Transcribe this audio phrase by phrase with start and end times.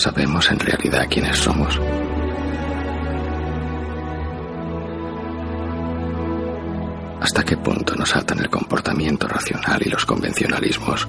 [0.00, 1.78] ¿Sabemos en realidad quiénes somos?
[7.20, 11.06] ¿Hasta qué punto nos atan el comportamiento racional y los convencionalismos?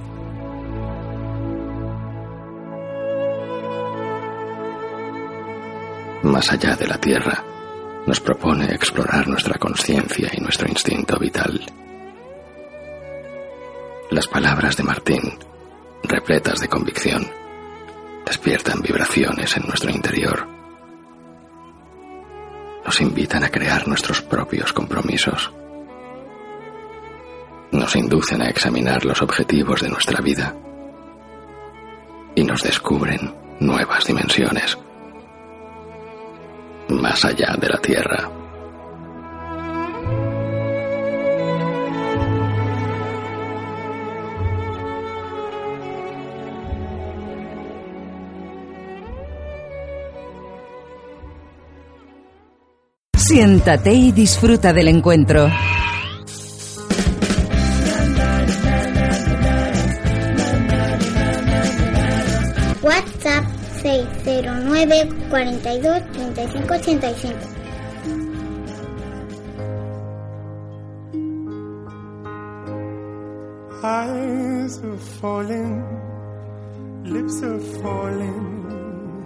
[6.23, 7.45] Más allá de la Tierra,
[8.05, 11.61] nos propone explorar nuestra conciencia y nuestro instinto vital.
[14.09, 15.39] Las palabras de Martín,
[16.03, 17.40] repletas de convicción,
[18.25, 20.47] despiertan vibraciones en nuestro interior.
[22.85, 25.51] Nos invitan a crear nuestros propios compromisos
[27.71, 30.55] nos inducen a examinar los objetivos de nuestra vida
[32.35, 34.77] y nos descubren nuevas dimensiones
[36.89, 38.40] más allá de la Tierra.
[53.31, 55.47] Siéntate y disfruta del encuentro.
[62.81, 63.45] WhatsApp
[63.81, 67.31] 609 42 35 85.
[73.81, 75.83] Eyes are falling,
[77.05, 79.25] lips are falling,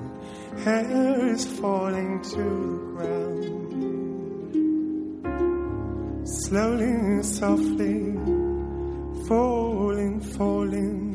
[0.64, 3.65] hair is falling to the ground.
[6.26, 8.16] Slowly, softly,
[9.28, 11.14] falling, falling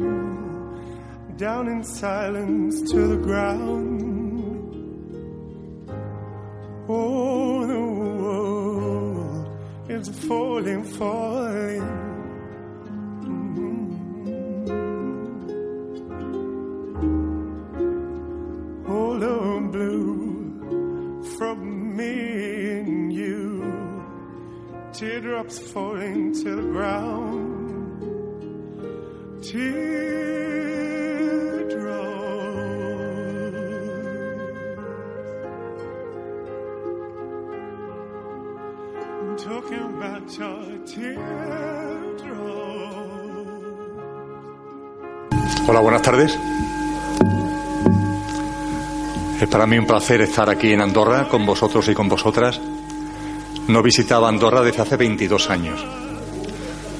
[1.37, 3.91] down in silence to the ground.
[6.89, 7.81] Oh, the
[8.23, 9.49] world
[9.89, 11.83] is falling, falling.
[13.25, 13.91] Mm-hmm.
[18.93, 23.60] All the blue from me and you,
[24.93, 27.61] teardrops falling to the ground.
[39.21, 41.31] I'm talking about your teardrops.
[45.67, 46.39] Hola, buenas tardes.
[49.41, 52.61] Es para mí un placer estar aquí en Andorra con vosotros y con vosotras.
[53.71, 55.81] No visitaba Andorra desde hace 22 años.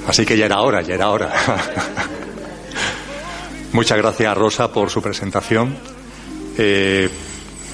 [0.07, 1.29] Así que ya era hora, ya era hora.
[3.73, 5.75] Muchas gracias a Rosa por su presentación.
[6.57, 7.09] Eh,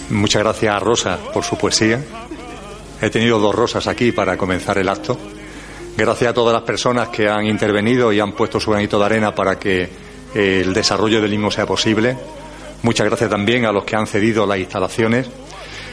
[0.10, 2.04] muchas gracias a Rosa por su poesía.
[3.00, 5.16] He tenido dos rosas aquí para comenzar el acto.
[5.96, 9.36] Gracias a todas las personas que han intervenido y han puesto su granito de arena
[9.36, 9.84] para que
[10.34, 12.18] eh, el desarrollo del mismo sea posible.
[12.82, 15.30] Muchas gracias también a los que han cedido las instalaciones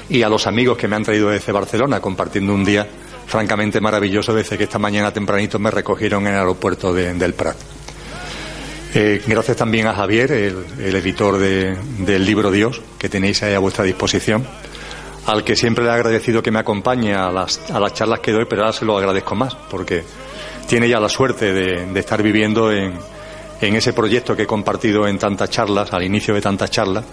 [0.09, 2.87] y a los amigos que me han traído desde Barcelona compartiendo un día
[3.27, 7.57] francamente maravilloso desde que esta mañana tempranito me recogieron en el aeropuerto de- del Prat.
[8.97, 13.59] Eh, gracias también a Javier, el, editor de- del libro Dios, que tenéis ahí a
[13.59, 14.47] vuestra disposición,
[15.27, 18.31] al que siempre le he agradecido que me acompañe a las, a las charlas que
[18.31, 20.05] doy, pero ahora se lo agradezco más, porque
[20.69, 22.93] tiene ya la suerte de, de estar viviendo en,
[23.61, 27.05] en ese proyecto que he compartido en tantas charlas, al inicio de tantas charlas,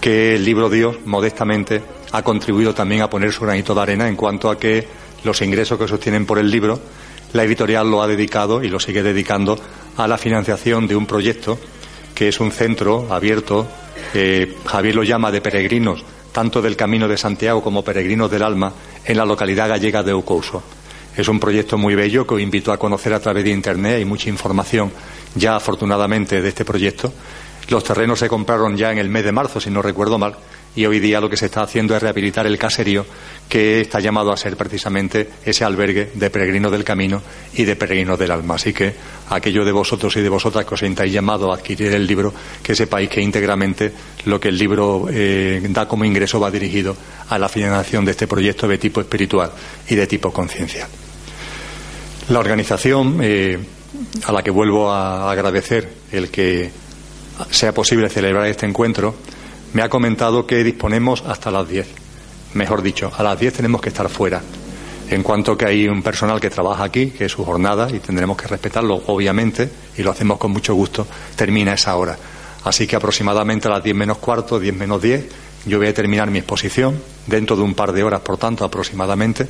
[0.00, 1.82] que el libro Dios, modestamente,
[2.16, 4.88] ha contribuido también a poner su granito de arena en cuanto a que
[5.22, 6.80] los ingresos que sostienen por el libro,
[7.34, 9.58] la editorial lo ha dedicado y lo sigue dedicando
[9.98, 11.58] a la financiación de un proyecto
[12.14, 13.66] que es un centro abierto,
[14.14, 18.72] eh, Javier lo llama de peregrinos, tanto del Camino de Santiago como peregrinos del alma,
[19.04, 20.62] en la localidad gallega de Ocouso.
[21.14, 23.96] Es un proyecto muy bello que os invito a conocer a través de Internet.
[23.96, 24.90] Hay mucha información
[25.34, 27.12] ya, afortunadamente, de este proyecto.
[27.68, 30.36] Los terrenos se compraron ya en el mes de marzo, si no recuerdo mal,
[30.76, 33.06] y hoy día lo que se está haciendo es rehabilitar el caserío
[33.48, 37.22] que está llamado a ser precisamente ese albergue de peregrinos del camino
[37.54, 38.56] y de peregrinos del alma.
[38.56, 38.94] Así que
[39.30, 42.32] aquellos de vosotros y de vosotras que os sintáis llamado a adquirir el libro,
[42.62, 43.90] que sepáis que íntegramente
[44.26, 46.94] lo que el libro eh, da como ingreso va dirigido
[47.30, 49.52] a la financiación de este proyecto de tipo espiritual
[49.88, 50.88] y de tipo conciencial.
[52.28, 53.58] La organización, eh,
[54.26, 56.70] a la que vuelvo a agradecer el que
[57.50, 59.14] sea posible celebrar este encuentro,
[59.76, 61.86] me ha comentado que disponemos hasta las 10.
[62.54, 64.40] Mejor dicho, a las 10 tenemos que estar fuera.
[65.10, 68.38] En cuanto que hay un personal que trabaja aquí, que es su jornada, y tendremos
[68.38, 69.68] que respetarlo, obviamente,
[69.98, 71.06] y lo hacemos con mucho gusto,
[71.36, 72.16] termina esa hora.
[72.64, 75.28] Así que aproximadamente a las 10 menos cuarto, 10 menos 10,
[75.66, 79.48] Yo voy a terminar mi exposición dentro de un par de horas, por tanto, aproximadamente,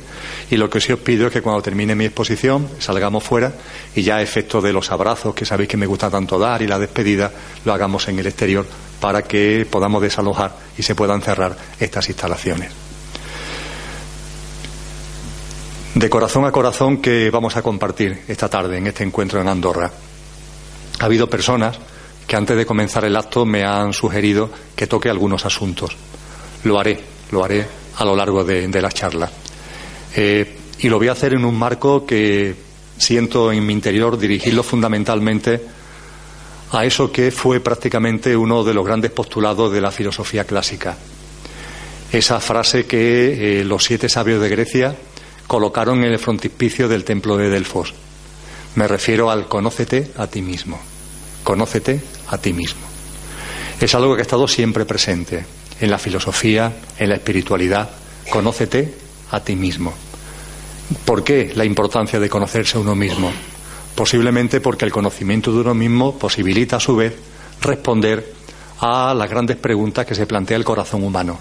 [0.49, 3.53] y lo que sí os pido es que cuando termine mi exposición salgamos fuera
[3.95, 6.67] y ya a efecto de los abrazos que sabéis que me gusta tanto dar y
[6.67, 7.31] la despedida,
[7.65, 8.65] lo hagamos en el exterior
[8.99, 12.71] para que podamos desalojar y se puedan cerrar estas instalaciones.
[15.93, 19.91] De corazón a corazón que vamos a compartir esta tarde en este encuentro en Andorra.
[20.99, 21.77] Ha habido personas
[22.27, 25.95] que antes de comenzar el acto me han sugerido que toque algunos asuntos.
[26.65, 26.99] Lo haré,
[27.31, 27.65] lo haré
[27.95, 29.31] a lo largo de, la charla.
[30.15, 32.53] Eh, y lo voy a hacer en un marco que
[32.97, 35.61] siento en mi interior dirigirlo fundamentalmente
[36.71, 40.97] a eso que fue prácticamente uno de los grandes postulados de la filosofía clásica.
[42.11, 44.95] Esa frase que eh, los siete sabios de Grecia
[45.47, 47.93] colocaron en el frontispicio del templo de Delfos.
[48.75, 50.79] Me refiero al conócete a ti mismo.
[51.47, 52.81] Conócete a ti mismo.
[53.79, 55.45] Es algo que ha estado siempre presente
[55.79, 57.89] en la filosofía, en la espiritualidad.
[58.29, 58.93] Conócete
[59.31, 59.93] a ti mismo.
[61.05, 63.31] ¿Por qué la importancia de conocerse a uno mismo?
[63.95, 67.15] Posiblemente porque el conocimiento de uno mismo posibilita a su vez
[67.61, 68.33] responder
[68.81, 71.39] a las grandes preguntas que se plantea el corazón humano.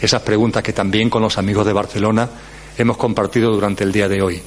[0.00, 2.26] Esas preguntas que también con los amigos de Barcelona
[2.78, 4.40] hemos compartido durante el día de hoy.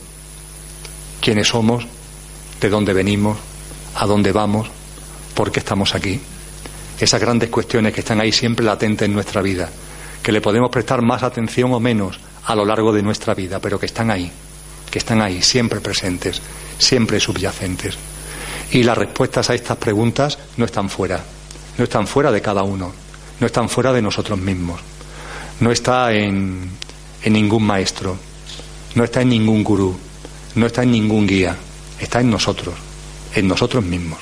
[1.22, 1.86] ¿Quiénes somos?
[2.60, 3.53] ¿De dónde venimos?
[3.96, 4.68] ¿A dónde vamos?
[5.36, 6.20] ¿Por qué estamos aquí?
[7.00, 9.70] Esas grandes cuestiones que están ahí siempre latentes en nuestra vida,
[10.22, 13.80] que le podemos prestar más atención o menos a lo largo de nuestra vida, pero
[13.80, 14.32] que están ahí,
[14.90, 16.42] que están ahí, siempre presentes,
[16.78, 17.96] siempre subyacentes.
[18.72, 21.24] Y las respuestas a estas preguntas no están fuera,
[21.78, 22.92] no están fuera de cada uno,
[23.40, 24.82] no están fuera de nosotros mismos,
[25.60, 26.72] no está en,
[27.22, 28.18] en ningún maestro,
[28.96, 29.96] no está en ningún gurú,
[30.56, 31.56] no está en ningún guía,
[32.00, 32.76] está en nosotros,
[33.36, 34.20] en nosotros mismos.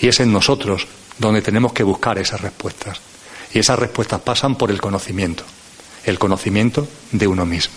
[0.00, 0.86] Y es en nosotros
[1.18, 3.00] donde tenemos que buscar esas respuestas.
[3.52, 5.44] Y esas respuestas pasan por el conocimiento,
[6.04, 7.74] el conocimiento de uno mismo.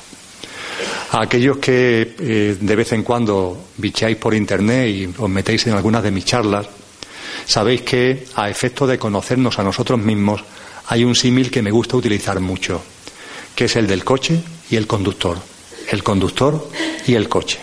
[1.11, 5.73] A aquellos que eh, de vez en cuando bicháis por internet y os metéis en
[5.73, 6.67] algunas de mis charlas,
[7.45, 10.43] sabéis que a efecto de conocernos a nosotros mismos
[10.87, 12.81] hay un símil que me gusta utilizar mucho,
[13.55, 14.39] que es el del coche
[14.69, 15.37] y el conductor.
[15.89, 16.69] El conductor
[17.07, 17.59] y el coche.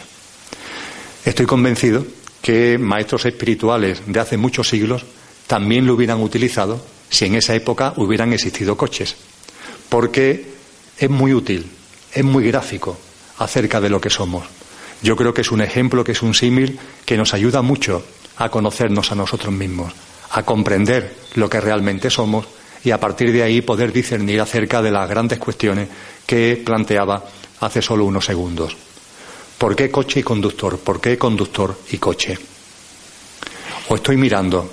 [1.25, 2.05] Estoy convencido
[2.47, 5.05] que maestros espirituales de hace muchos siglos
[5.49, 9.17] también lo hubieran utilizado si en esa época hubieran existido coches,
[9.89, 10.47] porque
[10.97, 11.67] es muy útil,
[12.13, 12.97] es muy gráfico
[13.39, 14.45] acerca de lo que somos.
[15.03, 18.05] Yo creo que es un ejemplo, que es un símil que nos ayuda mucho
[18.37, 19.93] a conocernos a nosotros mismos,
[20.31, 22.47] a comprender lo que realmente somos
[22.85, 25.89] y a partir de ahí poder discernir acerca de las grandes cuestiones
[26.25, 27.25] que planteaba
[27.59, 28.77] hace solo unos segundos.
[29.59, 30.79] ¿Por qué coche y conductor?
[30.79, 32.39] ¿Por qué conductor y coche?
[33.89, 34.71] Os estoy mirando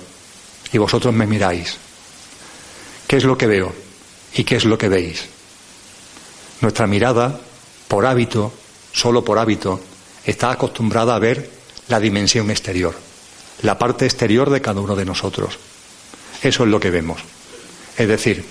[0.72, 1.76] y vosotros me miráis.
[3.06, 3.72] ¿Qué es lo que veo
[4.34, 5.24] y qué es lo que veis?
[6.60, 7.40] Nuestra mirada,
[7.88, 8.52] por hábito,
[8.92, 9.80] solo por hábito,
[10.24, 11.50] está acostumbrada a ver
[11.88, 12.94] la dimensión exterior,
[13.62, 15.58] la parte exterior de cada uno de nosotros.
[16.42, 17.20] Eso es lo que vemos.
[17.96, 18.44] Es decir,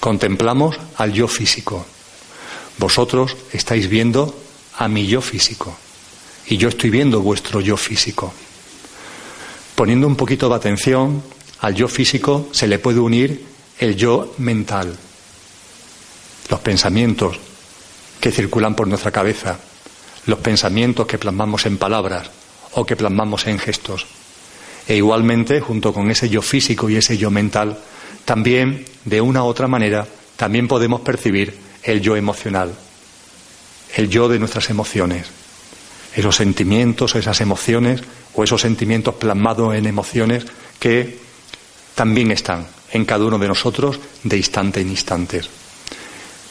[0.00, 1.86] contemplamos al yo físico.
[2.78, 4.34] Vosotros estáis viendo
[4.76, 5.76] a mi yo físico
[6.48, 8.32] y yo estoy viendo vuestro yo físico.
[9.74, 11.22] Poniendo un poquito de atención
[11.60, 13.44] al yo físico se le puede unir
[13.78, 14.96] el yo mental,
[16.48, 17.38] los pensamientos
[18.20, 19.58] que circulan por nuestra cabeza,
[20.26, 22.30] los pensamientos que plasmamos en palabras
[22.72, 24.06] o que plasmamos en gestos.
[24.88, 27.78] E igualmente, junto con ese yo físico y ese yo mental,
[28.24, 30.06] también, de una u otra manera,
[30.36, 32.72] también podemos percibir el yo emocional,
[33.96, 35.26] el yo de nuestras emociones,
[36.14, 38.02] esos sentimientos, esas emociones
[38.34, 40.44] o esos sentimientos plasmados en emociones
[40.78, 41.18] que
[41.94, 45.40] también están en cada uno de nosotros de instante en instante.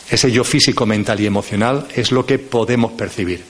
[0.10, 3.44] Ese yo físico, mental y emocional es lo que podemos percibir.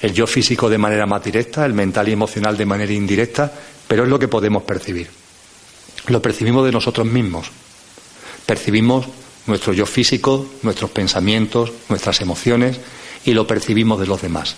[0.00, 3.52] El yo físico de manera más directa, el mental y emocional de manera indirecta,
[3.88, 5.10] pero es lo que podemos percibir.
[6.06, 7.50] Lo percibimos de nosotros mismos.
[8.46, 9.06] Percibimos
[9.46, 12.78] nuestro yo físico, nuestros pensamientos, nuestras emociones
[13.24, 14.56] y lo percibimos de los demás.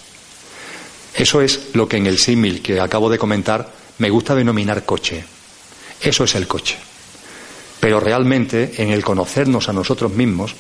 [1.14, 5.24] Eso es lo que en el símil que acabo de comentar me gusta denominar coche.
[6.00, 6.76] Eso es el coche.
[7.80, 10.54] Pero realmente en el conocernos a nosotros mismos,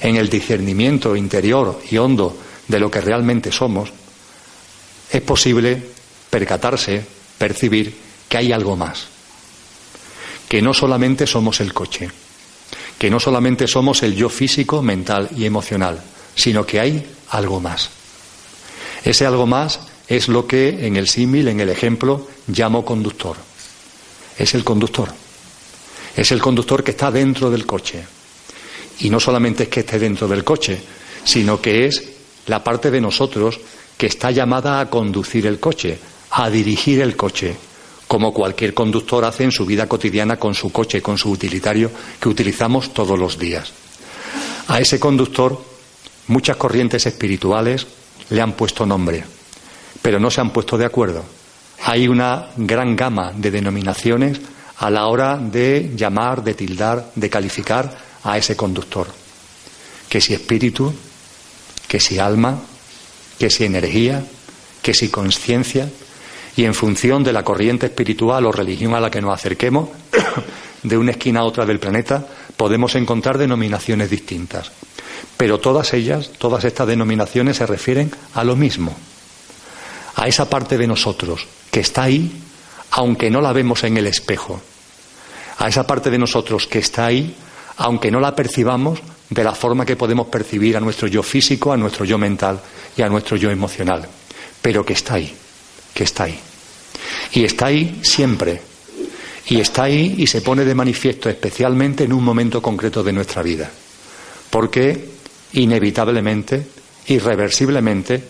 [0.00, 2.36] en el discernimiento interior y hondo
[2.68, 3.90] de lo que realmente somos,
[5.10, 5.82] es posible
[6.30, 7.04] percatarse,
[7.38, 7.94] percibir
[8.28, 9.06] que hay algo más.
[10.48, 12.10] Que no solamente somos el coche,
[12.98, 16.02] que no solamente somos el yo físico, mental y emocional,
[16.34, 17.90] sino que hay algo más.
[19.04, 23.36] Ese algo más es lo que en el símil, en el ejemplo, llamo conductor.
[24.38, 25.12] Es el conductor.
[26.16, 28.04] Es el conductor que está dentro del coche.
[29.00, 30.80] y no solamente es que esté dentro del coche,
[31.24, 32.00] sino que es
[32.46, 33.58] la parte de nosotros
[33.96, 35.98] que está llamada a conducir el coche,
[36.30, 37.56] a dirigir el coche,
[38.06, 42.28] como cualquier conductor hace en su vida cotidiana con su coche, con su utilitario que
[42.28, 43.72] utilizamos todos los días.
[44.68, 45.73] A ese conductor
[46.28, 47.86] muchas corrientes espirituales
[48.30, 49.24] le han puesto nombre,
[50.02, 51.24] pero no se han puesto de acuerdo.
[51.82, 54.40] Hay una gran gama de denominaciones
[54.78, 59.06] a la hora de llamar, de tildar, de calificar a ese conductor.
[60.08, 60.92] Que si espíritu,
[61.86, 62.58] que si alma,
[63.38, 64.24] que si energía,
[64.82, 65.88] que si conciencia,
[66.56, 69.88] y en función de la corriente espiritual o religión a la que nos acerquemos,
[70.82, 72.26] de una esquina a otra del planeta,
[72.56, 74.70] podemos encontrar denominaciones distintas.
[75.36, 78.94] Pero todas ellas, todas estas denominaciones se refieren a lo mismo,
[80.16, 82.30] a esa parte de nosotros que está ahí,
[82.92, 84.60] aunque no la vemos en el espejo,
[85.58, 87.34] a esa parte de nosotros que está ahí,
[87.76, 89.00] aunque no la percibamos
[89.30, 92.60] de la forma que podemos percibir a nuestro yo físico, a nuestro yo mental
[92.96, 94.06] y a nuestro yo emocional,
[94.62, 95.34] pero que está ahí
[95.94, 96.38] que está ahí.
[97.32, 98.60] Y está ahí siempre.
[99.46, 103.42] Y está ahí y se pone de manifiesto especialmente en un momento concreto de nuestra
[103.42, 103.70] vida.
[104.50, 105.13] Porque
[105.54, 106.66] inevitablemente,
[107.06, 108.22] irreversiblemente,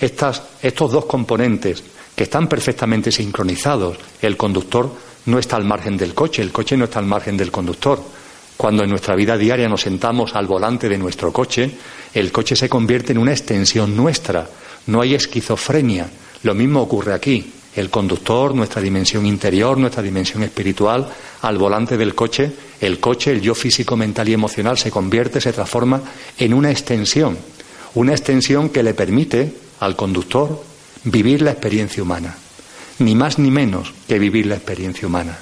[0.00, 1.82] estas, estos dos componentes
[2.14, 4.90] que están perfectamente sincronizados, el conductor
[5.26, 8.02] no está al margen del coche, el coche no está al margen del conductor.
[8.56, 11.70] Cuando en nuestra vida diaria nos sentamos al volante de nuestro coche,
[12.14, 14.48] el coche se convierte en una extensión nuestra.
[14.86, 16.08] No hay esquizofrenia,
[16.42, 17.52] lo mismo ocurre aquí.
[17.74, 21.08] El conductor, nuestra dimensión interior, nuestra dimensión espiritual,
[21.40, 25.52] al volante del coche, el coche, el yo físico, mental y emocional se convierte, se
[25.52, 26.02] transforma
[26.36, 27.38] en una extensión.
[27.94, 30.62] Una extensión que le permite al conductor
[31.04, 32.36] vivir la experiencia humana.
[32.98, 35.38] Ni más ni menos que vivir la experiencia humana.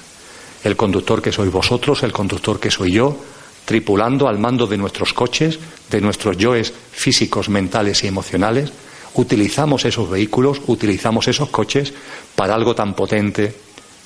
[0.63, 3.17] El conductor que sois vosotros, el conductor que soy yo,
[3.65, 5.59] tripulando al mando de nuestros coches,
[5.89, 8.71] de nuestros yoes físicos, mentales y emocionales,
[9.15, 11.93] utilizamos esos vehículos, utilizamos esos coches
[12.35, 13.53] para algo tan potente,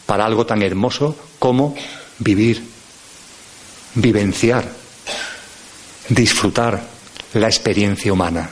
[0.06, 1.76] para algo tan hermoso como
[2.20, 2.64] vivir,
[3.96, 4.72] vivenciar,
[6.10, 6.84] disfrutar
[7.34, 8.50] la experiencia humana,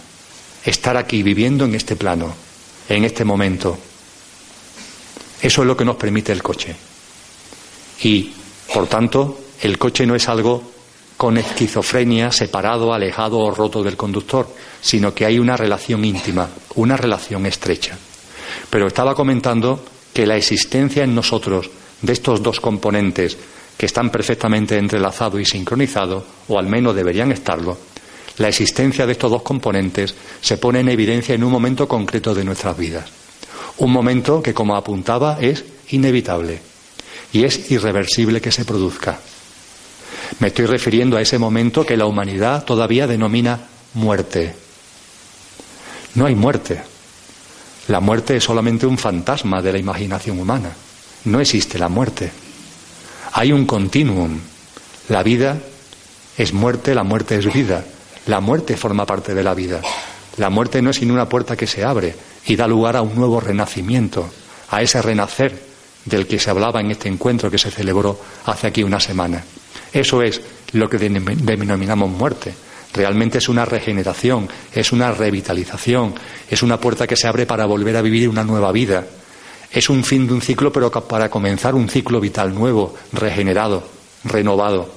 [0.65, 2.33] estar aquí viviendo en este plano,
[2.89, 3.77] en este momento.
[5.41, 6.75] Eso es lo que nos permite el coche.
[8.01, 8.33] Y,
[8.73, 10.72] por tanto, el coche no es algo
[11.23, 14.45] con esquizofrenia, separado, alejado o roto del conductor,
[14.81, 17.97] sino que hay una relación íntima, una relación estrecha.
[18.69, 21.69] Pero estaba comentando que la existencia en nosotros
[22.01, 23.37] de estos dos componentes
[23.77, 27.77] que están perfectamente entrelazados y sincronizados, o al menos deberían estarlo,
[28.39, 32.43] la existencia de estos dos componentes se pone en evidencia en un momento concreto de
[32.43, 33.09] nuestras vidas.
[33.77, 36.59] Un momento que, como apuntaba, es inevitable
[37.31, 39.21] y es irreversible que se produzca.
[40.39, 43.59] Me estoy refiriendo a ese momento que la humanidad todavía denomina
[43.93, 44.55] muerte.
[46.15, 46.81] No hay muerte.
[47.87, 50.71] La muerte es solamente un fantasma de la imaginación humana.
[51.25, 52.31] No existe la muerte.
[53.33, 54.39] Hay un continuum.
[55.09, 55.57] La vida
[56.37, 57.83] es muerte, la muerte es vida.
[58.27, 59.81] La muerte forma parte de la vida.
[60.37, 62.15] La muerte no es sino una puerta que se abre
[62.45, 64.29] y da lugar a un nuevo renacimiento,
[64.69, 65.61] a ese renacer
[66.05, 69.43] del que se hablaba en este encuentro que se celebró hace aquí una semana.
[69.93, 70.41] Eso es
[70.73, 72.53] lo que denominamos muerte.
[72.93, 76.13] Realmente es una regeneración, es una revitalización,
[76.49, 79.05] es una puerta que se abre para volver a vivir una nueva vida.
[79.71, 83.83] Es un fin de un ciclo, pero para comenzar un ciclo vital nuevo, regenerado,
[84.23, 84.89] renovado.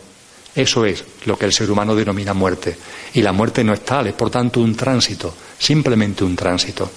[0.55, 2.77] Eso es lo que el ser humano denomina muerte.
[3.15, 6.91] Y la muerte no es tal, es por tanto un tránsito, simplemente un tránsito.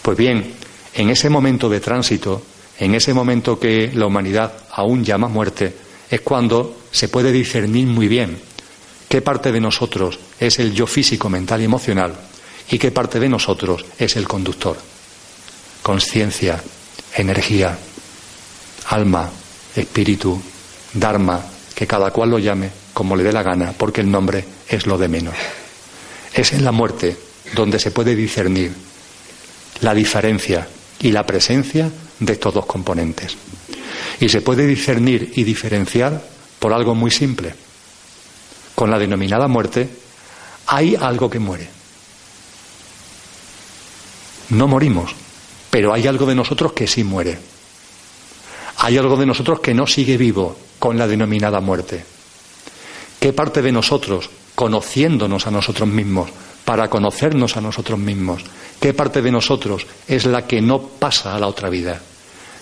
[0.00, 0.54] Pues bien,
[0.94, 2.42] en ese momento de tránsito,
[2.78, 5.74] en ese momento que la humanidad aún llama muerte,
[6.12, 8.38] es cuando se puede discernir muy bien
[9.08, 12.14] qué parte de nosotros es el yo físico, mental y emocional
[12.70, 14.76] y qué parte de nosotros es el conductor.
[15.82, 16.62] Conciencia,
[17.16, 17.78] energía,
[18.88, 19.30] alma,
[19.74, 20.38] espíritu,
[20.92, 21.40] dharma,
[21.74, 24.98] que cada cual lo llame como le dé la gana, porque el nombre es lo
[24.98, 25.34] de menos.
[26.34, 27.16] Es en la muerte
[27.54, 28.74] donde se puede discernir
[29.80, 30.68] la diferencia
[31.00, 31.90] y la presencia
[32.20, 33.34] de estos dos componentes.
[34.20, 36.22] Y se puede discernir y diferenciar
[36.58, 37.54] por algo muy simple.
[38.74, 39.88] Con la denominada muerte
[40.66, 41.68] hay algo que muere.
[44.50, 45.14] No morimos,
[45.70, 47.38] pero hay algo de nosotros que sí muere.
[48.78, 52.04] Hay algo de nosotros que no sigue vivo con la denominada muerte.
[53.20, 56.30] ¿Qué parte de nosotros, conociéndonos a nosotros mismos,
[56.64, 58.42] para conocernos a nosotros mismos,
[58.80, 62.00] qué parte de nosotros es la que no pasa a la otra vida?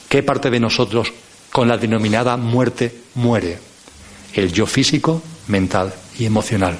[0.08, 1.12] ¿Qué parte de nosotros
[1.50, 3.58] con la denominada muerte muere,
[4.34, 6.78] el yo físico, mental y emocional.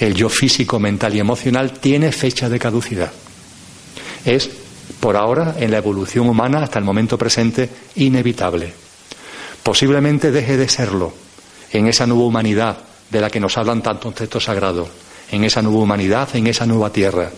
[0.00, 3.12] El yo físico, mental y emocional tiene fecha de caducidad.
[4.24, 4.50] Es,
[5.00, 8.72] por ahora, en la evolución humana hasta el momento presente, inevitable.
[9.62, 11.12] Posiblemente deje de serlo
[11.72, 12.78] en esa nueva humanidad
[13.10, 14.88] de la que nos hablan tantos textos sagrados,
[15.30, 17.30] en esa nueva humanidad, en esa nueva tierra.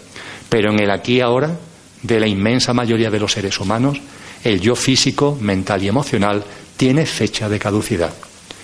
[0.49, 1.57] Pero en el aquí y ahora
[2.02, 4.00] de la inmensa mayoría de los seres humanos,
[4.45, 6.45] el yo físico, mental y emocional
[6.76, 8.12] tiene fecha de caducidad.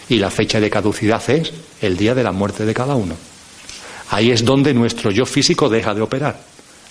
[0.09, 3.17] Y la fecha de caducidad es el día de la muerte de cada uno.
[4.11, 6.41] Ahí es donde nuestro yo físico deja de operar.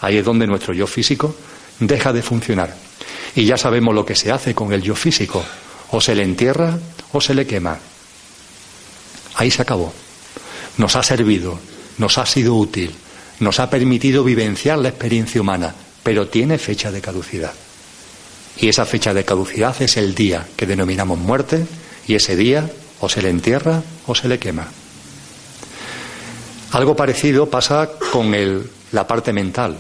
[0.02, 1.36] Ahí es donde nuestro yo físico
[1.80, 2.76] deja de funcionar.
[3.36, 5.44] Y ya sabemos lo que se hace con el yo físico.
[5.92, 6.78] O se le entierra
[7.12, 7.78] o se le quema.
[9.36, 9.94] Ahí se acabó.
[10.78, 11.60] Nos ha servido,
[12.00, 12.92] nos ha sido útil,
[13.40, 17.54] nos ha permitido vivenciar la experiencia humana, pero tiene fecha de caducidad.
[18.58, 21.66] Y esa fecha de caducidad es el día que denominamos muerte
[22.08, 22.70] y ese día
[23.00, 24.68] o se le entierra o se le quema.
[26.72, 29.80] Algo parecido pasa con el, la parte mental.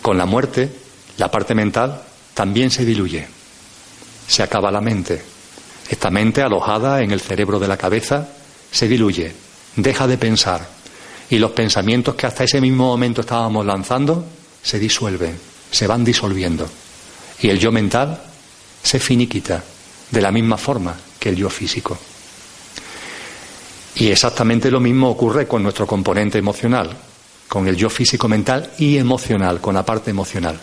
[0.00, 0.70] Con la muerte,
[1.18, 2.02] la parte mental
[2.34, 3.26] también se diluye.
[4.26, 5.22] Se acaba la mente.
[5.90, 8.28] Esta mente alojada en el cerebro de la cabeza
[8.70, 9.32] se diluye,
[9.76, 10.66] deja de pensar.
[11.28, 14.24] Y los pensamientos que hasta ese mismo momento estábamos lanzando
[14.62, 15.38] se disuelven,
[15.70, 16.68] se van disolviendo.
[17.42, 18.20] Y el yo mental
[18.82, 19.62] se finiquita
[20.10, 21.98] de la misma forma que el yo físico.
[23.94, 26.96] Y exactamente lo mismo ocurre con nuestro componente emocional,
[27.48, 30.58] con el yo físico mental y emocional, con la parte emocional.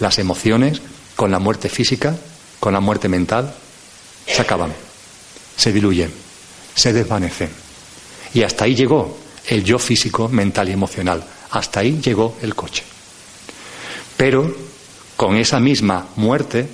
[0.00, 0.80] Las emociones,
[1.16, 2.16] con la muerte física,
[2.58, 3.54] con la muerte mental,
[4.26, 4.72] se acaban,
[5.56, 6.12] se diluyen,
[6.74, 7.50] se desvanecen.
[8.34, 9.18] Y hasta ahí llegó
[9.48, 11.22] el yo físico, mental y emocional.
[11.50, 12.84] Hasta ahí llegó el coche.
[14.16, 14.69] Pero
[15.20, 16.66] con esa misma muerte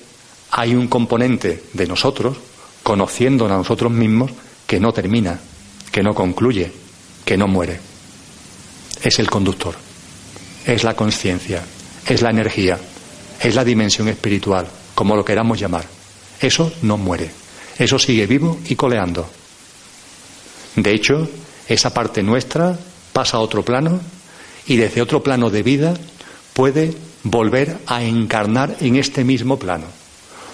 [0.52, 2.36] hay un componente de nosotros,
[2.84, 4.30] conociéndonos a nosotros mismos,
[4.68, 5.40] que no termina,
[5.90, 6.70] que no concluye,
[7.24, 7.80] que no muere.
[9.02, 9.74] Es el conductor,
[10.64, 11.64] es la conciencia,
[12.06, 12.78] es la energía,
[13.40, 15.84] es la dimensión espiritual, como lo queramos llamar.
[16.40, 17.28] Eso no muere,
[17.80, 19.28] eso sigue vivo y coleando.
[20.76, 21.28] De hecho,
[21.66, 22.78] esa parte nuestra
[23.12, 24.00] pasa a otro plano
[24.68, 25.94] y desde otro plano de vida
[26.54, 26.94] puede
[27.28, 29.86] volver a encarnar en este mismo plano,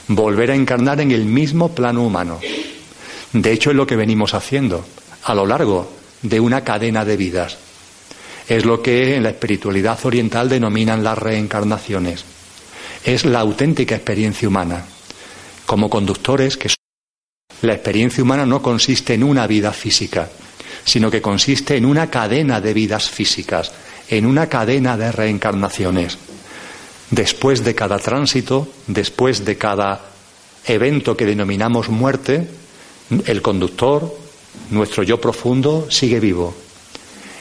[0.08, 2.40] volver a encarnar en el mismo plano humano.
[3.34, 4.82] De hecho, es lo que venimos haciendo
[5.24, 7.58] a lo largo de una cadena de vidas.
[8.48, 12.24] Es lo que en la espiritualidad oriental denominan las reencarnaciones.
[13.04, 14.86] Es la auténtica experiencia humana.
[15.66, 16.70] Como conductores que
[17.60, 20.30] la experiencia humana no consiste en una vida física,
[20.84, 23.72] sino que consiste en una cadena de vidas físicas,
[24.08, 26.18] en una cadena de reencarnaciones
[27.12, 30.00] después de cada tránsito, después de cada
[30.66, 32.48] evento que denominamos muerte,
[33.26, 34.12] el conductor,
[34.70, 36.54] nuestro yo profundo, sigue vivo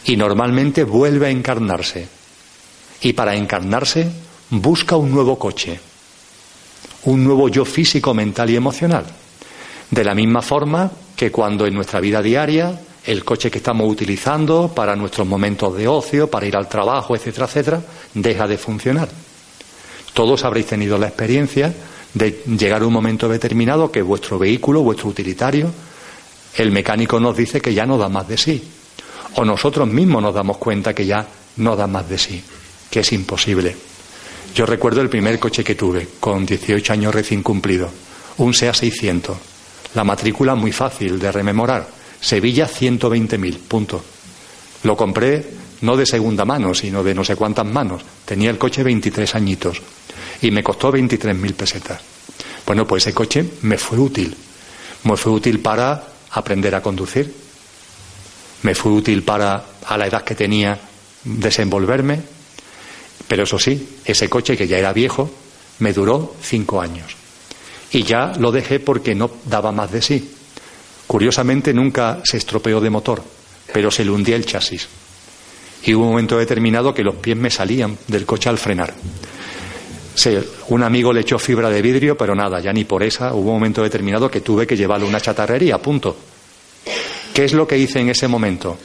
[0.05, 2.07] y normalmente vuelve a encarnarse.
[3.01, 4.11] Y para encarnarse
[4.49, 5.79] busca un nuevo coche,
[7.05, 9.05] un nuevo yo físico, mental y emocional.
[9.89, 14.71] De la misma forma que cuando en nuestra vida diaria el coche que estamos utilizando
[14.73, 17.81] para nuestros momentos de ocio, para ir al trabajo, etcétera, etcétera,
[18.13, 19.09] deja de funcionar.
[20.13, 21.73] Todos habréis tenido la experiencia
[22.13, 25.71] de llegar a un momento determinado que vuestro vehículo, vuestro utilitario,
[26.55, 28.63] el mecánico nos dice que ya no da más de sí.
[29.35, 31.25] O nosotros mismos nos damos cuenta que ya
[31.57, 32.43] no da más de sí,
[32.89, 33.75] que es imposible.
[34.53, 37.89] Yo recuerdo el primer coche que tuve, con 18 años recién cumplido,
[38.37, 39.37] un SEA 600.
[39.95, 41.87] La matrícula muy fácil de rememorar.
[42.19, 44.03] Sevilla 120.000, punto.
[44.83, 48.03] Lo compré no de segunda mano, sino de no sé cuántas manos.
[48.25, 49.81] Tenía el coche 23 añitos
[50.41, 52.01] y me costó 23.000 pesetas.
[52.65, 54.35] Bueno, pues ese coche me fue útil.
[55.03, 57.33] Me fue útil para aprender a conducir.
[58.63, 60.79] Me fue útil para, a la edad que tenía,
[61.23, 62.21] desenvolverme.
[63.27, 65.31] Pero eso sí, ese coche que ya era viejo,
[65.79, 67.15] me duró cinco años.
[67.91, 70.31] Y ya lo dejé porque no daba más de sí.
[71.07, 73.21] Curiosamente nunca se estropeó de motor,
[73.73, 74.87] pero se le hundía el chasis.
[75.83, 78.93] Y hubo un momento determinado que los pies me salían del coche al frenar.
[80.13, 83.33] Sí, un amigo le echó fibra de vidrio, pero nada, ya ni por esa.
[83.33, 86.15] Hubo un momento determinado que tuve que llevarle una chatarrería, punto.
[87.33, 88.77] ¿Qué es lo que hice en ese momento?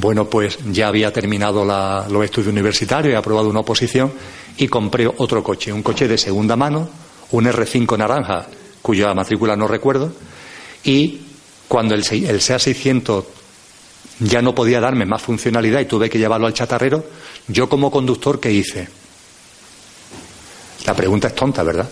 [0.00, 4.12] Bueno, pues ya había terminado los estudios universitarios, he aprobado una oposición
[4.58, 6.88] y compré otro coche, un coche de segunda mano,
[7.30, 8.46] un R5 naranja,
[8.82, 10.12] cuya matrícula no recuerdo,
[10.84, 11.20] y
[11.66, 13.24] cuando el, el SEA 600
[14.20, 17.04] ya no podía darme más funcionalidad y tuve que llevarlo al chatarrero,
[17.46, 18.88] yo como conductor, ¿qué hice?
[20.86, 21.88] La pregunta es tonta, ¿verdad?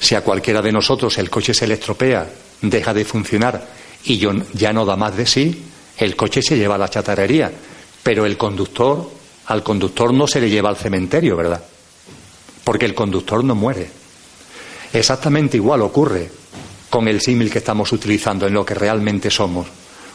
[0.00, 2.28] Si a cualquiera de nosotros el coche se le estropea,
[2.60, 3.68] deja de funcionar
[4.04, 4.18] y
[4.54, 5.64] ya no da más de sí,
[5.98, 7.52] el coche se lleva a la chatarrería.
[8.02, 9.08] Pero el conductor,
[9.46, 11.62] al conductor no se le lleva al cementerio, ¿verdad?
[12.64, 13.88] Porque el conductor no muere.
[14.92, 16.30] Exactamente igual ocurre
[16.90, 19.68] con el símil que estamos utilizando en lo que realmente somos.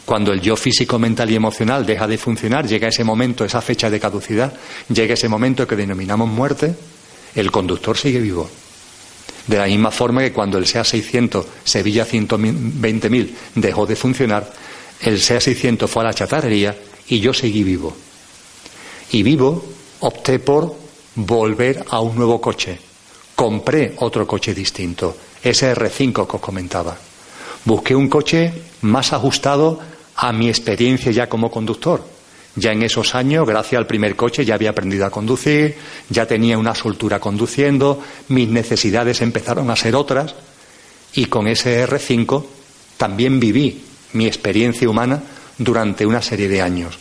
[0.08, 3.90] Cuando el yo físico, mental y emocional deja de funcionar, llega ese momento, esa fecha
[3.90, 4.54] de caducidad,
[4.88, 6.74] llega ese momento que denominamos muerte,
[7.34, 8.48] el conductor sigue vivo.
[9.46, 14.50] De la misma forma que cuando el SEA 600 Sevilla 120.000 dejó de funcionar,
[15.02, 16.74] el SEA 600 fue a la chatarrería
[17.08, 17.94] y yo seguí vivo.
[19.12, 19.62] Y vivo
[20.00, 20.74] opté por
[21.16, 22.78] volver a un nuevo coche.
[23.34, 26.96] Compré otro coche distinto, ese R5 que os comentaba.
[27.66, 32.04] Busqué un coche más ajustado a mi experiencia ya como conductor.
[32.56, 35.76] Ya en esos años, gracias al primer coche, ya había aprendido a conducir,
[36.08, 40.34] ya tenía una soltura conduciendo, mis necesidades empezaron a ser otras
[41.14, 42.44] y con ese R5
[42.96, 45.22] también viví mi experiencia humana
[45.56, 46.98] durante una serie de años.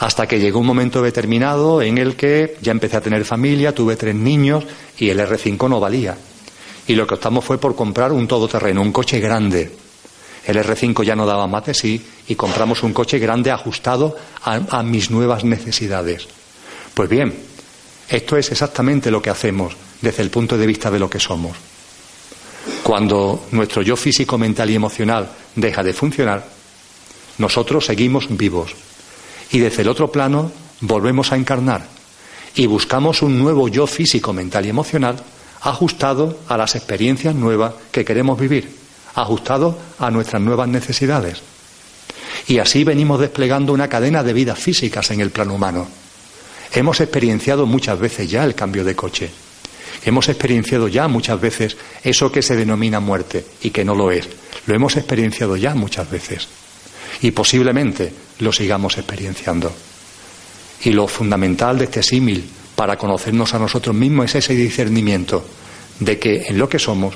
[0.00, 3.94] Hasta que llegó un momento determinado en el que ya empecé a tener familia, tuve
[3.94, 4.64] tres niños
[4.98, 6.18] y el R5 no valía.
[6.88, 9.83] Y lo que optamos fue por comprar un todoterreno, un coche grande.
[10.46, 15.10] El R5 ya no daba de sí y compramos un coche grande ajustado a mis
[15.10, 16.28] nuevas necesidades.
[16.92, 17.34] Pues bien,
[18.08, 21.56] esto es exactamente lo que hacemos desde el punto de vista de lo que somos.
[22.82, 26.46] Cuando nuestro yo físico, mental y emocional deja de funcionar,
[27.38, 28.74] nosotros seguimos vivos.
[29.50, 31.86] Y desde el otro plano volvemos a encarnar
[32.54, 35.16] y buscamos un nuevo yo físico, mental y emocional
[35.62, 38.83] ajustado a las experiencias nuevas que queremos vivir,
[39.14, 41.40] ajustado a nuestras nuevas necesidades.
[42.46, 45.86] Y así venimos desplegando una cadena de vidas físicas en el plano humano.
[46.72, 49.30] Hemos experienciado muchas veces ya el cambio de coche.
[50.04, 54.28] Hemos experienciado ya muchas veces eso que se denomina muerte y que no lo es.
[54.66, 56.48] Lo hemos experienciado ya muchas veces.
[57.22, 59.72] Y posiblemente lo sigamos experienciando.
[60.82, 65.46] Y lo fundamental de este símil para conocernos a nosotros mismos es ese discernimiento
[66.00, 67.14] de que en lo que somos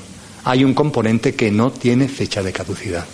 [0.48, 3.04] hay un componente que no tiene fecha de caducidad,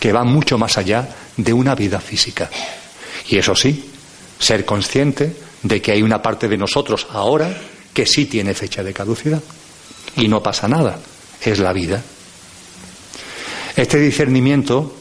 [0.00, 2.50] que va mucho más allá de una vida física.
[3.28, 3.88] Y eso sí,
[4.40, 7.56] ser consciente de que hay una parte de nosotros ahora
[7.94, 9.40] que sí tiene fecha de caducidad.
[10.16, 10.98] Y no pasa nada,
[11.42, 12.02] es la vida.
[13.76, 14.96] Este discernimiento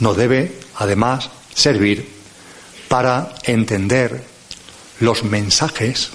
[0.00, 2.06] nos debe, además, servir
[2.88, 4.24] para entender
[5.00, 6.10] los mensajes,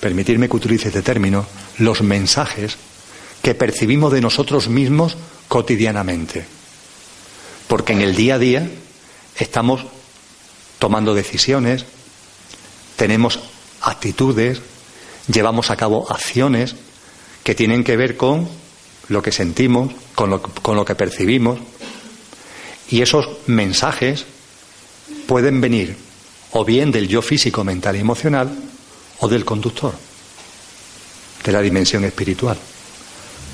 [0.00, 1.46] permitirme que utilice este término,
[1.78, 2.76] los mensajes
[3.42, 5.16] que percibimos de nosotros mismos
[5.48, 6.46] cotidianamente.
[7.68, 8.70] Porque en el día a día
[9.38, 9.84] estamos
[10.78, 11.84] tomando decisiones,
[12.96, 13.40] tenemos
[13.80, 14.60] actitudes,
[15.28, 16.76] llevamos a cabo acciones
[17.42, 18.48] que tienen que ver con
[19.08, 21.60] lo que sentimos, con lo, que percibimos.
[22.88, 24.24] Y esos mensajes
[25.26, 25.96] pueden venir
[26.52, 28.54] o bien del yo físico, mental y emocional,
[29.20, 29.94] o del conductor,
[31.44, 32.56] de la dimensión espiritual.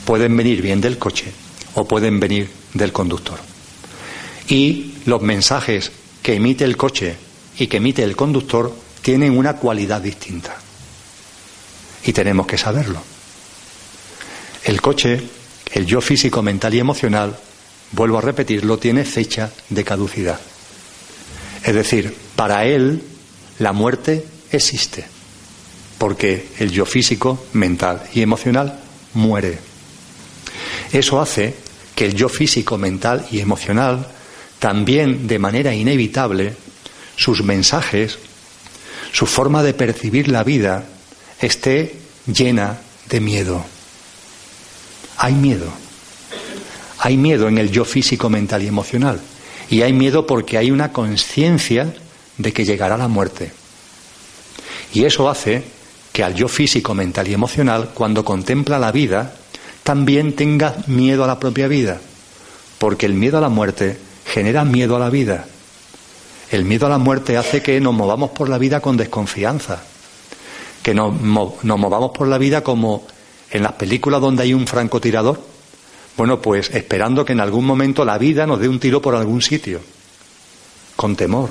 [0.05, 1.33] Pueden venir bien del coche
[1.74, 3.38] o pueden venir del conductor.
[4.48, 7.16] Y los mensajes que emite el coche
[7.59, 10.57] y que emite el conductor tienen una cualidad distinta.
[12.05, 13.03] Y tenemos que saberlo.
[14.64, 15.20] El coche,
[15.72, 17.37] el yo físico, mental y emocional,
[17.92, 20.40] vuelvo a repetirlo, tiene fecha de caducidad.
[21.64, 23.03] Es decir, para él
[23.59, 25.07] la muerte existe,
[26.00, 28.80] porque el yo físico, mental y emocional
[29.12, 29.58] muere.
[30.92, 31.54] Eso hace
[31.94, 34.06] que el yo físico, mental y emocional
[34.58, 36.54] también de manera inevitable
[37.16, 38.18] sus mensajes,
[39.12, 40.84] su forma de percibir la vida
[41.38, 42.78] esté llena
[43.10, 43.62] de miedo.
[45.18, 45.70] Hay miedo.
[47.00, 49.20] Hay miedo en el yo físico, mental y emocional.
[49.68, 51.92] Y hay miedo porque hay una conciencia
[52.38, 53.52] de que llegará la muerte.
[54.94, 55.78] Y eso hace
[56.12, 59.35] que al yo físico, mental y emocional, cuando contempla la vida,
[59.83, 62.01] también tenga miedo a la propia vida.
[62.79, 65.46] Porque el miedo a la muerte genera miedo a la vida.
[66.51, 69.83] El miedo a la muerte hace que nos movamos por la vida con desconfianza.
[70.83, 73.07] Que nos, nos movamos por la vida como
[73.51, 75.51] en las películas donde hay un francotirador
[76.20, 79.40] bueno, pues esperando que en algún momento la vida nos dé un tiro por algún
[79.40, 79.81] sitio,
[80.94, 81.49] con temor,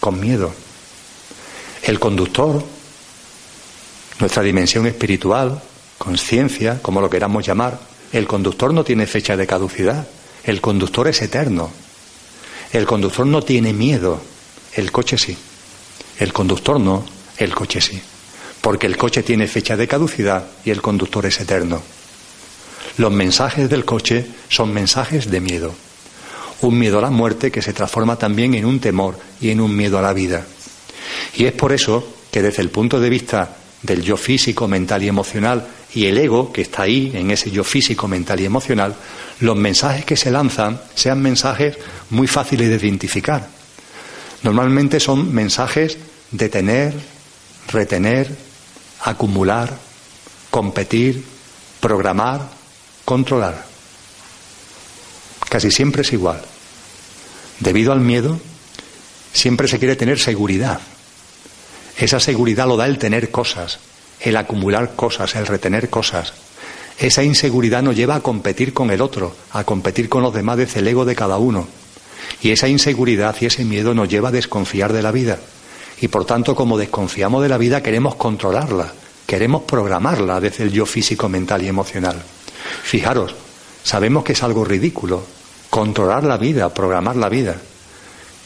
[0.00, 0.52] con miedo.
[1.84, 2.60] El conductor,
[4.20, 5.60] nuestra dimensión espiritual,
[5.98, 7.78] conciencia, como lo queramos llamar,
[8.12, 10.06] el conductor no tiene fecha de caducidad,
[10.44, 11.70] el conductor es eterno.
[12.72, 14.20] El conductor no tiene miedo,
[14.74, 15.36] el coche sí.
[16.18, 17.04] El conductor no,
[17.38, 18.00] el coche sí.
[18.60, 21.82] Porque el coche tiene fecha de caducidad y el conductor es eterno.
[22.98, 25.74] Los mensajes del coche son mensajes de miedo.
[26.62, 29.74] un miedo a la muerte que se transforma también en un temor y en un
[29.74, 30.44] miedo a la vida.
[31.34, 35.08] Y es por eso que desde el punto de vista del yo físico, mental y
[35.08, 38.94] emocional y el ego que está ahí en ese yo físico, mental y emocional,
[39.40, 41.76] los mensajes que se lanzan sean mensajes
[42.10, 43.48] muy fáciles de identificar.
[44.42, 45.98] Normalmente son mensajes
[46.30, 46.94] de tener,
[47.72, 48.34] retener,
[49.04, 49.76] acumular,
[50.50, 51.24] competir,
[51.80, 52.48] programar,
[53.04, 53.66] controlar.
[55.48, 56.40] Casi siempre es igual.
[57.58, 58.38] Debido al miedo,
[59.32, 60.80] siempre se quiere tener seguridad.
[62.00, 63.78] Esa seguridad lo da el tener cosas,
[64.20, 66.32] el acumular cosas, el retener cosas.
[66.98, 70.80] Esa inseguridad nos lleva a competir con el otro, a competir con los demás desde
[70.80, 71.68] el ego de cada uno.
[72.40, 75.38] Y esa inseguridad y ese miedo nos lleva a desconfiar de la vida.
[76.00, 78.94] Y por tanto, como desconfiamos de la vida, queremos controlarla,
[79.26, 82.16] queremos programarla desde el yo físico, mental y emocional.
[82.82, 83.34] Fijaros,
[83.82, 85.22] sabemos que es algo ridículo
[85.68, 87.56] controlar la vida, programar la vida.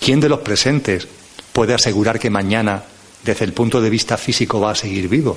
[0.01, 1.07] ¿Quién de los presentes
[1.53, 2.83] puede asegurar que mañana,
[3.25, 5.37] desde el punto de vista físico, va a seguir vivo?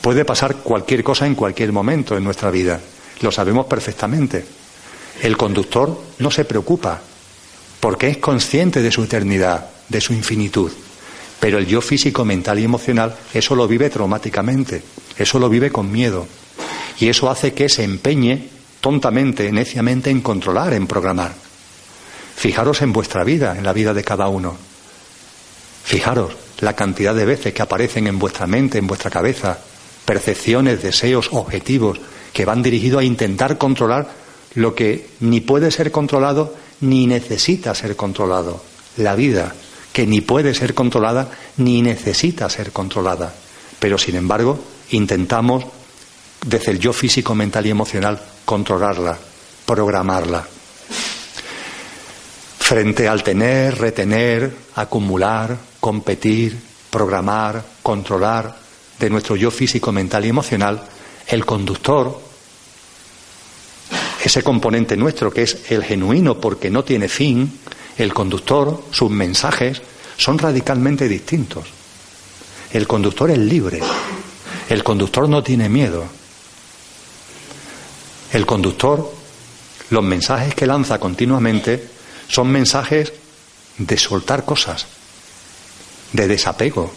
[0.00, 2.80] Puede pasar cualquier cosa en cualquier momento en nuestra vida.
[3.20, 4.44] Lo sabemos perfectamente.
[5.22, 7.00] El conductor no se preocupa
[7.78, 10.72] porque es consciente de su eternidad, de su infinitud.
[11.38, 14.82] Pero el yo físico, mental y emocional, eso lo vive traumáticamente,
[15.18, 16.26] eso lo vive con miedo.
[16.98, 18.48] Y eso hace que se empeñe
[18.80, 21.32] tontamente, neciamente en controlar, en programar.
[22.36, 24.71] Fijaros en vuestra vida, en la vida de cada uno.
[25.84, 29.58] Fijaros la cantidad de veces que aparecen en vuestra mente, en vuestra cabeza,
[30.04, 31.98] percepciones, deseos, objetivos
[32.32, 34.08] que van dirigidos a intentar controlar
[34.54, 38.62] lo que ni puede ser controlado ni necesita ser controlado.
[38.96, 39.54] La vida,
[39.92, 43.32] que ni puede ser controlada ni necesita ser controlada.
[43.78, 44.58] Pero, sin embargo,
[44.90, 45.64] intentamos,
[46.46, 49.18] desde el yo físico, mental y emocional, controlarla,
[49.66, 50.46] programarla.
[52.58, 56.56] Frente al tener, retener, acumular, competir,
[56.90, 58.56] programar, controlar,
[59.00, 60.80] de nuestro yo físico, mental y emocional,
[61.26, 62.20] el conductor,
[64.22, 67.58] ese componente nuestro que es el genuino porque no tiene fin,
[67.98, 69.82] el conductor, sus mensajes
[70.16, 71.66] son radicalmente distintos.
[72.72, 73.80] El conductor es libre,
[74.68, 76.04] el conductor no tiene miedo.
[78.32, 79.12] El conductor,
[79.90, 81.88] los mensajes que lanza continuamente
[82.28, 83.12] son mensajes
[83.78, 84.86] de soltar cosas,
[86.12, 86.92] de desapego,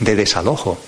[0.00, 0.78] de desalojo.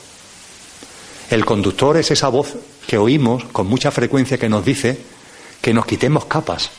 [1.30, 2.54] El conductor es esa voz
[2.86, 4.98] que oímos con mucha frecuencia que nos dice
[5.60, 6.70] que nos quitemos capas,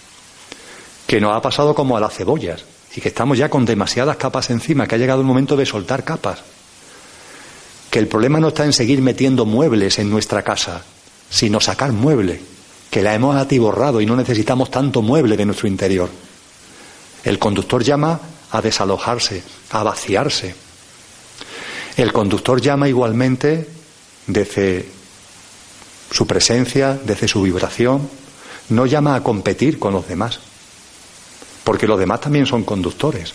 [1.06, 2.64] que nos ha pasado como a las cebollas
[2.96, 6.04] y que estamos ya con demasiadas capas encima, que ha llegado el momento de soltar
[6.04, 6.40] capas.
[7.92, 10.84] Que el problema no está en seguir metiendo muebles en nuestra casa,
[11.30, 12.42] sino sacar mueble,
[12.90, 16.10] que la hemos atiborrado y no necesitamos tanto mueble de nuestro interior.
[17.24, 18.20] El conductor llama
[18.52, 20.56] a desalojarse, a vaciarse.
[21.96, 23.68] El conductor llama igualmente
[24.28, 24.88] desde
[26.12, 28.10] su presencia, desde su vibración,
[28.70, 30.40] no llama a competir con los demás,
[31.64, 33.34] porque los demás también son conductores,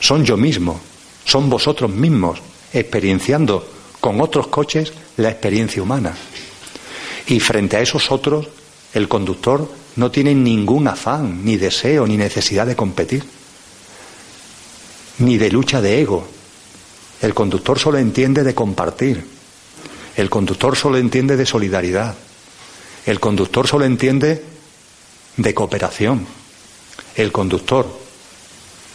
[0.00, 0.80] son yo mismo,
[1.24, 2.40] son vosotros mismos,
[2.72, 3.66] experienciando
[4.00, 6.14] con otros coches la experiencia humana.
[7.26, 8.48] Y frente a esos otros,
[8.92, 13.24] el conductor no tiene ningún afán, ni deseo, ni necesidad de competir,
[15.18, 16.26] ni de lucha de ego.
[17.20, 19.24] El conductor solo entiende de compartir,
[20.16, 22.14] el conductor solo entiende de solidaridad.
[23.04, 24.44] El conductor solo entiende
[25.36, 26.26] de cooperación.
[27.16, 27.86] El conductor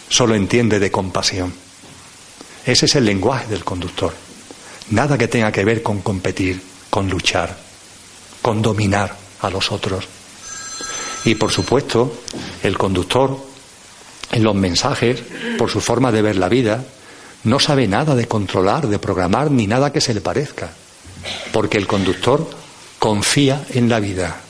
[0.08, 1.54] solo entiende de compasión.
[2.66, 4.14] Ese es el lenguaje del conductor.
[4.92, 7.58] Nada que tenga que ver con competir, con luchar,
[8.42, 10.08] con dominar a los otros.
[11.26, 12.22] Y por supuesto,
[12.64, 13.38] el conductor,
[14.32, 15.24] en los mensajes,
[15.58, 16.84] por su forma de ver la vida,
[17.44, 20.72] no sabe nada de controlar, de programar, ni nada que se le parezca
[21.52, 22.50] porque el conductor
[22.98, 24.42] confía en la vida,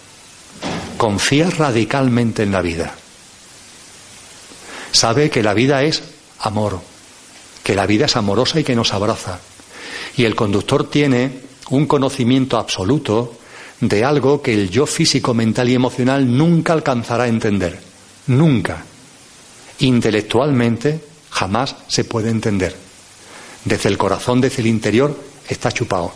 [0.97, 2.93] confía radicalmente en la vida.
[4.91, 6.03] Sabe que la vida es
[6.39, 6.81] amor,
[7.63, 9.39] que la vida es amorosa y que nos abraza.
[10.17, 13.35] Y el conductor tiene un conocimiento absoluto
[13.79, 17.79] de algo que el yo físico, mental y emocional nunca alcanzará a entender.
[18.27, 18.83] Nunca.
[19.79, 22.75] Intelectualmente jamás se puede entender.
[23.65, 25.15] Desde el corazón, desde el interior,
[25.47, 26.13] está chupado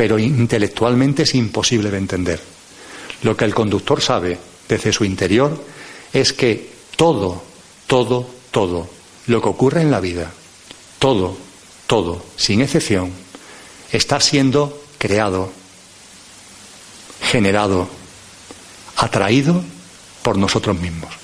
[0.00, 2.40] pero intelectualmente es imposible de entender.
[3.20, 5.62] Lo que el conductor sabe desde su interior
[6.10, 7.42] es que todo,
[7.86, 8.88] todo, todo,
[9.26, 10.32] lo que ocurre en la vida,
[10.98, 11.36] todo,
[11.86, 13.12] todo, sin excepción,
[13.92, 15.52] está siendo creado,
[17.20, 17.86] generado,
[18.96, 19.62] atraído
[20.22, 21.19] por nosotros mismos.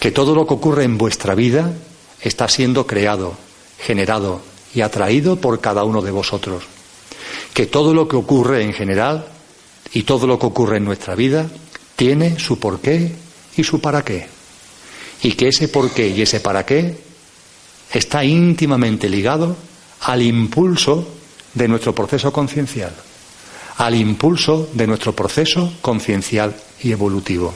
[0.00, 1.72] Que todo lo que ocurre en vuestra vida
[2.20, 3.34] está siendo creado,
[3.78, 4.40] generado
[4.74, 6.64] y atraído por cada uno de vosotros.
[7.54, 9.26] Que todo lo que ocurre en general
[9.92, 11.46] y todo lo que ocurre en nuestra vida
[11.96, 13.12] tiene su porqué
[13.56, 14.28] y su para qué.
[15.22, 16.96] Y que ese porqué y ese para qué
[17.92, 19.56] está íntimamente ligado
[20.02, 21.08] al impulso
[21.54, 22.94] de nuestro proceso conciencial,
[23.78, 27.52] al impulso de nuestro proceso conciencial y evolutivo.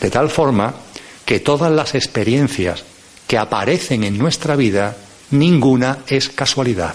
[0.00, 0.74] De tal forma
[1.26, 2.84] que todas las experiencias
[3.26, 4.96] que aparecen en nuestra vida,
[5.32, 6.94] ninguna es casualidad,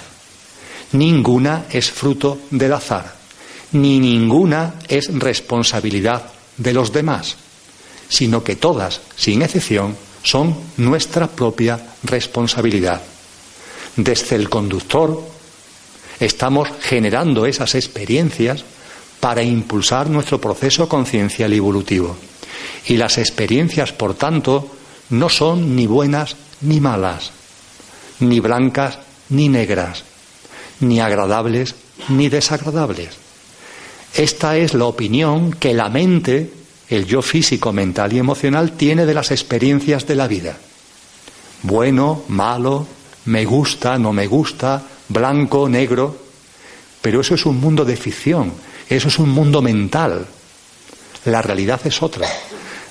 [0.93, 3.13] ninguna es fruto del azar,
[3.73, 7.35] ni ninguna es responsabilidad de los demás,
[8.07, 13.01] sino que todas, sin excepción, son nuestra propia responsabilidad.
[13.97, 15.21] Desde el conductor
[16.21, 18.63] estamos generando esas experiencias
[19.19, 22.15] para impulsar nuestro proceso conciencial evolutivo.
[22.87, 24.69] Y las experiencias, por tanto,
[25.09, 27.31] no son ni buenas ni malas,
[28.19, 30.03] ni blancas ni negras,
[30.79, 31.75] ni agradables
[32.09, 33.09] ni desagradables.
[34.13, 36.51] Esta es la opinión que la mente,
[36.89, 40.57] el yo físico, mental y emocional, tiene de las experiencias de la vida.
[41.63, 42.87] Bueno, malo,
[43.25, 46.17] me gusta, no me gusta, blanco, negro.
[47.01, 48.53] Pero eso es un mundo de ficción,
[48.89, 50.25] eso es un mundo mental.
[51.25, 52.27] La realidad es otra.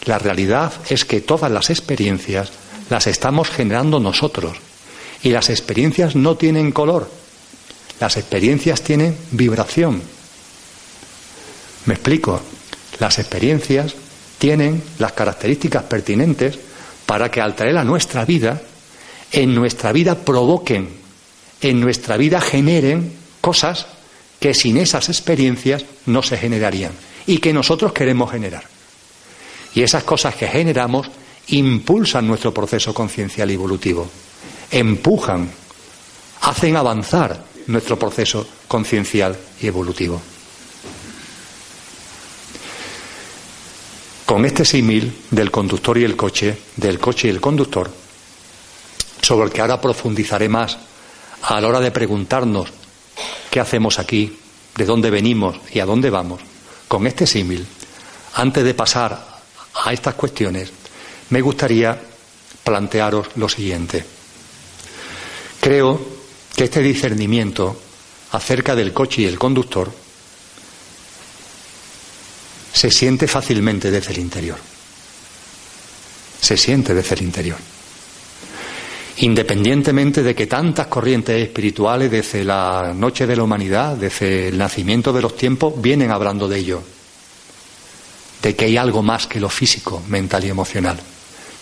[0.05, 2.51] La realidad es que todas las experiencias
[2.89, 4.57] las estamos generando nosotros.
[5.23, 7.11] Y las experiencias no tienen color.
[8.01, 10.03] Las experiencias tienen vibración.
[11.87, 12.41] Me explico.
[12.99, 13.95] Las experiencias
[14.39, 16.59] tienen las características pertinentes
[17.07, 18.61] para que al traer a nuestra vida,
[19.33, 20.89] en nuestra vida provoquen,
[21.61, 23.87] en nuestra vida generen cosas
[24.39, 26.93] que sin esas experiencias no se generarían
[27.27, 28.80] y que nosotros queremos generar.
[29.75, 31.09] Y esas cosas que generamos
[31.49, 34.09] impulsan nuestro proceso conciencial evolutivo,
[34.71, 35.51] empujan,
[36.43, 40.21] hacen avanzar nuestro proceso conciencial y evolutivo.
[44.27, 47.91] Con este símil del conductor y el coche, del coche y el conductor,
[49.23, 50.79] sobre el que ahora profundizaré más
[51.43, 52.69] a la hora de preguntarnos
[53.51, 54.39] qué hacemos aquí,
[54.77, 56.41] de dónde venimos y a dónde vamos,
[56.87, 57.67] con este símil,
[58.35, 59.30] antes de pasar
[59.75, 60.73] a estas cuestiones,
[61.31, 61.99] me gustaría
[62.65, 64.05] plantearos lo siguiente.
[65.61, 66.01] Creo
[66.55, 67.81] que este discernimiento
[68.33, 69.93] acerca del coche y el conductor
[72.73, 74.59] se siente fácilmente desde el interior.
[76.41, 77.59] Se siente desde el interior.
[79.19, 85.13] Independientemente de que tantas corrientes espirituales desde la noche de la humanidad, desde el nacimiento
[85.13, 86.83] de los tiempos, vienen hablando de ello
[88.43, 90.99] de que hay algo más que lo físico, mental y emocional,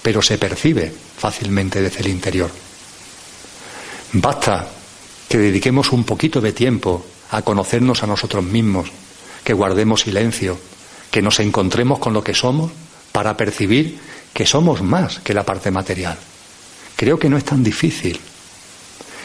[0.02, 2.50] pero se percibe fácilmente desde el interior.
[4.12, 4.68] Basta
[5.28, 8.90] que dediquemos un poquito de tiempo a conocernos a nosotros mismos,
[9.44, 10.58] que guardemos silencio,
[11.10, 12.70] que nos encontremos con lo que somos
[13.12, 13.98] para percibir
[14.32, 16.16] que somos más que la parte material.
[16.96, 18.18] Creo que no es tan difícil.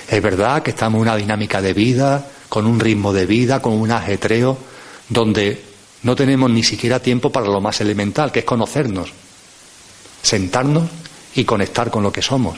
[0.10, 3.74] Es verdad que estamos en una dinámica de vida, con un ritmo de vida, con
[3.74, 4.58] un ajetreo,
[5.10, 5.73] donde
[6.04, 9.12] no tenemos ni siquiera tiempo para lo más elemental, que es conocernos,
[10.22, 10.90] sentarnos
[11.36, 12.58] y conectar con lo que somos.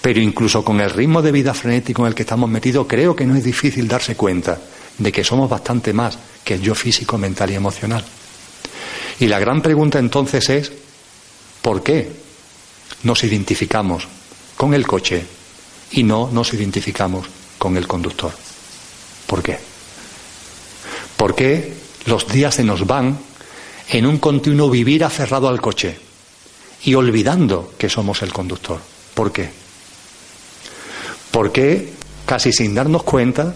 [0.00, 3.26] Pero incluso con el ritmo de vida frenético en el que estamos metidos, creo que
[3.26, 4.58] no es difícil darse cuenta
[4.98, 8.04] de que somos bastante más que el yo físico, mental y emocional.
[9.20, 10.72] Y la gran pregunta entonces es,
[11.62, 12.10] ¿por qué
[13.02, 14.08] nos identificamos
[14.56, 15.24] con el coche
[15.92, 17.26] y no nos identificamos
[17.58, 18.32] con el conductor?
[19.26, 19.58] ¿Por qué?
[21.16, 23.18] ¿Por qué los días se nos van
[23.88, 25.98] en un continuo vivir aferrado al coche
[26.84, 28.80] y olvidando que somos el conductor.
[29.14, 29.50] ¿Por qué?
[31.30, 31.92] Porque
[32.26, 33.54] casi sin darnos cuenta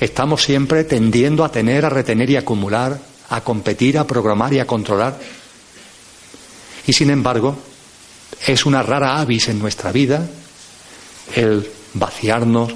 [0.00, 4.66] estamos siempre tendiendo a tener, a retener y acumular, a competir, a programar y a
[4.66, 5.18] controlar.
[6.86, 7.56] Y sin embargo,
[8.46, 10.26] es una rara avis en nuestra vida
[11.34, 12.72] el vaciarnos,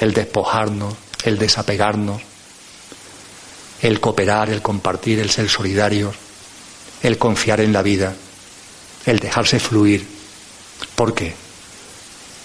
[0.00, 0.94] el despojarnos,
[1.24, 2.22] el desapegarnos,
[3.82, 6.12] el cooperar, el compartir, el ser solidario,
[7.02, 8.14] el confiar en la vida,
[9.04, 10.06] el dejarse fluir.
[10.94, 11.34] ¿Por qué?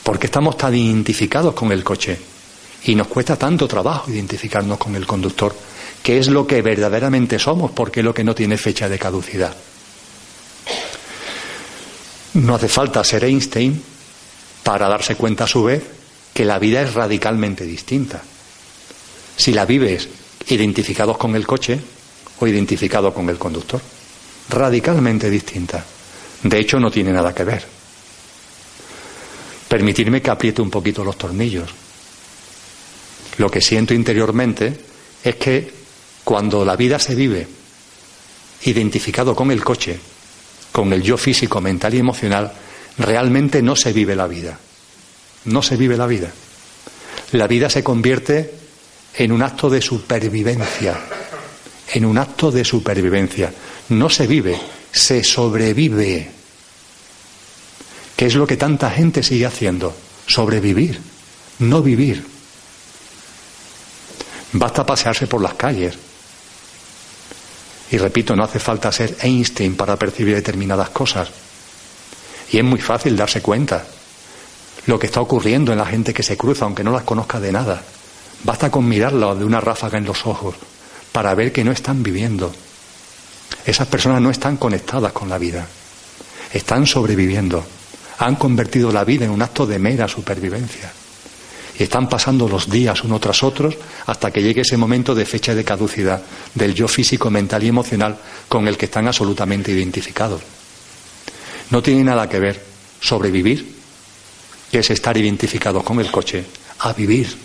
[0.04, 2.18] Porque estamos tan identificados con el coche
[2.84, 5.56] y nos cuesta tanto trabajo identificarnos con el conductor,
[6.02, 9.56] que es lo que verdaderamente somos, porque es lo que no tiene fecha de caducidad.
[12.34, 13.82] No hace falta ser Einstein
[14.64, 15.84] para darse cuenta a su vez
[16.34, 18.22] que la vida es radicalmente distinta.
[19.36, 20.08] Si la vives
[20.48, 21.80] identificados con el coche
[22.40, 23.82] o identificados con el conductor.
[24.50, 25.86] radicalmente distinta.
[26.44, 27.66] De hecho, no tiene nada que ver.
[29.70, 31.70] Permitirme que apriete un poquito los tornillos.
[33.38, 34.78] Lo que siento interiormente
[35.24, 35.72] es que
[36.24, 37.48] cuando la vida se vive
[38.64, 40.00] identificado con el coche,
[40.72, 42.52] con el yo físico, mental y emocional,
[42.98, 44.60] realmente no se vive la vida.
[45.46, 46.32] No se vive la vida.
[47.32, 48.61] La vida se convierte
[49.16, 51.00] en un acto de supervivencia,
[51.94, 53.54] en un acto de supervivencia.
[53.90, 54.60] No se vive,
[54.92, 56.32] se sobrevive.
[58.16, 59.94] ¿Qué es lo que tanta gente sigue haciendo?
[60.28, 61.02] Sobrevivir,
[61.60, 62.26] no vivir.
[64.54, 65.96] Basta pasearse por las calles.
[67.92, 71.30] Y repito, no hace falta ser Einstein para percibir determinadas cosas.
[72.52, 73.86] Y es muy fácil darse cuenta
[74.86, 77.52] lo que está ocurriendo en la gente que se cruza, aunque no las conozca de
[77.52, 77.84] nada.
[78.44, 80.56] Basta con mirarlo de una ráfaga en los ojos
[81.12, 82.52] para ver que no están viviendo.
[83.66, 85.68] Esas personas no están conectadas con la vida,
[86.54, 87.64] están sobreviviendo.
[88.20, 90.92] Han convertido la vida en un acto de mera supervivencia.
[91.78, 93.76] Y están pasando los días uno tras otros
[94.06, 96.22] hasta que llegue ese momento de fecha de caducidad
[96.54, 98.18] del yo físico, mental y emocional
[98.48, 100.42] con el que están absolutamente identificados.
[101.70, 102.64] No tiene nada que ver
[103.00, 103.76] sobrevivir,
[104.72, 106.46] que es estar identificado con el coche,
[106.80, 107.36] a vivir,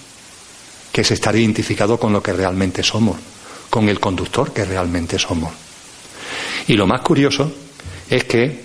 [0.97, 3.19] que es estar identificado con lo que realmente somos,
[3.69, 5.53] con el conductor que realmente somos.
[6.69, 7.53] Y lo más curioso
[8.09, 8.65] es que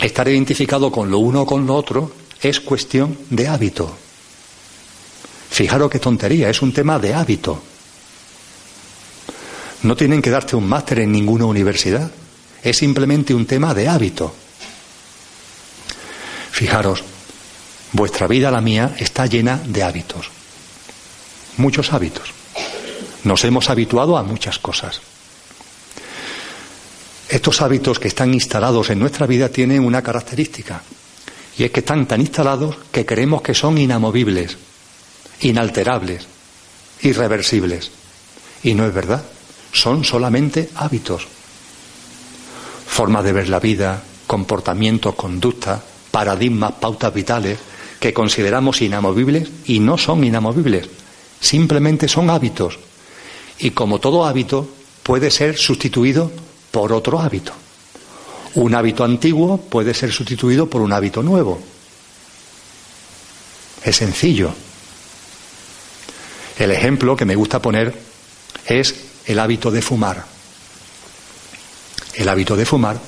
[0.00, 2.10] estar identificado con lo uno o con lo otro
[2.40, 3.96] es cuestión de hábito.
[5.50, 7.62] Fijaros qué tontería, es un tema de hábito.
[9.84, 12.10] No tienen que darte un máster en ninguna universidad,
[12.60, 14.34] es simplemente un tema de hábito.
[16.50, 17.04] Fijaros,
[17.92, 20.41] vuestra vida, la mía, está llena de hábitos.
[21.56, 22.32] Muchos hábitos.
[23.24, 25.00] Nos hemos habituado a muchas cosas.
[27.28, 30.82] Estos hábitos que están instalados en nuestra vida tienen una característica,
[31.56, 34.56] y es que están tan instalados que creemos que son inamovibles,
[35.40, 36.26] inalterables,
[37.02, 37.90] irreversibles.
[38.62, 39.24] Y no es verdad,
[39.72, 41.26] son solamente hábitos,
[42.86, 47.58] forma de ver la vida, comportamiento, conducta, paradigmas, pautas vitales
[47.98, 50.88] que consideramos inamovibles y no son inamovibles,
[51.42, 52.78] simplemente son hábitos.
[53.58, 54.66] Y como todo hábito,
[55.02, 56.30] puede ser sustituido
[56.70, 57.52] por otro hábito.
[58.54, 61.60] Un hábito antiguo puede ser sustituido por un hábito nuevo.
[63.84, 64.54] Es sencillo.
[66.58, 67.92] El ejemplo que me gusta poner
[68.66, 68.94] es
[69.26, 70.24] el hábito de fumar.
[72.14, 73.00] El hábito de fumar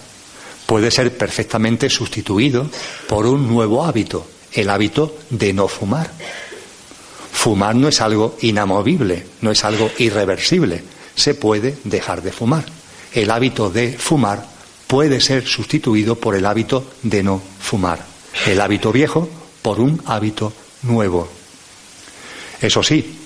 [0.67, 2.69] puede ser perfectamente sustituido
[3.07, 6.11] por un nuevo hábito, el hábito de no fumar.
[7.35, 10.83] Fumar no es algo inamovible, no es algo irreversible,
[11.15, 12.65] se puede dejar de fumar.
[13.13, 14.47] El hábito de fumar
[14.87, 18.05] puede ser sustituido por el hábito de no fumar.
[18.47, 19.29] El hábito viejo
[19.61, 21.29] por un hábito nuevo.
[22.63, 23.19] Eso sí,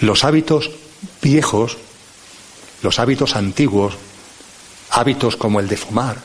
[0.00, 0.70] los hábitos
[1.22, 1.76] viejos,
[2.82, 3.94] los hábitos antiguos,
[4.90, 6.16] hábitos como el de fumar,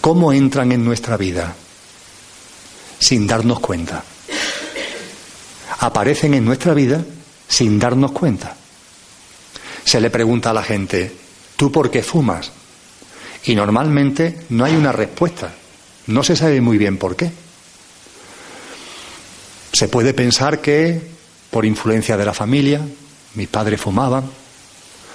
[0.00, 1.54] ¿Cómo entran en nuestra vida?
[2.98, 4.02] Sin darnos cuenta.
[5.78, 7.04] Aparecen en nuestra vida
[7.48, 8.56] sin darnos cuenta.
[9.84, 11.12] Se le pregunta a la gente,
[11.56, 12.52] ¿tú por qué fumas?
[13.44, 15.54] Y normalmente no hay una respuesta.
[16.08, 17.30] No se sabe muy bien por qué.
[19.72, 21.00] Se puede pensar que
[21.50, 22.80] por influencia de la familia,
[23.34, 24.24] mis padres fumaban,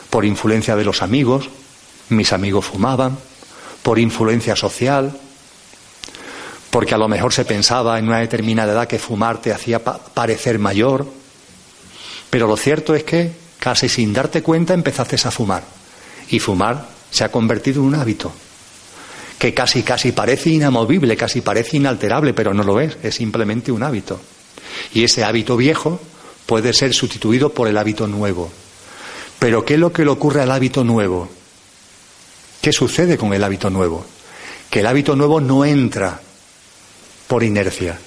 [0.09, 1.49] por influencia de los amigos,
[2.09, 3.17] mis amigos fumaban,
[3.81, 5.17] por influencia social,
[6.73, 10.57] porque a lo mejor se pensaba en una determinada edad que fumar te hacía parecer
[10.57, 11.05] mayor,
[12.31, 15.63] pero lo cierto es que casi sin darte cuenta empezaste a fumar
[16.29, 18.33] y fumar se ha convertido en un hábito
[19.37, 23.83] que casi casi parece inamovible, casi parece inalterable, pero no lo es, es simplemente un
[23.83, 24.19] hábito.
[24.95, 25.99] Y ese hábito viejo
[26.47, 28.51] puede ser sustituido por el hábito nuevo.
[29.37, 31.29] Pero ¿qué es lo que le ocurre al hábito nuevo?
[32.61, 34.03] ¿Qué sucede con el hábito nuevo?
[34.71, 36.19] Que el hábito nuevo no entra
[37.33, 37.97] por inercia.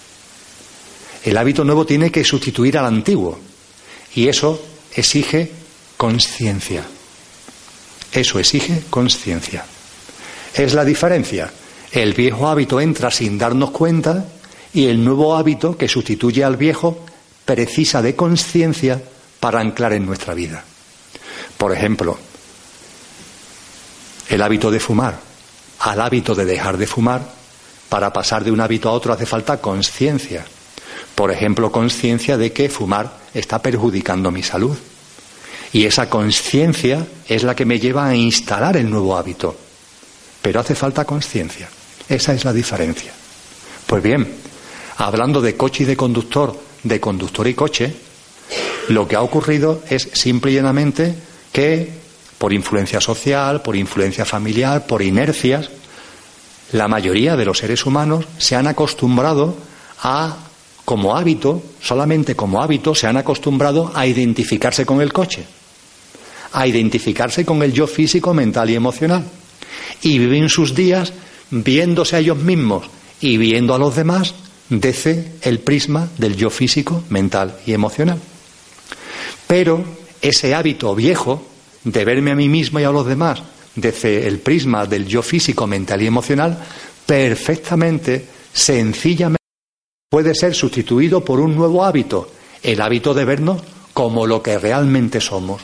[1.24, 3.36] El hábito nuevo tiene que sustituir al antiguo
[4.14, 4.64] y eso
[4.94, 5.50] exige
[5.96, 6.84] conciencia.
[8.12, 9.64] Eso exige conciencia.
[10.54, 11.50] Es la diferencia.
[11.90, 14.26] El viejo hábito entra sin darnos cuenta
[14.72, 17.04] y el nuevo hábito que sustituye al viejo
[17.44, 19.02] precisa de conciencia
[19.40, 20.62] para anclar en nuestra vida.
[21.58, 22.16] Por ejemplo,
[24.28, 25.18] el hábito de fumar
[25.80, 27.22] al hábito de dejar de fumar,
[27.88, 30.44] para pasar de un hábito a otro hace falta conciencia.
[31.14, 34.76] Por ejemplo, conciencia de que fumar está perjudicando mi salud.
[35.72, 39.56] Y esa conciencia es la que me lleva a instalar el nuevo hábito.
[40.42, 41.68] pero hace falta conciencia.
[42.08, 43.12] Esa es la diferencia.
[43.84, 44.32] Pues bien,
[44.96, 47.92] hablando de coche y de conductor, de conductor y coche,
[48.88, 51.16] lo que ha ocurrido es simple y llanamente
[51.50, 51.90] que
[52.38, 55.68] por influencia social, por influencia familiar, por inercias,
[56.72, 59.56] la mayoría de los seres humanos se han acostumbrado
[60.02, 60.36] a,
[60.84, 65.44] como hábito, solamente como hábito, se han acostumbrado a identificarse con el coche,
[66.52, 69.24] a identificarse con el yo físico, mental y emocional.
[70.02, 71.12] Y viven sus días
[71.50, 72.88] viéndose a ellos mismos
[73.20, 74.34] y viendo a los demás
[74.68, 78.18] desde el prisma del yo físico, mental y emocional.
[79.46, 79.84] Pero
[80.20, 81.46] ese hábito viejo
[81.84, 83.42] de verme a mí mismo y a los demás
[83.76, 86.58] desde el prisma del yo físico, mental y emocional,
[87.04, 89.36] perfectamente, sencillamente,
[90.10, 92.30] puede ser sustituido por un nuevo hábito,
[92.62, 93.62] el hábito de vernos
[93.92, 95.62] como lo que realmente somos,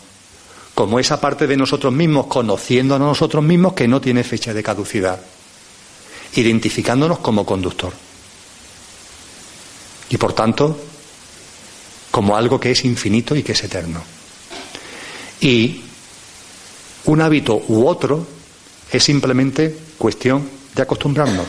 [0.75, 4.63] como esa parte de nosotros mismos, conociendo a nosotros mismos que no tiene fecha de
[4.63, 5.21] caducidad,
[6.37, 7.93] identificándonos como conductor.
[10.11, 10.79] Y por tanto,
[12.11, 14.03] como algo que es infinito y que es eterno.
[15.41, 15.83] Y
[17.05, 18.27] un hábito u otro
[18.91, 21.49] es simplemente cuestión de acostumbrarnos.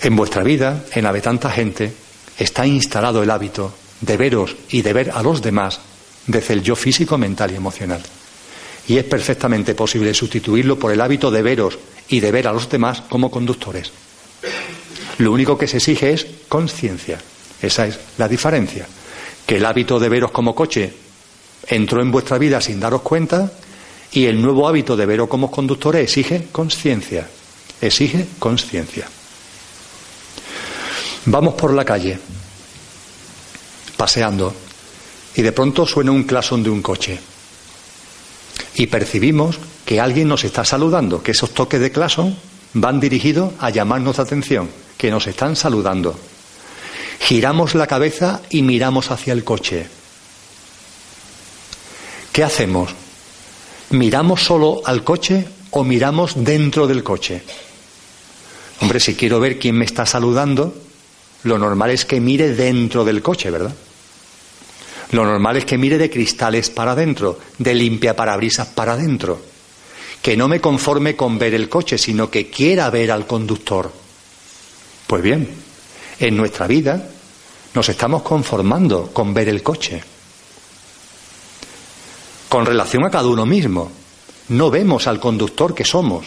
[0.00, 1.92] En vuestra vida, en la de tanta gente,
[2.38, 5.80] está instalado el hábito de veros y de ver a los demás
[6.26, 8.02] desde el yo físico, mental y emocional.
[8.86, 12.70] Y es perfectamente posible sustituirlo por el hábito de veros y de ver a los
[12.70, 13.90] demás como conductores.
[15.18, 17.18] Lo único que se exige es conciencia.
[17.60, 18.86] Esa es la diferencia.
[19.44, 20.92] Que el hábito de veros como coche
[21.68, 23.52] entró en vuestra vida sin daros cuenta
[24.12, 27.28] y el nuevo hábito de veros como conductores exige conciencia,
[27.80, 29.08] exige conciencia.
[31.26, 32.18] Vamos por la calle,
[33.96, 34.54] paseando,
[35.34, 37.18] y de pronto suena un clasón de un coche.
[38.74, 42.36] Y percibimos que alguien nos está saludando, que esos toques de clasón
[42.72, 46.18] van dirigidos a llamarnos la atención, que nos están saludando.
[47.20, 49.86] Giramos la cabeza y miramos hacia el coche.
[52.38, 52.90] ¿Qué hacemos?
[53.90, 57.42] ¿Miramos solo al coche o miramos dentro del coche?
[58.80, 60.72] Hombre, si quiero ver quién me está saludando,
[61.42, 63.74] lo normal es que mire dentro del coche, ¿verdad?
[65.10, 69.42] Lo normal es que mire de cristales para adentro, de limpia parabrisas para adentro.
[70.22, 73.90] Que no me conforme con ver el coche, sino que quiera ver al conductor.
[75.08, 75.48] Pues bien,
[76.20, 77.04] en nuestra vida
[77.74, 80.17] nos estamos conformando con ver el coche
[82.48, 83.90] con relación a cada uno mismo.
[84.48, 86.26] No vemos al conductor que somos.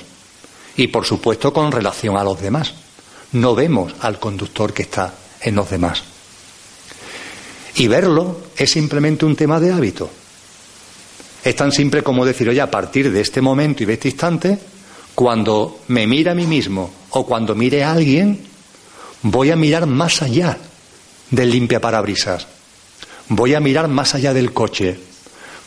[0.77, 2.73] Y por supuesto con relación a los demás.
[3.33, 6.03] No vemos al conductor que está en los demás.
[7.75, 10.09] Y verlo es simplemente un tema de hábito.
[11.43, 14.59] Es tan simple como decir, oye, a partir de este momento y de este instante,
[15.15, 18.39] cuando me mire a mí mismo o cuando mire a alguien,
[19.23, 20.57] voy a mirar más allá
[21.31, 22.47] del limpia parabrisas.
[23.29, 24.99] Voy a mirar más allá del coche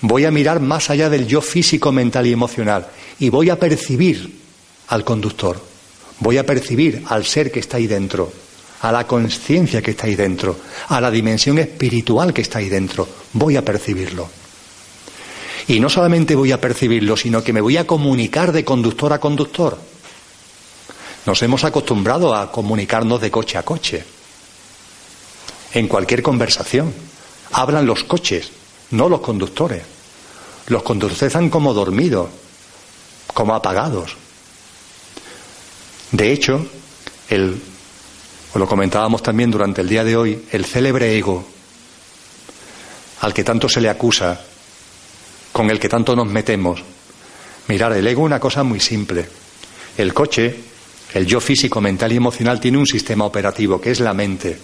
[0.01, 2.89] voy a mirar más allá del yo físico, mental y emocional
[3.19, 4.41] y voy a percibir
[4.89, 5.61] al conductor,
[6.21, 8.33] voy a percibir al ser que está ahí dentro,
[8.81, 10.57] a la conciencia que está ahí dentro,
[10.89, 14.29] a la dimensión espiritual que está ahí dentro, voy a percibirlo.
[15.67, 19.21] Y no solamente voy a percibirlo, sino que me voy a comunicar de conductor a
[19.21, 19.79] conductor.
[21.25, 24.05] Nos hemos acostumbrado a comunicarnos de coche a coche.
[25.73, 26.93] En cualquier conversación.
[27.53, 28.51] Hablan los coches,
[28.91, 29.83] no los conductores.
[30.69, 32.29] Los conductores están como dormidos,
[33.33, 34.17] como apagados.
[36.13, 36.65] De hecho,
[37.29, 37.61] el,
[38.55, 41.45] lo comentábamos también durante el día de hoy, el célebre ego,
[43.21, 44.41] al que tanto se le acusa,
[45.53, 46.83] con el que tanto nos metemos.
[47.69, 49.29] Mirar, el ego es una cosa muy simple.
[49.97, 50.55] El coche,
[51.15, 54.59] el yo físico, mental y emocional, tiene un sistema operativo que es la mente.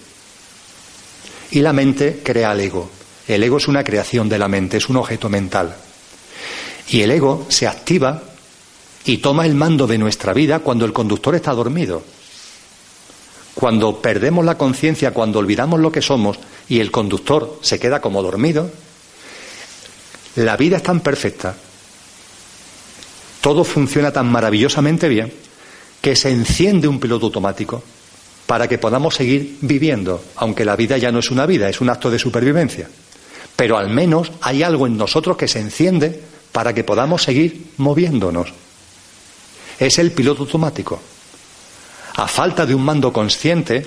[1.53, 2.91] Y la mente crea el ego.
[3.31, 5.77] El ego es una creación de la mente, es un objeto mental.
[6.89, 8.25] Y el ego se activa
[9.05, 12.03] y toma el mando de nuestra vida cuando el conductor está dormido.
[13.55, 18.21] Cuando perdemos la conciencia, cuando olvidamos lo que somos y el conductor se queda como
[18.21, 18.69] dormido,
[20.35, 21.55] la vida es tan perfecta,
[23.41, 25.33] todo funciona tan maravillosamente bien,
[26.01, 27.81] que se enciende un piloto automático
[28.47, 31.91] para que podamos seguir viviendo, aunque la vida ya no es una vida, es un
[31.91, 32.89] acto de supervivencia.
[33.61, 36.19] Pero al menos hay algo en nosotros que se enciende
[36.51, 38.55] para que podamos seguir moviéndonos.
[39.79, 40.99] Es el piloto automático.
[42.17, 43.87] A falta de un mando consciente,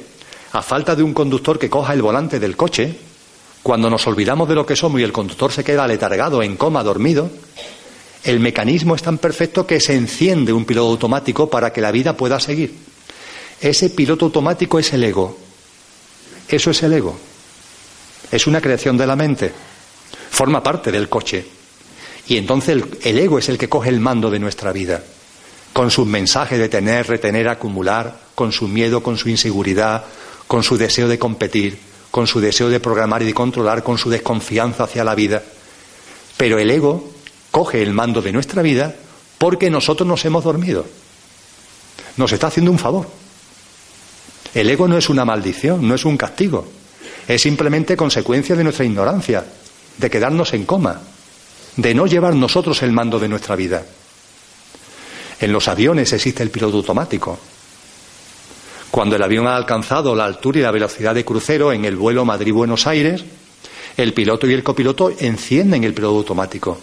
[0.52, 2.96] a falta de un conductor que coja el volante del coche,
[3.64, 6.84] cuando nos olvidamos de lo que somos y el conductor se queda letargado, en coma,
[6.84, 7.32] dormido,
[8.24, 12.16] El mecanismo es tan perfecto que se enciende un piloto automático para que la vida
[12.16, 12.76] pueda seguir.
[13.60, 15.36] Ese piloto automático es el ego.
[16.48, 17.33] Eso es el ego.
[18.34, 19.54] Es una creación de la mente.
[20.32, 21.46] Forma parte del coche.
[22.28, 25.04] Y entonces el, ego es el que coge el mando de nuestra vida.
[25.72, 30.06] Con sus mensajes de tener, retener, acumular, con su miedo, con su inseguridad,
[30.48, 31.78] con su deseo de competir,
[32.10, 35.44] con su deseo de programar y de controlar, con su desconfianza hacia la vida.
[36.36, 37.12] Pero el ego
[37.52, 38.96] coge el mando de nuestra vida
[39.38, 40.88] porque nosotros nos hemos dormido.
[42.18, 43.08] Nos está haciendo un favor.
[44.56, 46.66] El ego no es una maldición, no es un castigo.
[47.28, 49.46] Es simplemente consecuencia de nuestra ignorancia,
[49.98, 51.00] de quedarnos en coma,
[51.78, 53.84] de no llevar nosotros el mando de nuestra vida.
[55.40, 57.40] En los aviones existe el piloto automático.
[58.92, 62.26] Cuando el avión ha alcanzado la altura y la velocidad de crucero en el vuelo
[62.26, 63.24] Madrid-Buenos Aires,
[63.98, 66.80] el piloto y el copiloto encienden el piloto automático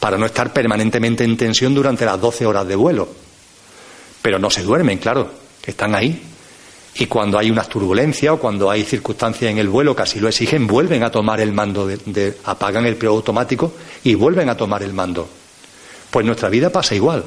[0.00, 3.08] para no estar permanentemente en tensión durante las 12 horas de vuelo.
[4.20, 5.30] Pero no se duermen, claro,
[5.64, 6.33] están ahí.
[6.96, 10.28] Y cuando hay unas turbulencias o cuando hay circunstancias en el vuelo que así lo
[10.28, 13.72] exigen, vuelven a tomar el mando, de, apagan el piloto automático
[14.04, 15.28] y vuelven a tomar el mando.
[16.10, 17.24] Pues nuestra vida pasa igual.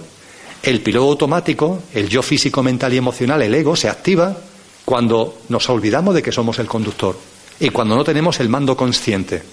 [0.64, 4.38] El piloto automático, el yo físico, mental y emocional, el ego, se activa
[4.86, 7.18] cuando nos olvidamos de que somos el conductor
[7.60, 9.44] y cuando no tenemos el mando consciente.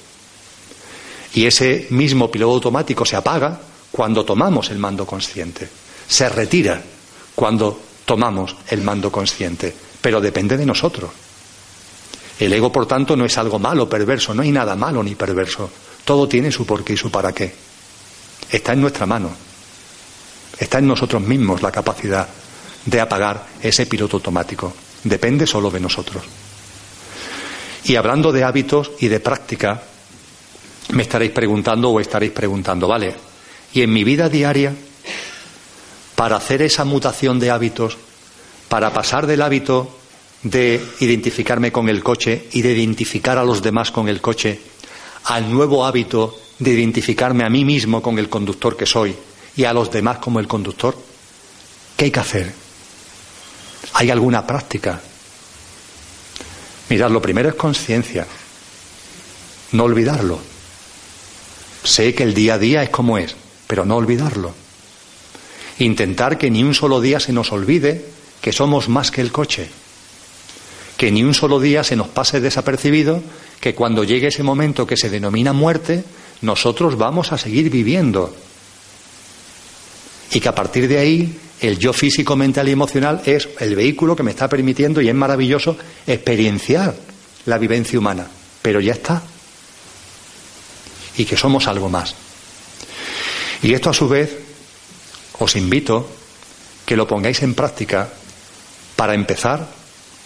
[1.35, 3.61] Y ese mismo piloto automático se apaga
[3.91, 5.69] cuando tomamos el mando consciente.
[6.07, 6.81] Se retira
[7.35, 9.75] cuando tomamos el mando consciente.
[10.05, 11.09] Pero depende de nosotros.
[12.39, 14.35] El ego, por tanto, no es algo malo, perverso.
[14.35, 15.71] No hay nada malo ni perverso.
[16.05, 17.55] Todo tiene su porqué y su para qué.
[18.51, 19.31] Está en nuestra mano.
[20.59, 22.29] Está en nosotros mismos la capacidad
[22.85, 24.75] de apagar ese piloto automático.
[25.05, 26.23] Depende solo de nosotros.
[27.85, 29.85] Y hablando de hábitos y de práctica,
[30.91, 33.15] me estaréis preguntando o estaréis preguntando, ¿vale?
[33.73, 34.75] Y en mi vida diaria,
[36.15, 37.97] para hacer esa mutación de hábitos,
[38.75, 39.89] para pasar del hábito
[40.43, 44.61] de identificarme con el coche y de identificar a los demás con el coche,
[45.27, 49.15] al nuevo hábito de identificarme a mí mismo con el conductor que soy
[49.57, 50.99] y a los demás como el conductor,
[51.97, 52.53] ¿qué hay que hacer?
[53.93, 55.01] ¿Hay alguna práctica?
[56.89, 58.27] Mirad, lo primero es conciencia,
[59.71, 60.41] no olvidarlo.
[61.85, 63.37] Sé que el día a día es como es,
[63.69, 64.53] pero no olvidarlo.
[65.79, 68.14] Intentar que ni un solo día se nos olvide
[68.45, 69.71] que somos más que el coche.
[70.99, 73.23] Que ni un solo día se nos pase desapercibido
[73.59, 76.05] que cuando llegue ese momento que se denomina muerte,
[76.43, 78.37] nosotros vamos a seguir viviendo.
[80.31, 84.15] Y que a partir de ahí el yo físico, mental y emocional es el vehículo
[84.15, 86.95] que me está permitiendo, y es maravilloso, experienciar
[87.47, 88.27] la vivencia humana.
[88.61, 89.23] Pero ya está
[91.17, 92.15] y que somos algo más.
[93.63, 94.37] Y esto a su vez
[95.39, 96.07] os invito
[96.85, 98.13] que lo pongáis en práctica
[98.97, 99.69] para empezar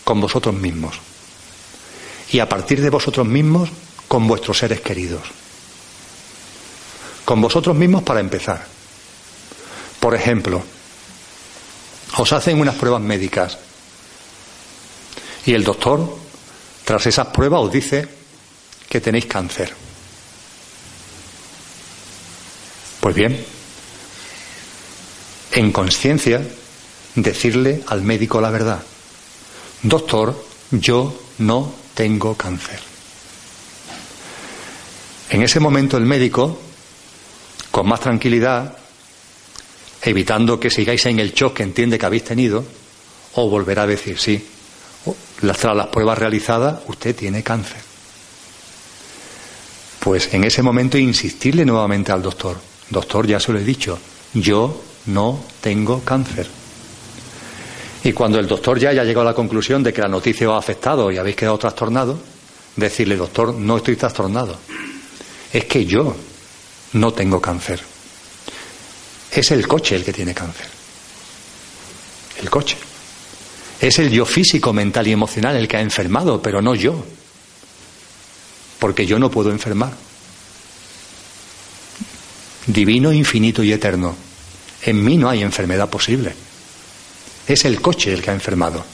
[0.04, 0.98] con vosotros mismos
[2.30, 3.70] y a partir de vosotros mismos
[4.06, 5.22] con vuestros seres queridos.
[7.24, 8.66] Con vosotros mismos para empezar.
[10.00, 10.62] Por ejemplo,
[12.16, 13.58] os hacen unas pruebas médicas
[15.44, 16.16] y el doctor,
[16.84, 18.08] tras esas pruebas, os dice
[18.88, 19.74] que tenéis cáncer.
[23.00, 23.44] Pues bien,
[25.52, 26.42] en conciencia,
[27.22, 28.82] decirle al médico la verdad.
[29.82, 32.80] Doctor, yo no tengo cáncer.
[35.30, 36.58] En ese momento el médico,
[37.70, 38.76] con más tranquilidad,
[40.02, 42.64] evitando que sigáis en el shock que entiende que habéis tenido,
[43.34, 44.44] o volverá a decir, sí,
[45.40, 47.80] tras las pruebas realizadas, usted tiene cáncer.
[50.00, 52.58] Pues en ese momento insistirle nuevamente al doctor,
[52.90, 53.98] Doctor, ya se lo he dicho,
[54.32, 56.48] yo no tengo cáncer.
[58.05, 60.55] Y cuando el doctor ya haya llegado a la conclusión de que la noticia os
[60.55, 62.18] ha afectado y habéis quedado trastornado,
[62.76, 64.57] decirle, doctor, no estoy trastornado.
[65.53, 66.16] Es que yo
[66.92, 67.80] no tengo cáncer.
[69.32, 70.66] Es el coche el que tiene cáncer.
[72.40, 72.76] El coche.
[73.80, 77.05] Es el yo físico, mental y emocional el que ha enfermado, pero no yo.
[78.78, 79.92] Porque yo no puedo enfermar
[82.68, 84.14] divino, infinito y eterno.
[84.82, 86.34] En mí no hay enfermedad posible.
[87.49, 88.84] Es el coche el que ha enfermado.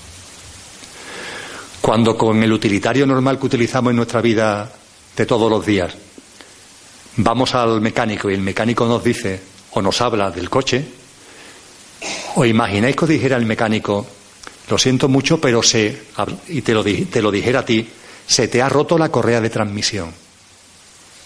[1.81, 4.73] Cuando con el utilitario normal que utilizamos en nuestra vida
[5.17, 5.93] de todos los días,
[7.17, 9.41] vamos al mecánico y el mecánico nos dice
[9.73, 10.85] o nos habla del coche,
[12.37, 14.07] o imagináis que os dijera el mecánico,
[14.71, 16.05] lo siento mucho, pero se,
[16.49, 17.87] y te lo, te lo dijera a ti,
[18.27, 20.11] se te ha roto la correa de transmisión.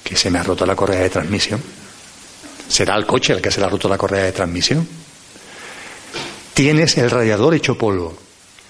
[0.02, 1.62] ¿Que se me ha roto la correa de transmisión?
[2.68, 4.86] será el coche el que se le ha roto la correa de transmisión.
[6.58, 8.18] Tienes el radiador hecho polvo.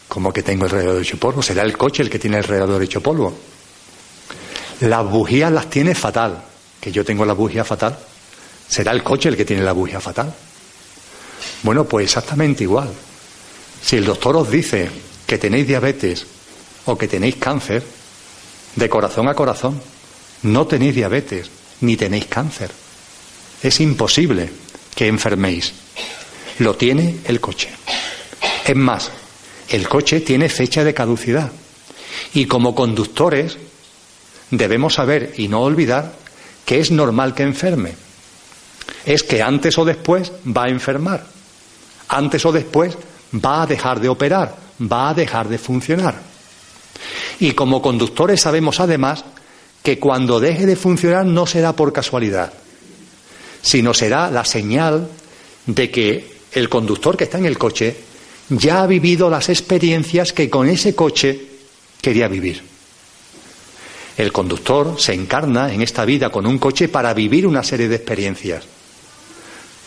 [0.09, 1.43] ¿Cómo que tengo el radiador hecho polvo?
[1.43, 3.33] Será el coche el que tiene el radiador hecho polvo.
[4.81, 6.45] Las bujías las tiene fatal.
[6.83, 7.99] Que yo tengo la bujía fatal.
[8.69, 10.35] Será el coche el que tiene la bujía fatal.
[11.63, 12.91] Bueno, pues exactamente igual.
[13.83, 14.91] Si el doctor os dice
[15.27, 16.27] que tenéis diabetes
[16.85, 17.83] o que tenéis cáncer,
[18.77, 19.81] de corazón a corazón,
[20.43, 22.71] no tenéis diabetes ni tenéis cáncer.
[23.63, 24.51] Es imposible
[24.95, 25.73] que enferméis.
[26.59, 27.71] Lo tiene el coche.
[28.65, 29.11] Es más,
[29.69, 31.51] el coche tiene fecha de caducidad.
[32.35, 33.57] Y como conductores
[34.51, 36.13] debemos saber y no olvidar
[36.65, 37.95] que es normal que enferme.
[39.05, 41.25] Es que antes o después va a enfermar.
[42.09, 42.97] Antes o después
[43.35, 46.15] va a dejar de operar, va a dejar de funcionar.
[47.41, 49.25] Y como conductores sabemos además
[49.83, 52.53] que cuando deje de funcionar no será por casualidad,
[53.63, 55.09] sino será la señal
[55.67, 57.97] de que el conductor que está en el coche
[58.51, 61.41] ya ha vivido las experiencias que con ese coche
[62.01, 62.63] quería vivir.
[64.17, 67.97] El conductor se encarna en esta vida con un coche para vivir una serie de
[67.97, 68.65] experiencias,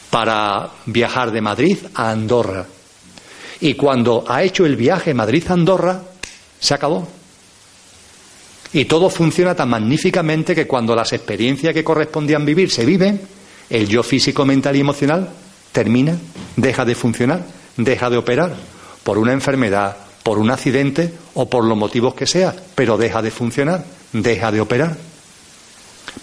[0.09, 2.65] para viajar de Madrid a Andorra.
[3.59, 6.01] Y cuando ha hecho el viaje Madrid-Andorra,
[6.59, 7.07] se acabó.
[8.73, 13.19] Y todo funciona tan magníficamente que cuando las experiencias que correspondían vivir se viven,
[13.69, 15.29] el yo físico, mental y emocional
[15.71, 16.17] termina,
[16.55, 17.45] deja de funcionar,
[17.77, 18.55] deja de operar
[19.03, 23.31] por una enfermedad, por un accidente o por los motivos que sea, pero deja de
[23.31, 24.97] funcionar, deja de operar.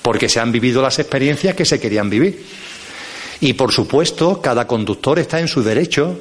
[0.03, 2.45] Porque se han vivido las experiencias que se querían vivir.
[3.41, 6.21] Y por supuesto, cada conductor está en su derecho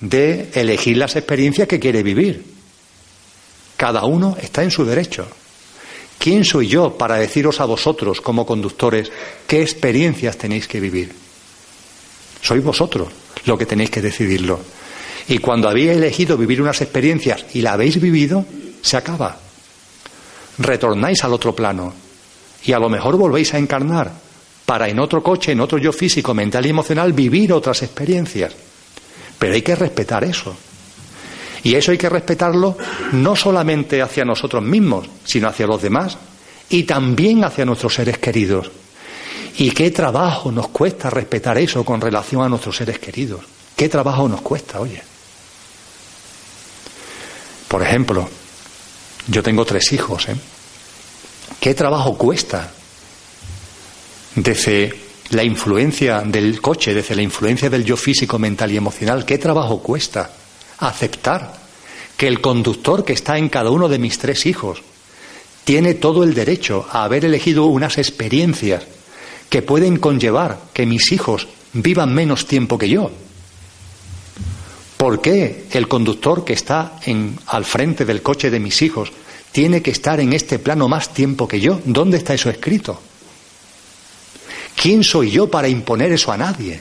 [0.00, 2.44] de elegir las experiencias que quiere vivir.
[3.76, 5.26] Cada uno está en su derecho.
[6.18, 9.10] ¿Quién soy yo para deciros a vosotros como conductores
[9.46, 11.27] qué experiencias tenéis que vivir?
[12.42, 13.08] Sois vosotros
[13.44, 14.60] lo que tenéis que decidirlo.
[15.28, 18.44] Y cuando habéis elegido vivir unas experiencias y la habéis vivido,
[18.80, 19.38] se acaba.
[20.58, 21.92] Retornáis al otro plano
[22.64, 24.10] y a lo mejor volvéis a encarnar
[24.66, 28.54] para en otro coche, en otro yo físico, mental y emocional, vivir otras experiencias.
[29.38, 30.54] Pero hay que respetar eso.
[31.62, 32.76] Y eso hay que respetarlo
[33.12, 36.18] no solamente hacia nosotros mismos, sino hacia los demás
[36.70, 38.70] y también hacia nuestros seres queridos.
[39.58, 43.40] ¿Y qué trabajo nos cuesta respetar eso con relación a nuestros seres queridos?
[43.74, 45.02] ¿Qué trabajo nos cuesta, oye?
[47.66, 48.28] Por ejemplo,
[49.26, 50.36] yo tengo tres hijos, ¿eh?
[51.58, 52.70] ¿Qué trabajo cuesta
[54.36, 54.94] desde
[55.30, 59.24] la influencia del coche, desde la influencia del yo físico, mental y emocional?
[59.24, 60.30] ¿Qué trabajo cuesta
[60.78, 61.52] aceptar
[62.16, 64.82] que el conductor que está en cada uno de mis tres hijos
[65.64, 68.86] tiene todo el derecho a haber elegido unas experiencias
[69.48, 73.10] que pueden conllevar que mis hijos vivan menos tiempo que yo.
[74.96, 79.12] ¿Por qué el conductor que está en, al frente del coche de mis hijos
[79.52, 81.80] tiene que estar en este plano más tiempo que yo?
[81.84, 83.00] ¿Dónde está eso escrito?
[84.74, 86.80] ¿Quién soy yo para imponer eso a nadie?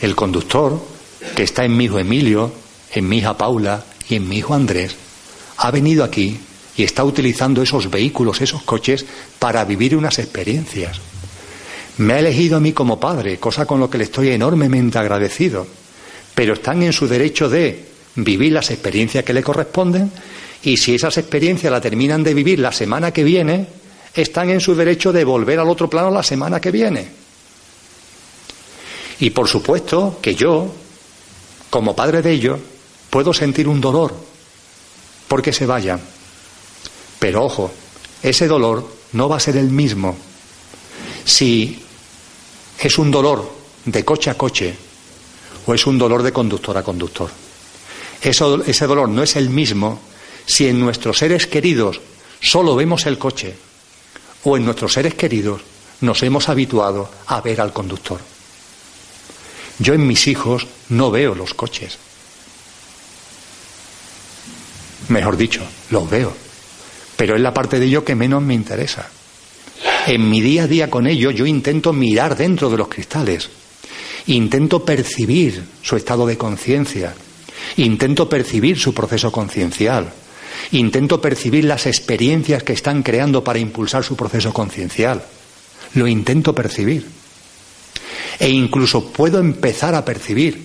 [0.00, 0.80] El conductor
[1.34, 2.52] que está en mi hijo Emilio,
[2.92, 4.94] en mi hija Paula y en mi hijo Andrés
[5.56, 6.38] ha venido aquí
[6.76, 9.04] y está utilizando esos vehículos, esos coches,
[9.38, 11.00] para vivir unas experiencias.
[11.98, 15.66] Me ha elegido a mí como padre, cosa con lo que le estoy enormemente agradecido,
[16.34, 17.84] pero están en su derecho de
[18.16, 20.10] vivir las experiencias que le corresponden
[20.62, 23.66] y si esas experiencias la terminan de vivir la semana que viene,
[24.12, 27.06] están en su derecho de volver al otro plano la semana que viene.
[29.20, 30.74] Y por supuesto que yo,
[31.70, 32.58] como padre de ellos,
[33.10, 34.14] puedo sentir un dolor
[35.28, 36.13] porque se vayan
[37.24, 37.72] pero ojo,
[38.22, 40.14] ese dolor no va a ser el mismo
[41.24, 41.82] si
[42.78, 43.50] es un dolor
[43.86, 44.76] de coche a coche
[45.64, 47.30] o es un dolor de conductor a conductor.
[48.20, 50.02] ese dolor no es el mismo
[50.44, 51.98] si en nuestros seres queridos
[52.42, 53.56] solo vemos el coche
[54.42, 55.62] o en nuestros seres queridos
[56.02, 58.20] nos hemos habituado a ver al conductor.
[59.78, 61.96] Yo en mis hijos no veo los coches.
[65.08, 66.44] Mejor dicho, los veo
[67.16, 69.08] pero es la parte de ello que menos me interesa.
[70.06, 73.48] En mi día a día con ellos yo intento mirar dentro de los cristales,
[74.26, 77.14] intento percibir su estado de conciencia,
[77.76, 80.12] intento percibir su proceso conciencial,
[80.72, 85.24] intento percibir las experiencias que están creando para impulsar su proceso conciencial.
[85.94, 87.06] Lo intento percibir.
[88.38, 90.60] E incluso puedo empezar a percibir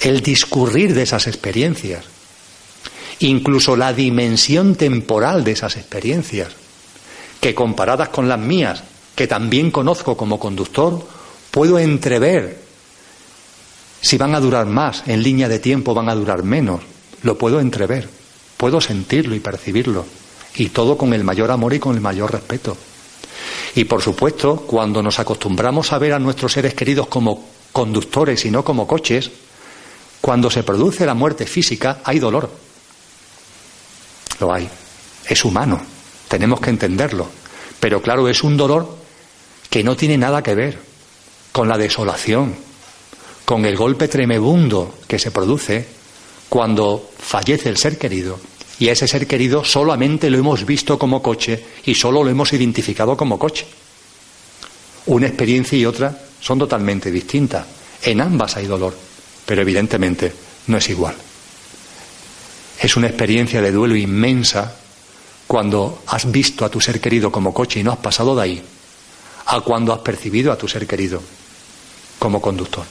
[0.00, 2.04] el discurrir de esas experiencias
[3.20, 6.48] incluso la dimensión temporal de esas experiencias,
[7.40, 8.82] que comparadas con las mías,
[9.14, 11.06] que también conozco como conductor,
[11.50, 12.68] puedo entrever
[14.00, 16.80] si van a durar más, en línea de tiempo van a durar menos.
[17.22, 18.08] Lo puedo entrever,
[18.56, 20.04] puedo sentirlo y percibirlo.
[20.54, 22.76] Y todo con el mayor amor y con el mayor respeto.
[23.74, 28.50] Y por supuesto, cuando nos acostumbramos a ver a nuestros seres queridos como conductores y
[28.50, 29.30] no como coches,
[30.20, 32.50] cuando se produce la muerte física hay dolor.
[34.40, 34.68] Lo hay.
[35.28, 35.80] Es humano.
[36.28, 37.28] Tenemos que entenderlo.
[37.80, 38.96] Pero claro, es un dolor
[39.70, 40.78] que no tiene nada que ver
[41.52, 42.54] con la desolación,
[43.44, 45.86] con el golpe tremebundo que se produce
[46.48, 48.38] cuando fallece el ser querido
[48.78, 52.52] y a ese ser querido solamente lo hemos visto como coche y solo lo hemos
[52.52, 53.66] identificado como coche.
[55.06, 57.66] Una experiencia y otra son totalmente distintas.
[58.02, 58.94] En ambas hay dolor,
[59.44, 60.32] pero evidentemente
[60.68, 61.16] no es igual.
[62.80, 64.74] Es una experiencia de duelo inmensa
[65.46, 68.62] cuando has visto a tu ser querido como coche y no has pasado de ahí,
[69.46, 71.20] a cuando has percibido a tu ser querido
[72.18, 72.84] como conductor.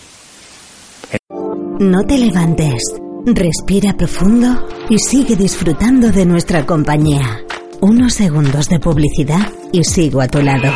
[1.80, 2.82] No te levantes.
[3.26, 7.44] Respira profundo y sigue disfrutando de nuestra compañía.
[7.82, 10.72] Unos segundos de publicidad y sigo a tu lado.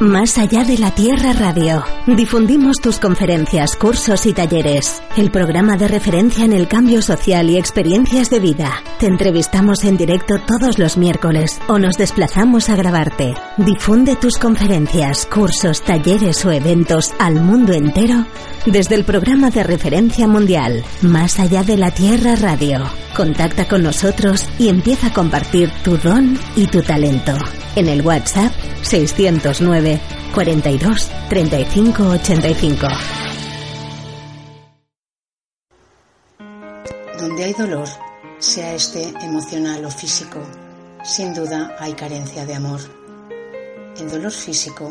[0.00, 1.82] Más allá de la Tierra Radio.
[2.06, 5.02] Difundimos tus conferencias, cursos y talleres.
[5.16, 8.74] El programa de referencia en el cambio social y experiencias de vida.
[8.98, 13.34] Te entrevistamos en directo todos los miércoles o nos desplazamos a grabarte.
[13.58, 18.24] Difunde tus conferencias, cursos, talleres o eventos al mundo entero
[18.64, 20.82] desde el programa de referencia mundial.
[21.02, 22.84] Más allá de la Tierra Radio.
[23.14, 27.32] Contacta con nosotros y empieza a compartir tu don y tu talento.
[27.74, 30.00] En el WhatsApp 609
[30.34, 32.86] 42 35 85.
[37.18, 37.88] Donde hay dolor,
[38.38, 40.40] sea este emocional o físico,
[41.02, 42.80] sin duda hay carencia de amor.
[43.98, 44.90] El dolor físico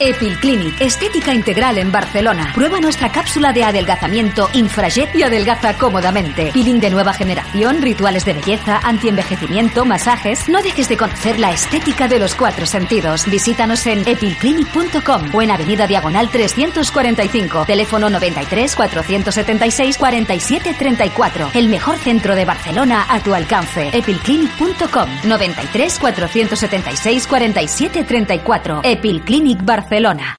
[0.00, 2.52] Epilclinic, estética integral en Barcelona.
[2.54, 6.52] Prueba nuestra cápsula de adelgazamiento Infrajet y adelgaza cómodamente.
[6.52, 10.48] Peeling de nueva generación, rituales de belleza, antienvejecimiento, masajes.
[10.48, 13.28] No dejes de conocer la estética de los cuatro sentidos.
[13.28, 21.50] Visítanos en epilclinic.com o en Avenida Diagonal 345, teléfono 93 476 47 34.
[21.54, 23.88] El mejor centro de Barcelona a tu alcance.
[23.92, 28.80] epilclinic.com 93 476 47 34.
[28.84, 29.87] Epilclinic Barcelona.
[29.88, 30.36] Barcelona.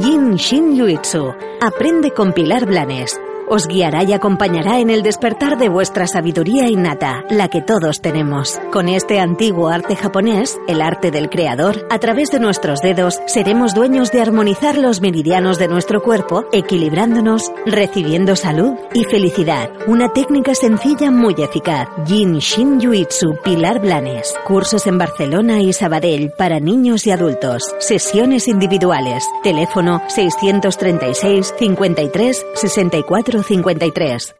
[0.00, 1.34] Yin Shin Yuitsu.
[1.60, 3.20] Aprende con Pilar Blanes.
[3.50, 8.60] Os guiará y acompañará en el despertar de vuestra sabiduría innata, la que todos tenemos.
[8.70, 13.74] Con este antiguo arte japonés, el arte del creador, a través de nuestros dedos seremos
[13.74, 19.70] dueños de armonizar los meridianos de nuestro cuerpo, equilibrándonos, recibiendo salud y felicidad.
[19.86, 21.88] Una técnica sencilla muy eficaz.
[22.06, 24.34] Yin Shin Yuitsu Pilar Blanes.
[24.46, 27.62] Cursos en Barcelona y Sabadell para niños y adultos.
[27.78, 29.24] Sesiones individuales.
[29.42, 34.34] Teléfono 636 53 64 53.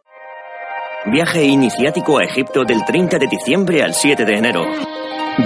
[1.05, 4.65] Viaje iniciático a Egipto del 30 de diciembre al 7 de enero.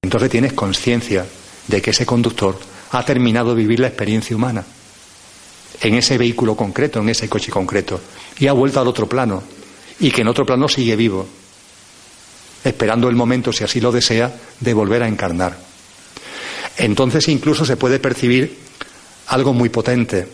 [0.03, 1.27] Entonces tienes conciencia
[1.69, 2.59] de que ese conductor
[2.93, 4.65] ha terminado de vivir la experiencia humana
[5.81, 8.01] en ese vehículo concreto, en ese coche concreto,
[8.39, 9.43] y ha vuelto al otro plano.
[10.01, 11.25] y que en otro plano sigue vivo,
[12.65, 15.57] esperando el momento, si así lo desea, de volver a encarnar.
[16.77, 18.59] Entonces incluso se puede percibir
[19.29, 20.27] algo muy potente,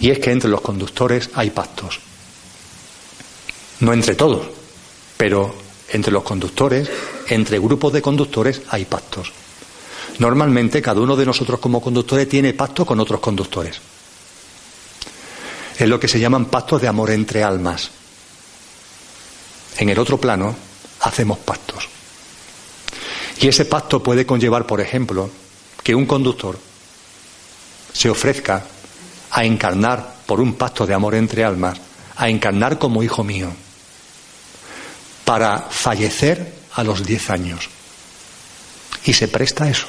[0.00, 2.00] y es que entre los conductores hay pactos.
[3.80, 4.48] No entre todos,
[5.16, 5.54] pero
[5.92, 6.90] entre los conductores,
[7.28, 9.32] entre grupos de conductores hay pactos.
[10.18, 13.80] Normalmente cada uno de nosotros como conductores tiene pacto con otros conductores.
[15.76, 17.90] Es lo que se llaman pactos de amor entre almas.
[19.78, 20.54] En el otro plano
[21.00, 21.88] hacemos pactos.
[23.40, 25.30] Y ese pacto puede conllevar, por ejemplo,
[25.82, 26.58] que un conductor
[27.92, 28.64] se ofrezca
[29.30, 31.78] a encarnar por un pacto de amor entre almas,
[32.16, 33.52] a encarnar como hijo mío,
[35.24, 37.68] para fallecer a los diez años.
[39.04, 39.86] Y se presta a eso.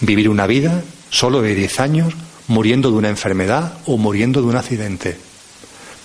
[0.00, 2.14] Vivir una vida solo de diez años,
[2.48, 5.16] muriendo de una enfermedad o muriendo de un accidente.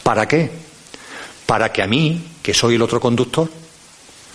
[0.04, 0.50] ¿Para qué?
[1.46, 3.50] Para que a mí, que soy el otro conductor,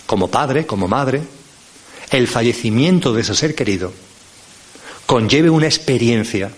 [0.05, 1.21] como padre, como madre,
[2.11, 3.91] el fallecimiento de ese ser querido
[5.05, 6.51] conlleve una experiencia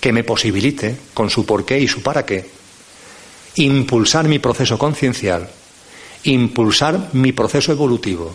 [0.00, 2.48] que me posibilite, con su porqué y su para qué,
[3.56, 5.50] impulsar mi proceso conciencial,
[6.24, 8.34] impulsar mi proceso evolutivo,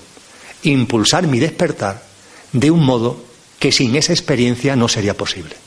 [0.63, 2.03] impulsar mi despertar
[2.51, 3.23] de un modo
[3.59, 5.62] que sin esa experiencia no sería posible.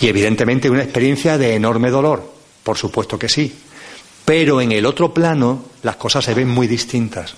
[0.00, 2.32] Y evidentemente una experiencia de enorme dolor,
[2.62, 3.52] por supuesto que sí,
[4.24, 7.34] pero en el otro plano las cosas se ven muy distintas,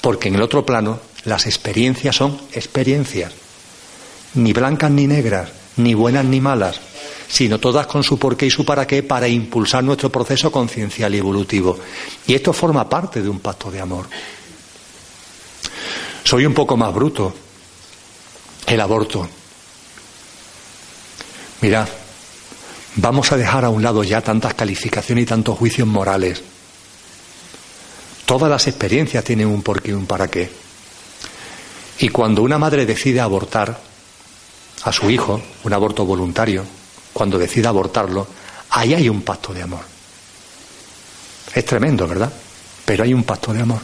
[0.00, 3.32] porque en el otro plano las experiencias son experiencias
[4.36, 6.80] ni blancas ni negras, ni buenas ni malas,
[7.28, 11.18] sino todas con su porqué y su para qué para impulsar nuestro proceso conciencial y
[11.18, 11.78] evolutivo.
[12.26, 14.06] Y esto forma parte de un pacto de amor.
[16.22, 17.34] Soy un poco más bruto.
[18.66, 19.28] El aborto.
[21.60, 21.88] Mirad,
[22.96, 26.42] vamos a dejar a un lado ya tantas calificaciones y tantos juicios morales.
[28.26, 30.50] Todas las experiencias tienen un porqué y un para qué.
[32.00, 33.80] Y cuando una madre decide abortar,
[34.82, 36.64] a su hijo, un aborto voluntario,
[37.12, 38.26] cuando decida abortarlo,
[38.70, 39.80] ahí hay un pacto de amor.
[41.54, 42.30] Es tremendo, ¿verdad?
[42.84, 43.80] Pero hay un pacto de amor.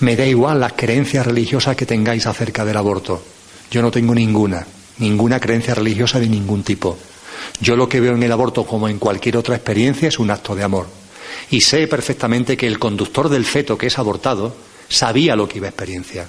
[0.00, 3.22] Me da igual las creencias religiosas que tengáis acerca del aborto.
[3.70, 4.66] Yo no tengo ninguna,
[5.02, 6.96] ninguna creencia religiosa de ningún tipo.
[7.60, 10.54] Yo lo que veo en el aborto como en cualquier otra experiencia es un acto
[10.54, 10.86] de amor.
[11.50, 14.54] Y sé perfectamente que el conductor del feto que es abortado
[14.88, 16.26] sabía lo que iba a experienciar,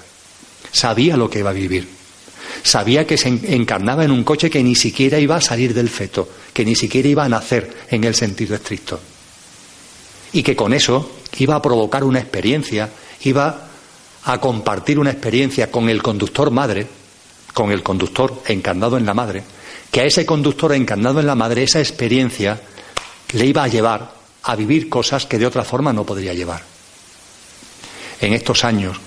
[0.72, 1.88] sabía lo que iba a vivir.
[2.62, 6.28] Sabía que se encarnaba en un coche que ni siquiera iba a salir del feto,
[6.52, 9.00] que ni siquiera iba a nacer en el sentido estricto.
[10.32, 12.90] Y que con eso iba a provocar una experiencia,
[13.22, 13.68] iba
[14.24, 16.86] a compartir una experiencia con el conductor madre,
[17.54, 19.42] con el conductor encarnado en la madre,
[19.90, 22.60] que a ese conductor encarnado en la madre esa experiencia
[23.32, 26.62] le iba a llevar a vivir cosas que de otra forma no podría llevar.
[28.20, 28.98] En estos años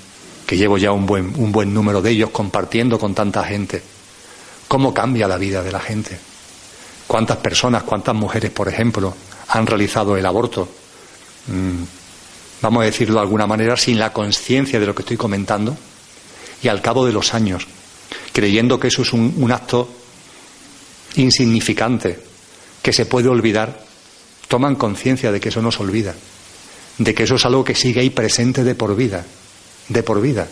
[0.47, 3.83] que llevo ya un buen, un buen número de ellos compartiendo con tanta gente.
[4.69, 6.17] ¿Cómo cambia la vida de la gente?
[7.05, 9.13] ¿Cuántas personas, cuántas mujeres, por ejemplo,
[9.49, 10.69] han realizado el aborto?
[11.47, 11.83] Mm,
[12.61, 15.75] vamos a decirlo de alguna manera, sin la conciencia de lo que estoy comentando,
[16.63, 17.67] y al cabo de los años,
[18.37, 19.89] creyendo que eso es un, acto
[21.15, 22.19] insignificante,
[22.83, 23.83] que se puede olvidar,
[24.47, 26.13] toman conciencia de que eso no se olvida,
[26.99, 29.25] de que eso es algo que sigue ahí presente de por vida
[29.89, 30.47] de por vida.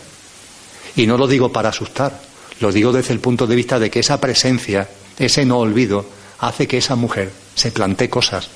[0.95, 2.21] Y no lo digo para asustar,
[2.59, 6.05] lo digo desde el punto de vista de que esa presencia, ese no olvido,
[6.39, 8.49] hace que esa mujer se plantee cosas,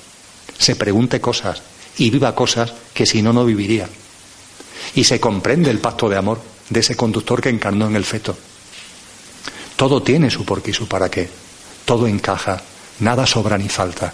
[0.58, 1.62] se pregunte cosas
[1.98, 3.90] y viva cosas que si no, no viviría.
[4.96, 8.36] Y se comprende el pacto de amor de ese conductor que encarnó en el feto.
[9.80, 11.30] Todo tiene su porqué y su para qué.
[11.86, 12.62] Todo encaja,
[13.00, 14.14] nada sobra ni falta.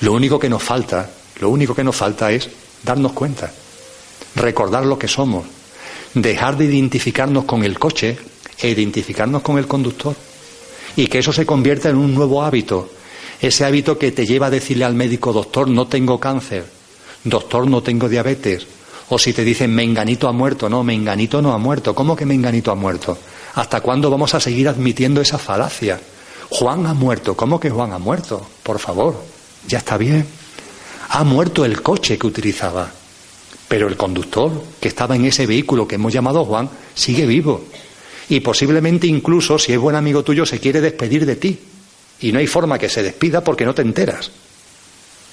[0.00, 1.08] Lo único que nos falta,
[1.38, 2.50] lo único que nos falta es
[2.82, 3.52] darnos cuenta,
[4.34, 5.44] recordar lo que somos,
[6.14, 8.18] dejar de identificarnos con el coche
[8.58, 10.16] e identificarnos con el conductor.
[10.96, 12.90] Y que eso se convierta en un nuevo hábito.
[13.40, 16.66] Ese hábito que te lleva a decirle al médico, doctor, no tengo cáncer,
[17.22, 18.66] doctor, no tengo diabetes.
[19.10, 21.94] O si te dicen, menganito ha muerto, no, menganito no ha muerto.
[21.94, 23.16] ¿Cómo que menganito ha muerto?
[23.56, 25.98] ¿Hasta cuándo vamos a seguir admitiendo esa falacia?
[26.50, 27.34] Juan ha muerto.
[27.34, 28.46] ¿Cómo que Juan ha muerto?
[28.62, 29.18] Por favor,
[29.66, 30.26] ya está bien.
[31.08, 32.90] Ha muerto el coche que utilizaba.
[33.66, 37.64] Pero el conductor que estaba en ese vehículo que hemos llamado Juan sigue vivo.
[38.28, 41.58] Y posiblemente incluso, si es buen amigo tuyo, se quiere despedir de ti.
[42.20, 44.30] Y no hay forma que se despida porque no te enteras.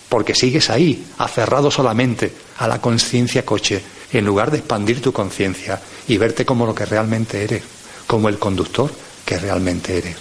[0.07, 5.81] Porque sigues ahí, aferrado solamente a la conciencia coche, en lugar de expandir tu conciencia
[6.07, 7.63] y verte como lo que realmente eres,
[8.07, 8.91] como el conductor
[9.25, 10.17] que realmente eres.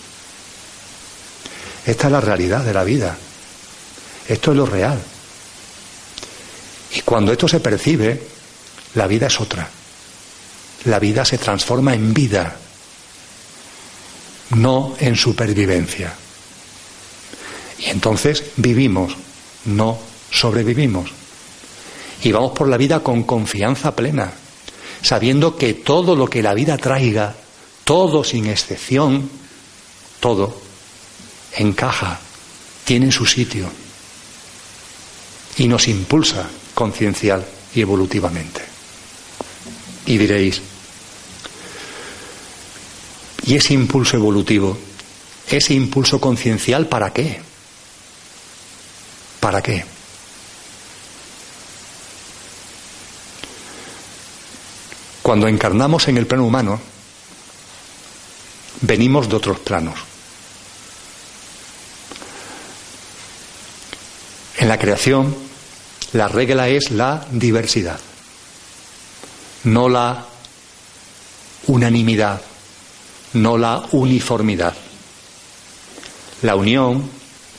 [1.87, 3.17] Esta es la realidad de la vida.
[4.29, 5.01] Esto es lo real.
[6.95, 8.23] Y cuando esto se percibe,
[8.95, 9.69] la vida es otra.
[10.85, 12.57] La vida se transforma en vida,
[14.51, 16.13] no en supervivencia.
[17.79, 19.17] Y entonces vivimos,
[19.65, 19.99] no
[20.31, 21.11] sobrevivimos.
[22.23, 24.33] Y vamos por la vida con confianza plena,
[25.03, 27.35] sabiendo que todo lo que la vida traiga,
[27.85, 29.29] todo sin excepción,
[30.21, 30.61] todo,
[31.57, 32.21] encaja,
[32.85, 33.71] tiene su sitio
[35.57, 38.63] y nos impulsa conciencial y evolutivamente.
[40.07, 40.61] Y diréis,
[43.45, 44.77] ¿y ese impulso evolutivo,
[45.49, 47.41] ese impulso conciencial para qué?
[49.41, 49.85] ¿Para qué?
[55.23, 56.92] Cuando encarnamos en el plano humano,
[58.83, 59.99] venimos de otros planos.
[64.59, 65.35] En la creación,
[66.13, 67.99] la regla es la diversidad,
[69.65, 70.27] no la
[71.67, 72.43] unanimidad,
[73.33, 74.75] no la uniformidad.
[76.43, 77.09] La unión,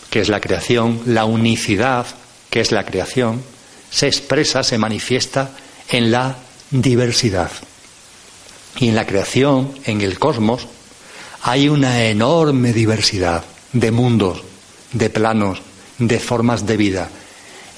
[0.10, 2.06] que es la creación, la unicidad,
[2.50, 3.42] que es la creación,
[3.90, 5.52] se expresa, se manifiesta
[5.90, 6.38] en la
[6.70, 7.52] diversidad.
[8.78, 10.68] Y en la creación, en el cosmos,
[11.46, 14.42] hay una enorme diversidad de mundos,
[14.94, 15.62] de planos,
[15.98, 17.10] de formas de vida.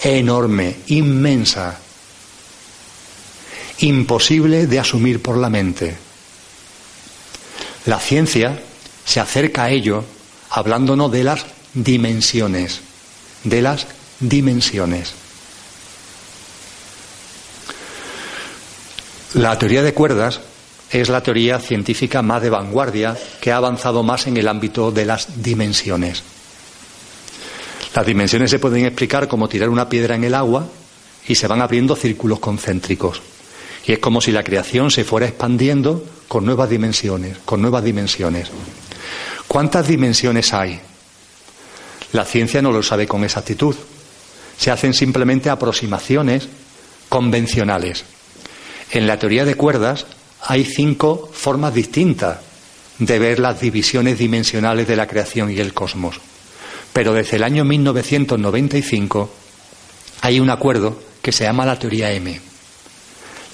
[0.04, 1.80] Enorme, inmensa,
[3.80, 5.98] imposible de asumir por la mente.
[7.88, 8.62] La ciencia
[9.04, 10.06] se acerca a ello
[10.52, 12.82] hablándonos de las dimensiones,
[13.44, 13.88] de las
[14.20, 15.14] dimensiones.
[19.34, 20.40] La teoría de cuerdas
[21.02, 25.06] es la teoría científica más de vanguardia que ha avanzado más en el ámbito de
[25.06, 26.24] las dimensiones.
[27.94, 30.68] Las dimensiones se pueden explicar como tirar una piedra en el agua
[31.28, 33.22] y se van abriendo círculos concéntricos.
[33.86, 38.50] Y es como si la creación se fuera expandiendo con nuevas dimensiones, con nuevas dimensiones.
[39.48, 40.80] ¿Cuántas dimensiones hay?
[42.14, 43.76] La ciencia no lo sabe con exactitud.
[44.58, 46.48] Se hacen simplemente aproximaciones
[47.10, 48.06] convencionales.
[48.92, 50.06] En la teoría de cuerdas
[50.48, 52.38] hay cinco formas distintas
[53.00, 56.20] de ver las divisiones dimensionales de la creación y el cosmos.
[56.94, 59.30] Pero desde el año 1995
[60.22, 62.40] hay un acuerdo que se llama la teoría M.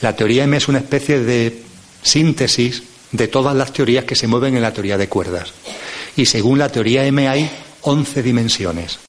[0.01, 1.63] La teoría M es una especie de
[2.03, 5.53] síntesis de todas las teorías que se mueven en la teoría de cuerdas.
[6.15, 7.49] Y según la teoría M hay
[7.81, 8.99] 11 dimensiones.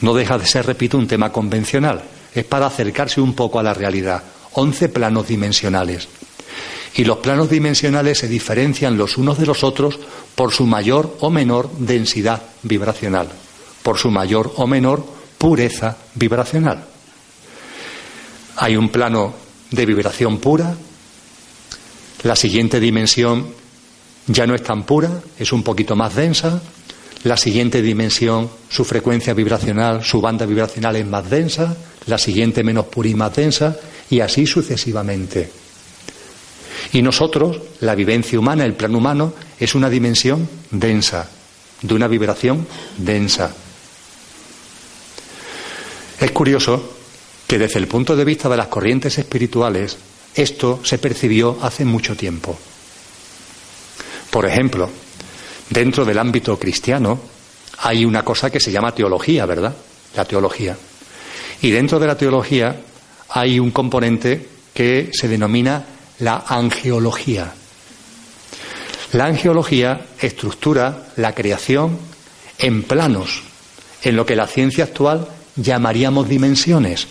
[0.00, 2.02] No deja de ser, repito, un tema convencional.
[2.34, 4.22] Es para acercarse un poco a la realidad.
[4.52, 6.08] 11 planos dimensionales.
[6.96, 9.98] Y los planos dimensionales se diferencian los unos de los otros
[10.34, 13.28] por su mayor o menor densidad vibracional,
[13.82, 15.04] por su mayor o menor
[15.38, 16.84] pureza vibracional.
[18.56, 19.34] Hay un plano
[19.70, 20.74] de vibración pura,
[22.22, 23.48] la siguiente dimensión
[24.26, 26.62] ya no es tan pura, es un poquito más densa,
[27.24, 31.76] la siguiente dimensión, su frecuencia vibracional, su banda vibracional es más densa,
[32.06, 33.76] la siguiente menos pura y más densa,
[34.10, 35.63] y así sucesivamente.
[36.92, 41.28] Y nosotros, la vivencia humana, el plano humano, es una dimensión densa,
[41.82, 42.66] de una vibración
[42.96, 43.54] densa.
[46.20, 46.94] Es curioso
[47.46, 49.96] que desde el punto de vista de las corrientes espirituales,
[50.34, 52.58] esto se percibió hace mucho tiempo.
[54.30, 54.90] Por ejemplo,
[55.70, 57.20] dentro del ámbito cristiano
[57.78, 59.74] hay una cosa que se llama teología, ¿verdad?
[60.16, 60.76] La teología.
[61.62, 62.80] Y dentro de la teología
[63.28, 65.84] hay un componente que se denomina
[66.18, 67.52] la angeología.
[69.12, 71.98] La angeología estructura la creación
[72.58, 73.42] en planos,
[74.02, 77.06] en lo que la ciencia actual llamaríamos dimensiones.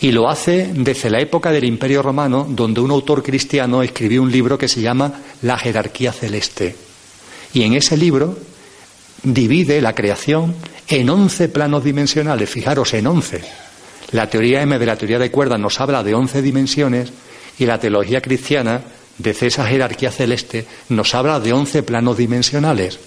[0.00, 4.32] Y lo hace desde la época del Imperio Romano, donde un autor cristiano escribió un
[4.32, 6.74] libro que se llama La jerarquía celeste.
[7.52, 8.38] Y en ese libro
[9.22, 10.54] divide la creación
[10.88, 13.42] en once planos dimensionales, fijaros, en once.
[14.12, 17.12] La teoría M de la teoría de cuerdas nos habla de once dimensiones
[17.58, 18.80] y la teología cristiana,
[19.18, 22.98] desde esa jerarquía celeste, nos habla de once planos dimensionales,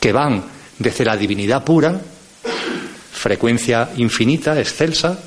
[0.00, 0.44] que van
[0.78, 2.00] desde la divinidad pura,
[3.12, 5.18] frecuencia infinita, excelsa,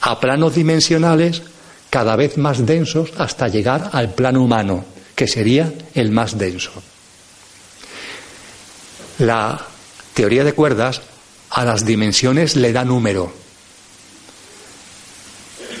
[0.00, 1.42] a planos dimensionales
[1.90, 4.84] cada vez más densos hasta llegar al plano humano,
[5.14, 6.72] que sería el más denso.
[9.18, 9.60] La
[10.14, 11.02] teoría de cuerdas
[11.50, 13.32] a las dimensiones le da número.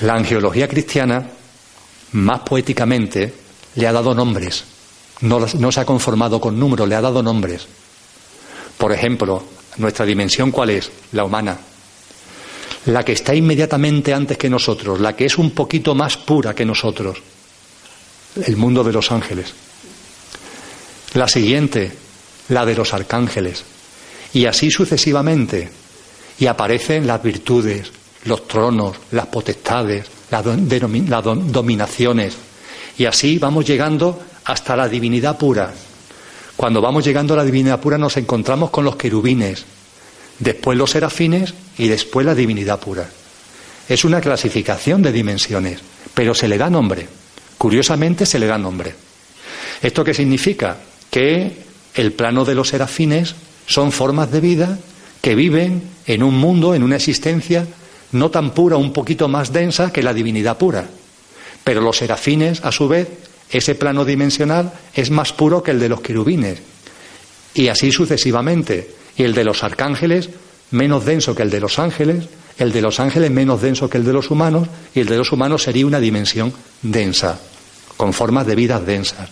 [0.02, 1.24] La angeología cristiana
[2.12, 3.34] más poéticamente,
[3.74, 4.64] le ha dado nombres.
[5.22, 7.66] No, se ha conformado con números, le ha dado nombres.
[8.76, 9.42] Por ejemplo,
[9.76, 10.90] nuestra dimensión, ¿cuál es?
[11.12, 11.58] La humana.
[12.86, 16.64] la que está inmediatamente antes que nosotros, la que es un poquito más pura que
[16.64, 17.22] nosotros,
[18.44, 19.52] el mundo de los ángeles.
[21.14, 21.92] La siguiente,
[22.48, 23.64] la de los arcángeles.
[24.32, 25.70] Y así sucesivamente.
[26.38, 27.92] Y aparecen las virtudes,
[28.24, 32.36] los tronos, las potestades, las, dominaciones.
[32.98, 35.72] Y así vamos llegando hasta la divinidad pura.
[36.56, 39.64] Cuando vamos llegando a la divinidad pura nos encontramos con los querubines,
[40.38, 43.08] después los serafines y después la divinidad pura.
[43.88, 45.80] Es una clasificación de dimensiones,
[46.14, 47.08] pero se le da nombre.
[47.58, 48.94] Curiosamente se le da nombre.
[49.82, 50.78] ¿Esto qué significa?
[51.10, 51.52] Que
[51.94, 53.34] el plano de los serafines
[53.66, 54.78] son formas de vida
[55.20, 57.66] que viven en un mundo, en una existencia
[58.12, 60.86] no tan pura, un poquito más densa que la divinidad pura.
[61.64, 63.08] Pero los serafines, a su vez,
[63.50, 66.60] ese plano dimensional es más puro que el de los querubines.
[67.54, 68.90] Y así sucesivamente.
[69.16, 70.30] Y el de los arcángeles,
[70.70, 72.24] menos denso que el de los ángeles,
[72.58, 75.32] el de los ángeles menos denso que el de los humanos, y el de los
[75.32, 77.38] humanos sería una dimensión densa,
[77.96, 79.28] con formas de vida densas.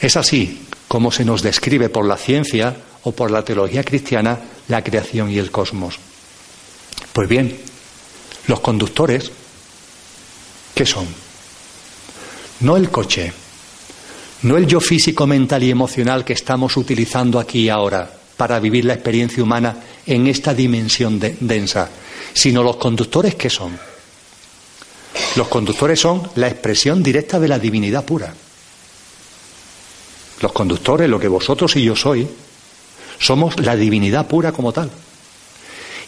[0.00, 4.38] Es así como se nos describe por la ciencia o por la teología cristiana
[4.68, 5.98] la creación y el cosmos.
[7.12, 7.56] Pues bien,
[8.46, 9.30] los conductores,
[10.74, 11.06] ¿qué son?
[12.60, 13.32] No el coche,
[14.42, 18.84] no el yo físico, mental y emocional que estamos utilizando aquí y ahora para vivir
[18.84, 19.76] la experiencia humana
[20.06, 21.88] en esta dimensión densa,
[22.32, 23.78] sino los conductores ¿qué son.
[25.36, 28.34] Los conductores son la expresión directa de la divinidad pura.
[30.40, 32.28] Los conductores, lo que vosotros y yo soy,
[33.18, 34.90] somos la divinidad pura como tal.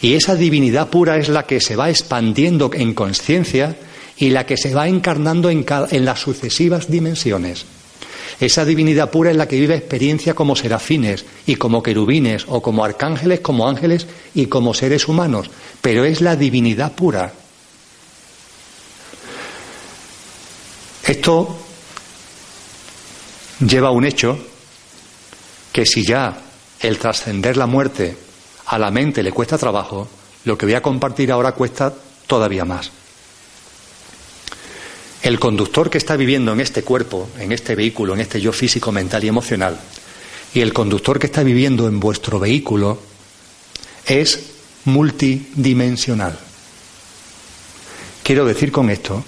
[0.00, 3.76] Y esa divinidad pura es la que se va expandiendo en conciencia
[4.18, 7.64] y la que se va encarnando en, en, las sucesivas dimensiones.
[8.40, 12.84] Esa divinidad pura es la que vive experiencia como serafines y como querubines o como
[12.84, 15.50] arcángeles, como ángeles y como seres humanos,
[15.80, 17.32] pero es la divinidad pura.
[21.06, 21.56] Esto
[23.60, 24.38] lleva a un hecho
[25.72, 26.42] que si ya
[26.80, 28.25] el trascender la muerte
[28.66, 30.08] a la mente le cuesta trabajo,
[30.44, 31.92] lo que voy a compartir ahora cuesta
[32.26, 32.90] todavía más.
[35.22, 38.92] El conductor que está viviendo en este cuerpo, en este vehículo, en este yo físico,
[38.92, 39.78] mental y emocional,
[40.54, 42.98] y el conductor que está viviendo en vuestro vehículo
[44.06, 44.40] es
[44.84, 46.38] multidimensional.
[48.22, 49.24] Quiero decir con esto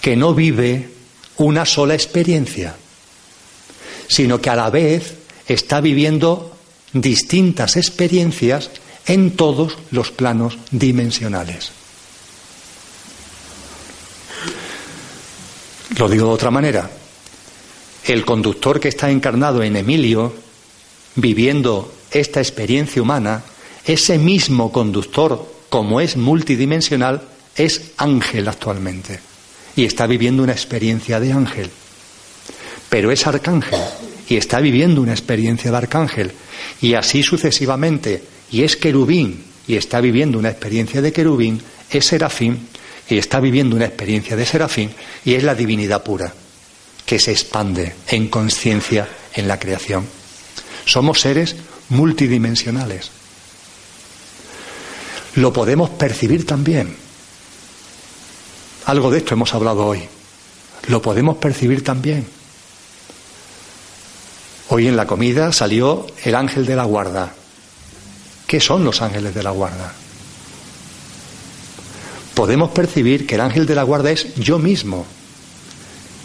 [0.00, 0.88] que no vive
[1.38, 2.76] una sola experiencia,
[4.06, 5.14] sino que a la vez
[5.46, 6.57] está viviendo
[6.92, 8.70] distintas experiencias
[9.06, 11.72] en todos los planos dimensionales.
[15.96, 16.90] Lo digo de otra manera.
[18.04, 20.34] El conductor que está encarnado en Emilio,
[21.16, 23.42] viviendo esta experiencia humana,
[23.84, 27.22] ese mismo conductor, como es multidimensional,
[27.56, 29.20] es ángel actualmente.
[29.76, 31.70] Y está viviendo una experiencia de ángel.
[32.88, 33.80] Pero es arcángel
[34.28, 36.32] y está viviendo una experiencia de arcángel
[36.80, 41.60] y así sucesivamente, y es querubín y está viviendo una experiencia de querubín,
[41.90, 42.68] es serafín
[43.08, 44.90] y está viviendo una experiencia de serafín
[45.24, 46.32] y es la divinidad pura
[47.04, 50.06] que se expande en conciencia en la creación.
[50.84, 51.56] Somos seres
[51.90, 53.10] multidimensionales.
[55.36, 56.96] Lo podemos percibir también.
[58.86, 60.02] Algo de esto hemos hablado hoy.
[60.88, 62.26] Lo podemos percibir también.
[64.70, 67.32] Hoy en la comida salió el ángel de la guarda.
[68.46, 69.94] ¿Qué son los ángeles de la guarda?
[72.34, 75.06] Podemos percibir que el ángel de la guarda es yo mismo,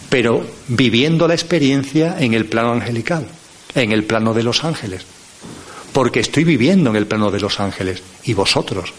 [0.09, 3.27] pero viviendo la experiencia en el plano angelical,
[3.75, 5.03] en el plano de los ángeles.
[5.93, 8.93] Porque estoy viviendo en el plano de los ángeles y vosotros.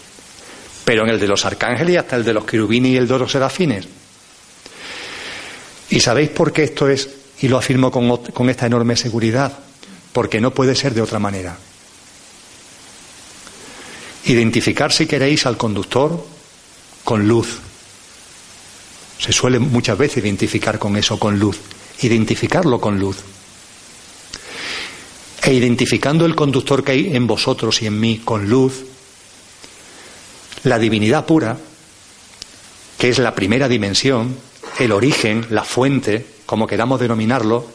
[0.85, 3.19] Pero en el de los arcángeles y hasta el de los querubines y el de
[3.19, 3.87] los serafines.
[5.89, 7.09] ¿Y sabéis por qué esto es
[7.41, 9.57] y lo afirmo con, esta enorme seguridad,
[10.13, 11.57] porque no puede ser de otra manera.
[14.25, 16.25] Identificar, si queréis, al conductor
[17.03, 17.59] con luz.
[19.19, 21.57] Se suele muchas veces identificar con eso, con luz.
[22.01, 23.17] Identificarlo con luz.
[25.43, 28.83] E identificando el conductor que hay en vosotros y en mí con luz,
[30.63, 31.57] la divinidad pura,
[32.97, 34.35] que es la primera dimensión,
[34.79, 37.65] el origen, la fuente, como queramos denominarlo,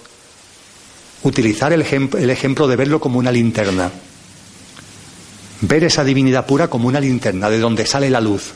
[1.22, 3.90] utilizar el, el ejemplo de verlo como una linterna.
[5.62, 8.52] Ver esa divinidad pura como una linterna de donde sale la luz.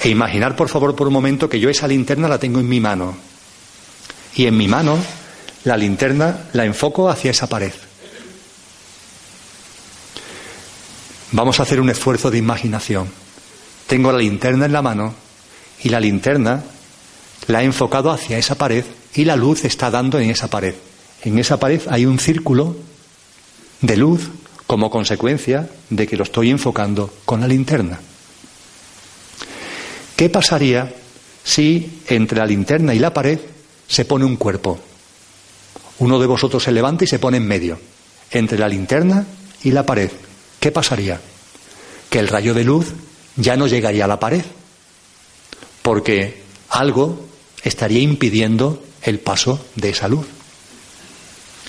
[0.00, 2.80] E imaginar, por favor, por un momento que yo esa linterna la tengo en mi
[2.80, 3.14] mano.
[4.34, 4.98] Y en mi mano
[5.64, 7.72] la linterna la enfoco hacia esa pared.
[11.32, 13.08] Vamos a hacer un esfuerzo de imaginación.
[13.86, 15.14] Tengo la linterna en la mano
[15.82, 16.62] y la linterna
[17.46, 20.74] la he enfocado hacia esa pared y la luz está dando en esa pared.
[21.22, 22.76] En esa pared hay un círculo
[23.80, 24.30] de luz
[24.66, 28.00] como consecuencia de que lo estoy enfocando con la linterna.
[30.16, 30.94] ¿Qué pasaría
[31.44, 33.38] si entre la linterna y la pared
[33.88, 34.78] se pone un cuerpo?
[35.98, 37.78] Uno de vosotros se levanta y se pone en medio,
[38.30, 39.26] entre la linterna
[39.62, 40.10] y la pared.
[40.58, 41.20] ¿Qué pasaría?
[42.08, 42.86] Que el rayo de luz
[43.36, 44.44] ya no llegaría a la pared,
[45.82, 47.31] porque algo
[47.62, 50.26] estaría impidiendo el paso de esa luz.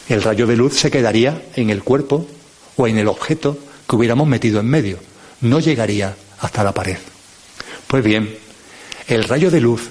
[0.09, 2.27] El rayo de luz se quedaría en el cuerpo
[2.75, 3.57] o en el objeto
[3.87, 4.99] que hubiéramos metido en medio,
[5.41, 6.97] no llegaría hasta la pared.
[7.87, 8.35] Pues bien,
[9.07, 9.89] el rayo de luz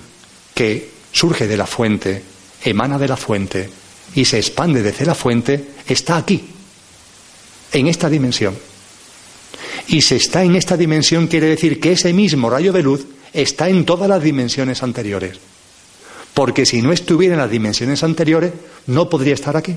[0.55, 2.23] que surge de la fuente,
[2.65, 3.71] emana de la fuente
[4.15, 6.45] y se expande desde la fuente, está aquí,
[7.73, 8.57] en esta dimensión.
[9.89, 13.69] Y si está en esta dimensión quiere decir que ese mismo rayo de luz está
[13.69, 15.39] en todas las dimensiones anteriores.
[16.35, 18.53] Porque si no estuviera en las dimensiones anteriores,
[18.87, 19.77] no podría estar aquí.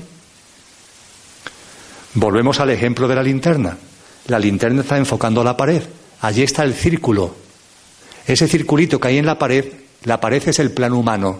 [2.14, 3.76] Volvemos al ejemplo de la linterna.
[4.26, 5.82] La linterna está enfocando la pared.
[6.22, 7.34] Allí está el círculo.
[8.26, 9.66] Ese circulito que hay en la pared,
[10.04, 11.38] la pared es el plano humano.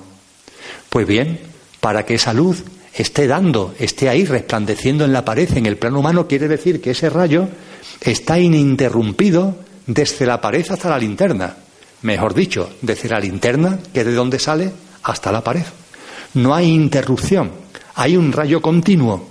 [0.91, 1.41] Pues bien,
[1.81, 2.63] para que esa luz
[2.95, 6.91] esté dando, esté ahí resplandeciendo en la pared, en el plano humano, quiere decir que
[6.91, 7.49] ese rayo
[8.01, 9.57] está ininterrumpido
[9.87, 11.57] desde la pared hasta la linterna.
[12.03, 14.73] Mejor dicho, desde la linterna, que es de donde sale,
[15.07, 15.65] hasta la pared.
[16.35, 17.53] No hay interrupción,
[17.95, 19.29] hay un rayo continuo.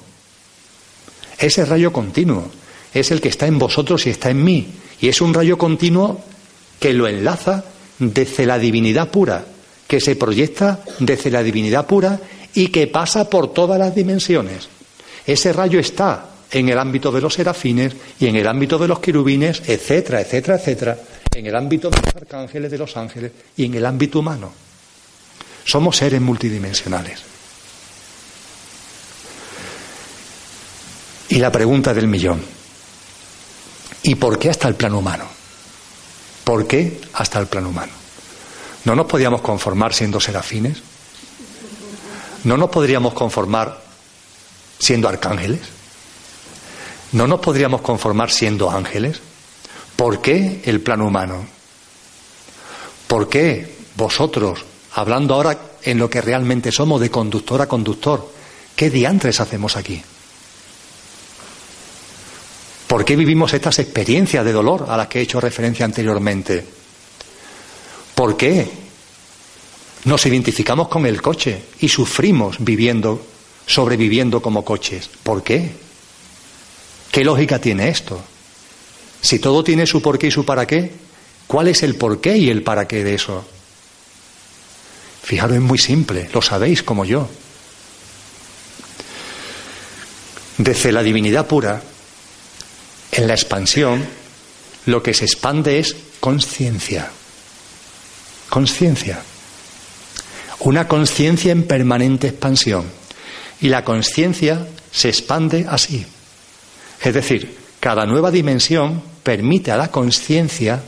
[1.37, 2.49] Ese rayo continuo
[2.93, 4.67] es el que está en vosotros y está en mí.
[5.01, 6.21] Y es un rayo continuo
[6.79, 7.65] que lo enlaza
[7.99, 9.43] desde la divinidad pura,
[9.87, 12.19] que se proyecta desde la divinidad pura
[12.53, 14.69] y que pasa por todas las dimensiones.
[15.27, 18.99] Ese rayo está en el ámbito de los serafines y en el ámbito de los
[18.99, 20.97] querubines, etcétera, etcétera, etcétera,
[21.33, 24.64] en el ámbito de los arcángeles, de los ángeles y en el ámbito humano.
[25.65, 27.21] Somos seres multidimensionales.
[31.29, 32.41] Y la pregunta del millón.
[34.03, 35.25] ¿Y por qué hasta el plano humano?
[36.43, 37.91] ¿Por qué hasta el plano humano?
[38.83, 40.77] ¿No nos podíamos conformar siendo serafines?
[42.43, 43.81] ¿No nos podríamos conformar
[44.77, 45.61] siendo arcángeles?
[47.13, 49.19] ¿No nos podríamos conformar siendo ángeles?
[49.95, 51.47] ¿Por qué el plano humano?
[53.07, 54.63] ¿Por qué vosotros,
[54.95, 58.31] hablando ahora en lo que realmente somos de conductor a conductor,
[58.75, 60.01] qué diantres hacemos aquí?
[62.87, 66.65] ¿Por qué vivimos estas experiencias de dolor a las que he hecho referencia anteriormente?
[68.15, 68.69] ¿Por qué
[70.05, 73.21] nos identificamos con el coche y sufrimos viviendo,
[73.65, 75.09] sobreviviendo como coches?
[75.23, 75.71] ¿Por qué?
[77.11, 78.21] ¿Qué lógica tiene esto?
[79.19, 80.93] Si todo tiene su porqué y su para qué,
[81.47, 83.45] ¿cuál es el porqué y el para qué de eso?
[85.25, 87.27] Fijaros, es muy simple, lo sabéis como yo.
[90.59, 91.81] Desde la divinidad pura,
[93.11, 94.05] en la expansión,
[94.85, 97.09] lo que se expande es conciencia.
[98.49, 99.19] Conciencia.
[100.59, 102.85] Una conciencia en permanente expansión.
[103.61, 106.05] Y la conciencia se expande así.
[107.01, 110.83] Es decir, cada nueva dimensión permite a la conciencia,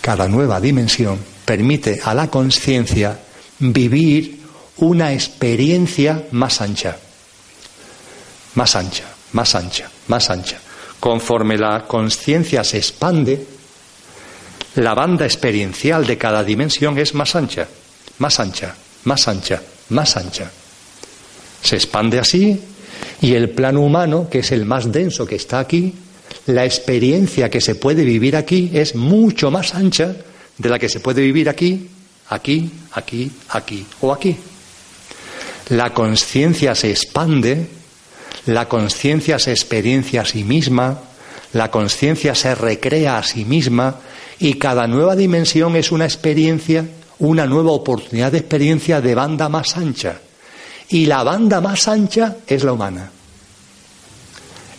[0.00, 3.18] cada nueva dimensión permite a la conciencia
[3.58, 4.42] vivir
[4.76, 6.98] una experiencia más ancha.
[8.54, 10.58] Más ancha más ancha, más ancha.
[11.00, 13.46] Conforme la conciencia se expande,
[14.76, 17.68] la banda experiencial de cada dimensión es más ancha,
[18.18, 20.50] más ancha, más ancha, más ancha.
[21.62, 22.60] Se expande así
[23.20, 25.94] y el plano humano, que es el más denso que está aquí,
[26.46, 30.14] la experiencia que se puede vivir aquí es mucho más ancha
[30.58, 31.88] de la que se puede vivir aquí,
[32.28, 34.36] aquí, aquí, aquí o aquí.
[35.70, 37.78] La conciencia se expande
[38.48, 41.00] la conciencia se experiencia a sí misma,
[41.52, 43.96] la conciencia se recrea a sí misma
[44.38, 46.86] y cada nueva dimensión es una experiencia,
[47.18, 50.20] una nueva oportunidad de experiencia de banda más ancha.
[50.88, 53.10] Y la banda más ancha es la humana.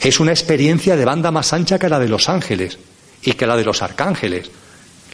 [0.02, 2.80] Es una experiencia de banda más ancha que la de los ángeles
[3.22, 4.50] y que la de los arcángeles.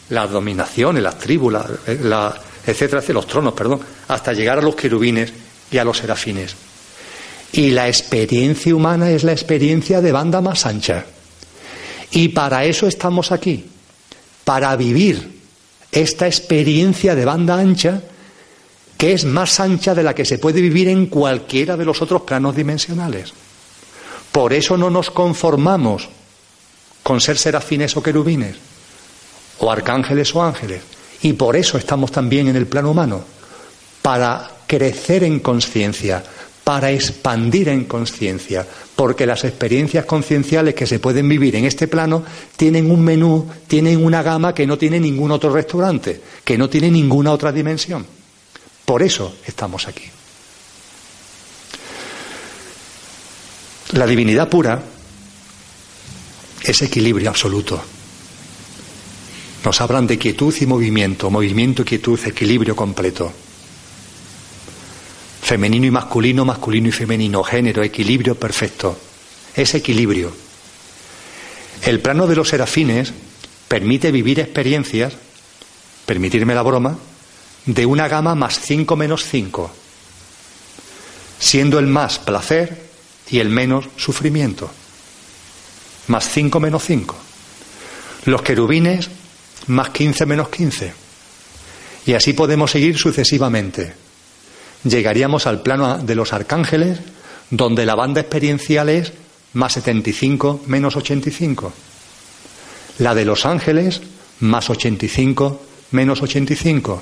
[0.10, 5.34] Las dominaciones, las tribus, la, etcétera, los tronos, perdón, hasta llegar a los querubines
[5.72, 6.56] y a los serafines.
[7.52, 11.06] Y la experiencia humana es la experiencia de banda más ancha.
[12.12, 13.66] Y para eso estamos aquí,
[14.44, 15.42] para vivir
[15.92, 18.02] esta experiencia de banda ancha
[18.98, 22.22] que es más ancha de la que se puede vivir en cualquiera de los otros
[22.22, 23.34] planos dimensionales.
[24.32, 26.10] Por eso no nos conformamos
[27.04, 28.56] con ser serafines o querubines,
[29.60, 30.82] o arcángeles o ángeles.
[31.22, 33.24] Y por eso estamos también en el plano humano,
[34.02, 36.24] para crecer en conciencia,
[36.64, 38.66] para expandir en conciencia,
[38.96, 42.24] porque las experiencias concienciales que se pueden vivir en este plano
[42.56, 46.90] tienen un menú, tienen una gama que no tiene ningún otro restaurante, que no tiene
[46.90, 48.06] ninguna otra dimensión.
[48.86, 50.06] Por eso estamos aquí.
[53.94, 54.82] La divinidad pura
[56.64, 57.95] es equilibrio absoluto.
[59.66, 63.34] Nos hablan de quietud y movimiento, movimiento quietud, equilibrio completo
[65.46, 68.98] femenino y masculino, masculino y femenino, género, equilibrio perfecto.
[69.56, 70.36] Es equilibrio.
[71.84, 73.14] El plano de los serafines
[73.68, 75.14] permite vivir experiencias,
[76.08, 76.98] permitirme la broma,
[77.68, 79.72] de una gama más 5 menos 5,
[81.38, 82.90] siendo el más placer
[83.30, 84.72] y el menos sufrimiento.
[86.08, 87.16] Más 5 menos 5.
[88.26, 89.10] Los querubines
[89.68, 90.94] más 15 menos 15.
[92.06, 94.06] Y así podemos seguir sucesivamente
[94.86, 97.00] llegaríamos al plano de los arcángeles,
[97.50, 99.12] donde la banda experiencial es
[99.54, 101.74] más 75 menos 85.
[103.00, 104.02] La de los ángeles,
[104.40, 105.62] más 85
[105.92, 107.02] menos 85.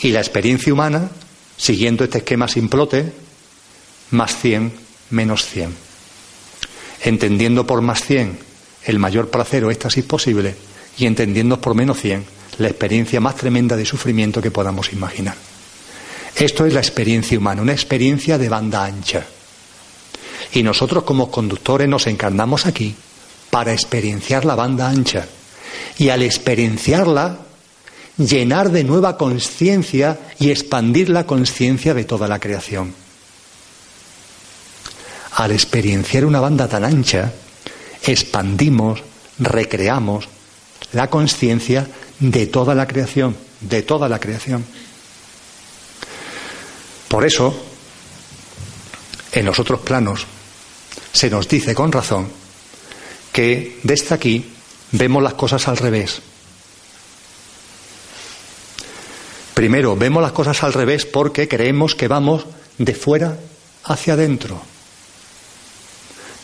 [0.00, 1.10] Y la experiencia humana,
[1.56, 3.12] siguiendo este esquema simplote,
[4.10, 4.72] más 100
[5.10, 5.74] menos 100.
[7.02, 8.38] Entendiendo por más 100
[8.84, 10.56] el mayor placer o éxtasis posible
[10.98, 12.24] y entendiendo por menos 100
[12.58, 15.36] la experiencia más tremenda de sufrimiento que podamos imaginar.
[16.36, 19.24] Esto es la experiencia humana, una experiencia de banda ancha.
[20.52, 22.94] Y nosotros como conductores nos encarnamos aquí
[23.50, 25.26] para experienciar la banda ancha.
[25.98, 27.38] Y al experienciarla,
[28.16, 32.94] llenar de nueva conciencia y expandir la conciencia de toda la creación.
[35.36, 37.32] Al experienciar una banda tan ancha,
[38.02, 39.02] expandimos,
[39.38, 40.28] recreamos
[40.94, 41.86] la conciencia
[42.20, 44.64] de toda la creación, de toda la creación.
[47.08, 47.54] Por eso,
[49.32, 50.26] en los otros planos,
[51.12, 52.28] se nos dice con razón
[53.32, 54.52] que desde aquí
[54.92, 56.22] vemos las cosas al revés.
[59.54, 62.46] Primero, vemos las cosas al revés porque creemos que vamos
[62.78, 63.38] de fuera
[63.84, 64.60] hacia adentro.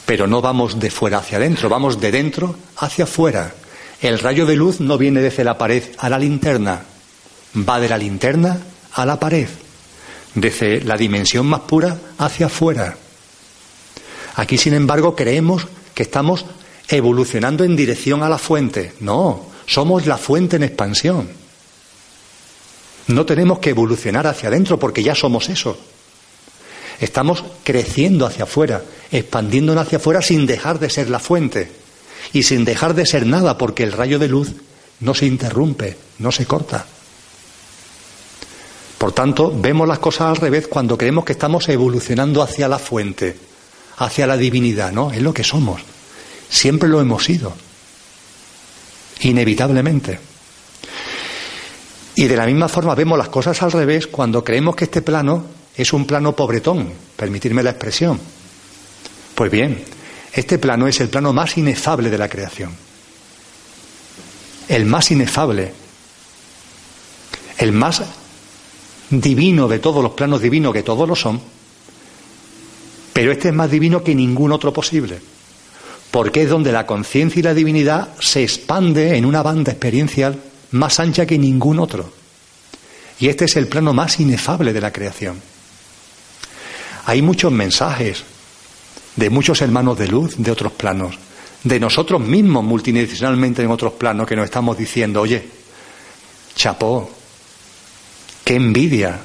[0.06, 3.54] Pero no vamos de fuera hacia adentro, vamos de dentro hacia afuera.
[4.00, 6.82] El rayo de luz no viene desde la pared a la linterna,
[7.56, 8.58] va de la linterna
[8.92, 9.48] a la pared
[10.34, 12.96] desde la dimensión más pura hacia afuera.
[14.36, 16.46] Aquí, sin embargo, creemos que estamos
[16.88, 18.94] evolucionando en dirección a la fuente.
[19.00, 21.28] No, somos la fuente en expansión.
[23.08, 25.76] No tenemos que evolucionar hacia adentro porque ya somos eso.
[27.00, 31.79] Estamos creciendo hacia afuera, expandiéndonos hacia afuera sin dejar de ser la fuente
[32.32, 34.52] y sin dejar de ser nada porque el rayo de luz
[35.00, 36.86] no se interrumpe, no se corta.
[38.98, 43.36] Por tanto, vemos las cosas al revés cuando creemos que estamos evolucionando hacia la fuente,
[43.96, 45.10] hacia la divinidad, ¿no?
[45.10, 45.80] Es lo que somos.
[46.48, 47.54] Siempre lo hemos sido.
[49.20, 50.20] Inevitablemente.
[52.16, 55.46] Y de la misma forma vemos las cosas al revés cuando creemos que este plano
[55.74, 58.20] es un plano pobretón, permitirme la expresión.
[59.34, 59.82] Pues bien,
[60.32, 62.72] este plano es el plano más inefable de la creación.
[64.68, 65.72] El más inefable.
[67.58, 68.02] El más
[69.10, 71.40] divino de todos los planos divinos, que todos lo son,
[73.12, 75.20] pero este es más divino que ningún otro posible,
[76.10, 80.40] porque es donde la conciencia y la divinidad se expande en una banda experiencial
[80.70, 82.12] más ancha que ningún otro.
[83.18, 85.42] Y este es el plano más inefable de la creación.
[87.04, 88.24] Hay muchos mensajes
[89.20, 91.14] de muchos hermanos de luz de otros planos,
[91.62, 95.46] de nosotros mismos multidimensionalmente en otros planos que nos estamos diciendo, oye,
[96.56, 97.10] chapó,
[98.42, 99.20] qué envidia.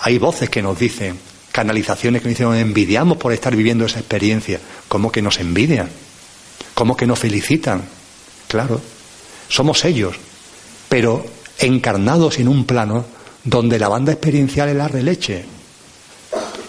[0.00, 1.16] Hay voces que nos dicen,
[1.52, 4.60] canalizaciones que nos dicen, envidiamos por estar viviendo esa experiencia.
[4.88, 5.90] ¿Cómo que nos envidian?
[6.74, 7.84] ¿Cómo que nos felicitan?
[8.48, 8.80] Claro,
[9.48, 10.16] somos ellos,
[10.88, 11.24] pero
[11.60, 13.04] encarnados en un plano
[13.44, 15.44] donde la banda experiencial es la releche.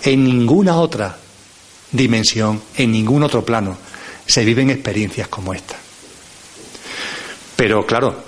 [0.04, 1.18] En ninguna otra
[1.92, 3.78] dimensión, en ningún otro plano,
[4.26, 5.76] se viven experiencias como esta.
[7.56, 8.24] Pero claro,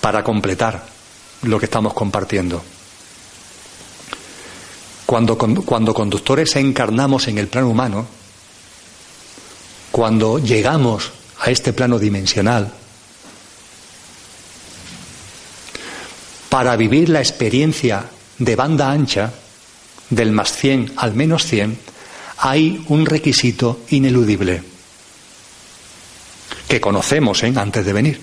[0.00, 0.86] para completar,
[1.42, 2.62] lo que estamos compartiendo.
[5.06, 8.06] Cuando, cuando conductores encarnamos en el plano humano,
[9.90, 12.72] cuando llegamos a este plano dimensional,
[16.48, 18.04] para vivir la experiencia
[18.38, 19.32] de banda ancha,
[20.10, 21.78] del más 100 al menos 100,
[22.38, 24.62] hay un requisito ineludible
[26.68, 27.52] que conocemos ¿eh?
[27.56, 28.20] antes de venir.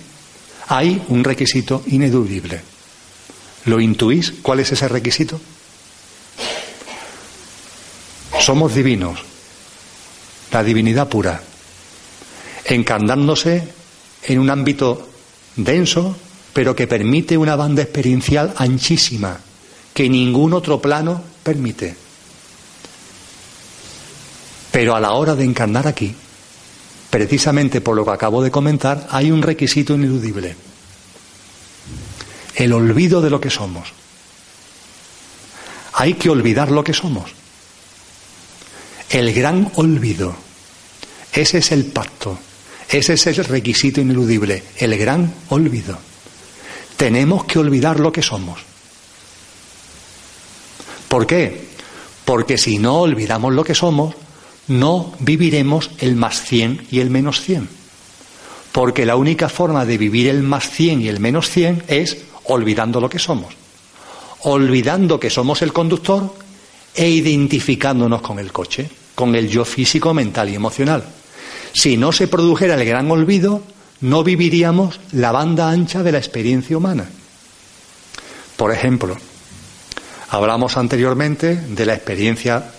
[0.68, 2.62] Hay un requisito ineludible.
[3.66, 4.34] ¿Lo intuís?
[4.41, 5.41] ¿Cuál es ese requisito?
[8.40, 9.20] Somos divinos,
[10.52, 11.41] la divinidad pura,
[12.66, 13.68] encarnándose
[14.24, 15.10] en un ámbito
[15.56, 16.16] denso,
[16.53, 19.40] pero que permite una banda experiencial anchísima,
[19.94, 21.95] que ningún otro plano permite.
[24.72, 26.13] Pero a la hora de encarnar aquí,
[27.11, 30.55] precisamente por lo que acabo de comentar, hay un requisito ineludible.
[32.55, 33.93] El olvido de lo que somos.
[35.93, 37.31] Hay que olvidar lo que somos.
[39.09, 40.35] El gran olvido.
[41.31, 42.39] Ese es el pacto.
[42.89, 44.63] Ese es el requisito ineludible.
[44.77, 45.97] El gran olvido.
[46.97, 48.74] Tenemos que olvidar lo que somos.
[51.16, 51.62] ¿Por qué?
[52.26, 54.14] Porque si no olvidamos lo que somos,
[54.68, 57.70] no viviremos el más 100 y el menos 100.
[58.74, 63.00] Porque la única forma de vivir el más 100 y el menos 100 es olvidando
[63.00, 63.54] lo que somos.
[64.42, 66.36] Olvidando que somos el conductor
[66.94, 71.06] e identificándonos con el coche, con el yo físico, mental y emocional.
[71.72, 73.64] Si no se produjera el gran olvido,
[74.02, 77.10] no viviríamos la banda ancha de la experiencia humana.
[78.58, 79.16] Por ejemplo,
[80.30, 82.72] hablamos anteriormente de la experiencia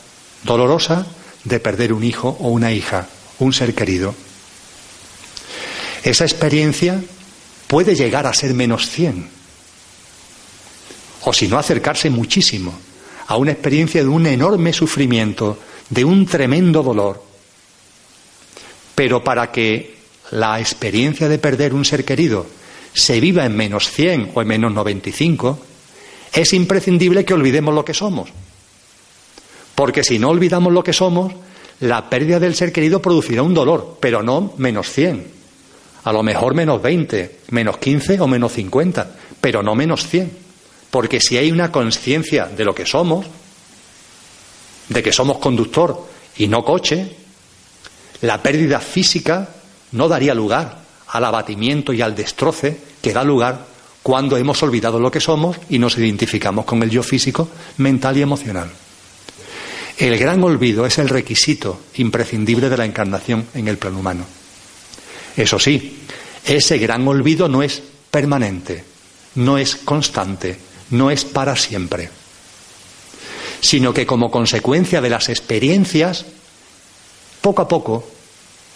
[0.42, 1.06] dolorosa
[1.44, 3.08] de perder un hijo o una hija,
[3.38, 4.14] un ser querido.
[6.02, 7.00] Esa experiencia
[7.66, 9.28] puede llegar a ser menos 100,
[11.24, 12.72] o si no acercarse muchísimo
[13.26, 15.58] a una experiencia de un enorme sufrimiento,
[15.90, 17.24] de un tremendo dolor.
[18.94, 19.96] Pero para que
[20.30, 22.46] la experiencia de perder un ser querido
[22.94, 25.58] se viva en menos 100 o en menos 95,
[26.36, 28.28] es imprescindible que olvidemos lo que somos.
[29.74, 31.32] Porque si no olvidamos lo que somos,
[31.80, 35.26] la pérdida del ser querido producirá un dolor, pero no menos 100.
[36.04, 39.10] A lo mejor menos 20, menos 15 o menos 50,
[39.40, 40.30] pero no menos 100.
[40.90, 43.26] Porque si hay una conciencia de lo que somos,
[44.88, 46.06] de que somos conductor
[46.36, 47.16] y no coche,
[48.20, 49.48] la pérdida física
[49.92, 53.75] no daría lugar al abatimiento y al destroce que da lugar
[54.06, 58.22] cuando hemos olvidado lo que somos y nos identificamos con el yo físico, mental y
[58.22, 58.70] emocional.
[59.98, 64.24] El gran olvido es el requisito imprescindible de la encarnación en el plano humano.
[65.36, 66.04] Eso sí,
[66.44, 68.84] ese gran olvido no es permanente,
[69.34, 70.56] no es constante,
[70.90, 72.08] no es para siempre,
[73.60, 76.26] sino que como consecuencia de las experiencias,
[77.40, 78.08] poco a poco,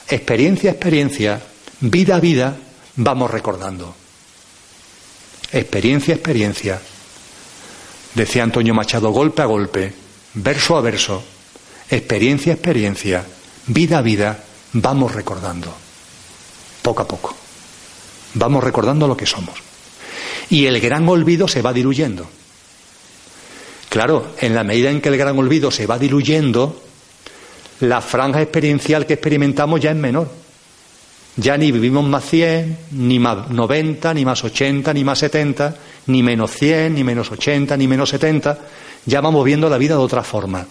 [0.08, 1.40] experiencia a experiencia,
[1.78, 2.56] vida a vida,
[2.96, 3.94] vamos recordando.
[5.52, 6.80] Experiencia a experiencia.
[8.14, 9.92] Decía Antonio Machado, golpe a golpe,
[10.34, 11.22] verso a verso,
[11.88, 13.24] experiencia a experiencia,
[13.66, 15.72] vida a vida, vamos recordando,
[16.82, 17.36] poco a poco.
[18.34, 19.58] Vamos recordando lo que somos.
[20.50, 22.28] Y el gran olvido se va diluyendo.
[23.88, 26.80] Claro, en la medida en que el gran olvido se va diluyendo,
[27.80, 30.30] la franja experiencial que experimentamos ya es menor.
[31.40, 35.74] Ya ni vivimos más 100, ni más 90, ni más 80, ni más 70,
[36.06, 38.58] ni menos 100, ni menos 80, ni menos 70,
[39.06, 40.66] ya vamos viendo la vida de otra forma.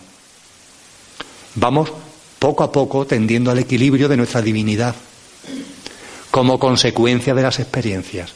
[1.55, 1.91] Vamos
[2.37, 4.95] poco a poco tendiendo al equilibrio de nuestra divinidad
[6.29, 8.31] como consecuencia de las experiencias.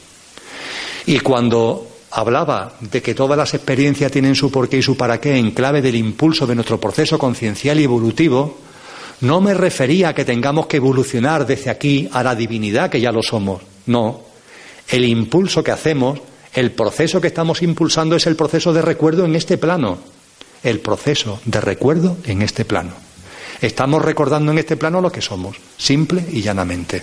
[1.06, 5.36] Y cuando hablaba de que todas las experiencias tienen su porqué y su para qué
[5.36, 8.58] en clave del impulso de nuestro proceso conciencial y evolutivo,
[9.20, 13.12] no me refería a que tengamos que evolucionar desde aquí a la divinidad, que ya
[13.12, 13.62] lo somos.
[13.86, 14.22] No.
[14.88, 16.20] El impulso que hacemos
[16.54, 19.98] el proceso que estamos impulsando es el proceso de recuerdo en este plano.
[20.62, 22.92] El proceso de recuerdo en este plano.
[23.60, 27.02] Estamos recordando en este plano lo que somos, simple y llanamente.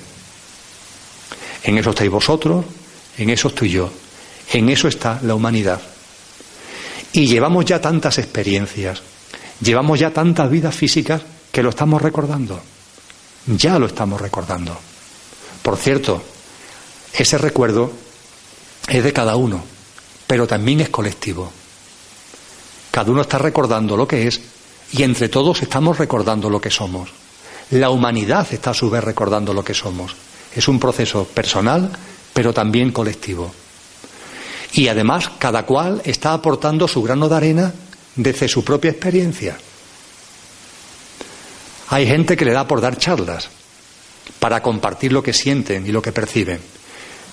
[1.63, 2.65] En eso estáis vosotros,
[3.17, 3.91] en eso estoy yo,
[4.51, 5.81] en eso está la humanidad.
[7.13, 9.01] Y llevamos ya tantas experiencias,
[9.61, 11.21] llevamos ya tantas vidas físicas
[11.51, 12.59] que lo estamos recordando.
[13.45, 14.77] Ya lo estamos recordando.
[15.61, 16.21] Por cierto,
[17.13, 17.91] ese recuerdo
[18.87, 19.63] es de cada uno,
[20.27, 21.51] pero también es colectivo.
[22.91, 24.41] Cada uno está recordando lo que es
[24.91, 27.09] y entre todos estamos recordando lo que somos.
[27.71, 30.15] La humanidad está a su vez recordando lo que somos.
[30.53, 31.89] Es un proceso personal,
[32.33, 33.53] pero también colectivo.
[34.73, 37.73] Y además cada cual está aportando su grano de arena
[38.15, 39.57] desde su propia experiencia.
[41.91, 43.49] Hay gente que le da por dar charlas
[44.39, 46.61] para compartir lo que sienten y lo que perciben.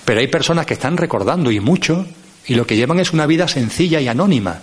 [0.04, 2.04] Pero hay personas que están recordando y mucho
[2.44, 4.60] y lo que llevan es una vida sencilla y anónima.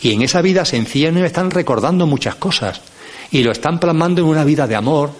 [0.00, 2.80] Y en esa vida sencilla no están recordando muchas cosas.
[3.30, 5.10] Y lo están plasmando en una vida de amor,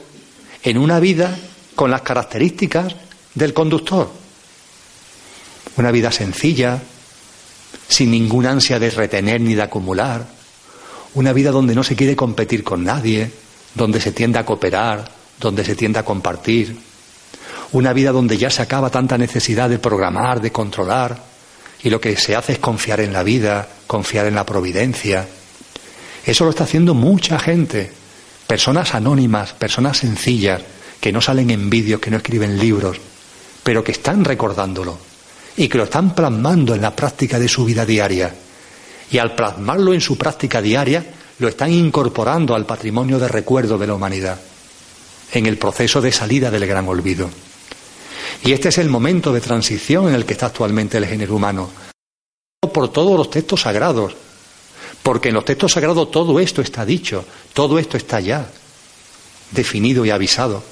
[0.62, 1.36] en una vida
[1.74, 2.96] con las características
[3.34, 4.10] del conductor.
[5.76, 6.80] Una vida sencilla,
[7.88, 10.26] sin ninguna ansia de retener ni de acumular.
[11.12, 13.30] Una vida donde no se quiere competir con nadie,
[13.76, 15.04] donde se tiende a cooperar,
[15.38, 16.76] donde se tiende a compartir.
[17.72, 21.22] Una vida donde ya se acaba tanta necesidad de programar, de controlar,
[21.82, 25.28] y lo que se hace es confiar en la vida, confiar en la providencia.
[26.24, 27.92] Eso lo está haciendo mucha gente,
[28.46, 30.62] personas anónimas, personas sencillas,
[31.00, 32.98] que no salen en vídeos, que no escriben libros,
[33.62, 34.98] pero que están recordándolo
[35.56, 38.34] y que lo están plasmando en la práctica de su vida diaria.
[39.10, 41.04] Y al plasmarlo en su práctica diaria,
[41.38, 44.40] lo están incorporando al patrimonio de recuerdo de la humanidad,
[45.32, 47.28] en el proceso de salida del gran olvido.
[48.44, 51.70] Y este es el momento de transición en el que está actualmente el género humano.
[52.72, 54.14] Por todos los textos sagrados.
[55.02, 58.50] Porque en los textos sagrados todo esto está dicho, todo esto está ya
[59.52, 60.62] definido y avisado.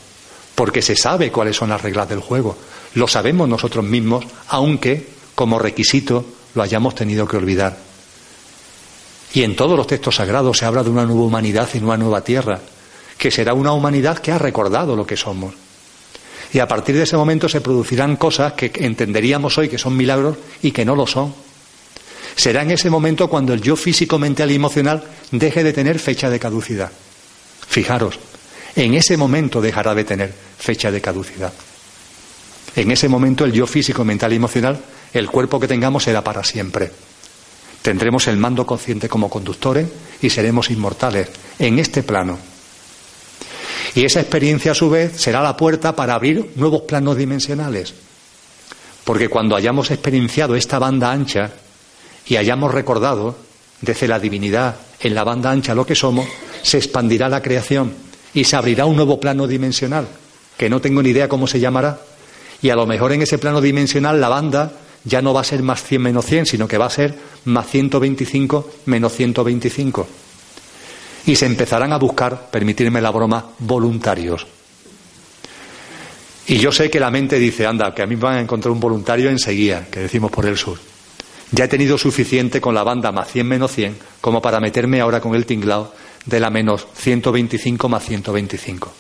[0.55, 2.57] Porque se sabe cuáles son las reglas del juego.
[2.95, 6.25] Lo sabemos nosotros mismos, aunque como requisito
[6.55, 7.77] lo hayamos tenido que olvidar.
[9.35, 12.23] Y en todos los textos sagrados se habla de una nueva humanidad y una nueva
[12.23, 12.61] tierra,
[13.19, 15.55] que será una humanidad que ha recordado lo que somos.
[16.53, 20.37] Y a partir de ese momento se producirán cosas que entenderíamos hoy que son milagros
[20.63, 21.35] y que no lo son.
[22.37, 25.03] Será en ese momento cuando el yo físico, mental y emocional
[25.33, 26.93] deje de tener fecha de caducidad.
[27.67, 28.21] Fijaros,
[28.77, 31.53] en ese momento dejará de tener fecha de caducidad.
[32.77, 34.81] En ese momento el yo físico, mental y emocional,
[35.13, 36.93] el cuerpo que tengamos será para siempre.
[37.85, 39.87] Tendremos el mando consciente como conductores
[40.23, 41.29] y seremos inmortales
[41.59, 42.39] en este plano.
[43.95, 47.93] Y esa experiencia a su vez será la puerta para abrir nuevos planos dimensionales.
[49.05, 51.51] Porque cuando hayamos experienciado esta banda ancha
[52.27, 53.37] y hayamos recordado
[53.83, 56.27] desde la divinidad en la banda ancha lo que somos,
[56.63, 57.93] se expandirá la creación
[58.33, 60.09] y se abrirá un nuevo plano dimensional,
[60.57, 62.01] que no tengo ni idea cómo se llamará.
[62.63, 64.73] Y a lo mejor en ese plano dimensional la banda
[65.05, 67.69] ya no va a ser más 100 menos 100, sino que va a ser más
[67.69, 70.07] 125 menos 125
[71.27, 74.47] y se empezarán a buscar, permitirme la broma, voluntarios.
[76.47, 78.73] Y yo sé que la mente dice, anda, que a mí me van a encontrar
[78.73, 80.79] un voluntario enseguida, que decimos por el sur.
[81.51, 85.21] Ya he tenido suficiente con la banda más 100 menos 100 como para meterme ahora
[85.21, 85.93] con el tinglao
[86.27, 88.93] de la menos 125 más 125.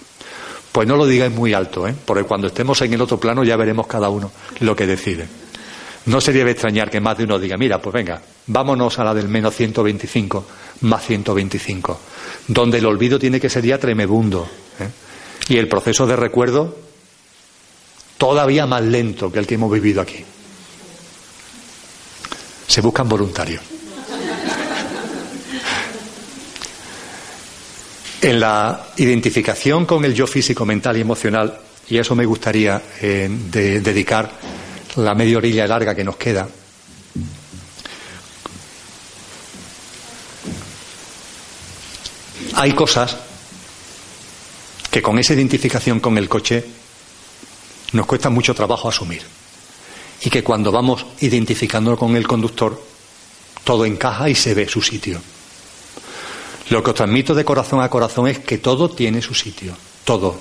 [0.72, 1.94] Pues no lo digáis muy alto, ¿eh?
[2.04, 4.30] porque cuando estemos en el otro plano ya veremos cada uno
[4.60, 5.26] lo que decide.
[6.06, 9.14] No sería de extrañar que más de uno diga, mira, pues venga, vámonos a la
[9.14, 10.46] del menos 125
[10.82, 12.00] más 125,
[12.48, 14.48] donde el olvido tiene que ser ya tremebundo.
[14.80, 14.88] ¿eh?
[15.48, 16.76] Y el proceso de recuerdo
[18.18, 20.24] todavía más lento que el que hemos vivido aquí.
[22.66, 23.62] Se buscan voluntarios.
[28.22, 31.58] En la identificación con el yo físico, mental y emocional,
[31.88, 34.30] y eso me gustaría eh, dedicar
[34.96, 36.48] la media orilla larga que nos queda,
[42.56, 43.16] hay cosas
[44.90, 46.64] que con esa identificación con el coche
[47.92, 49.22] nos cuesta mucho trabajo asumir.
[50.22, 52.80] Y que cuando vamos identificándolo con el conductor,
[53.64, 55.20] todo encaja y se ve su sitio.
[56.70, 60.40] Lo que os transmito de corazón a corazón es que todo tiene su sitio, todo.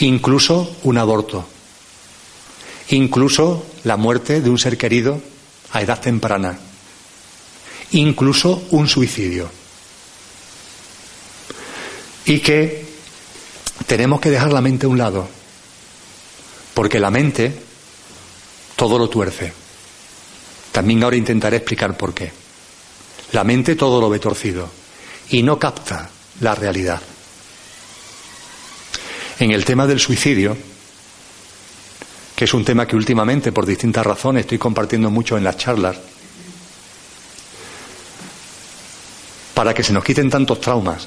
[0.00, 1.46] Incluso un aborto,
[2.88, 5.20] incluso la muerte de un ser querido
[5.72, 6.58] a edad temprana,
[7.92, 9.59] incluso un suicidio.
[12.24, 12.84] Y que
[13.86, 15.28] tenemos que dejar la mente a un lado,
[16.74, 17.52] porque la mente
[18.76, 19.52] todo lo tuerce.
[20.72, 22.32] También ahora intentaré explicar por qué.
[23.32, 24.70] La mente todo lo ve torcido
[25.30, 26.10] y no capta
[26.40, 27.00] la realidad.
[29.38, 30.56] En el tema del suicidio,
[32.36, 35.96] que es un tema que últimamente, por distintas razones, estoy compartiendo mucho en las charlas,
[39.54, 41.06] para que se nos quiten tantos traumas,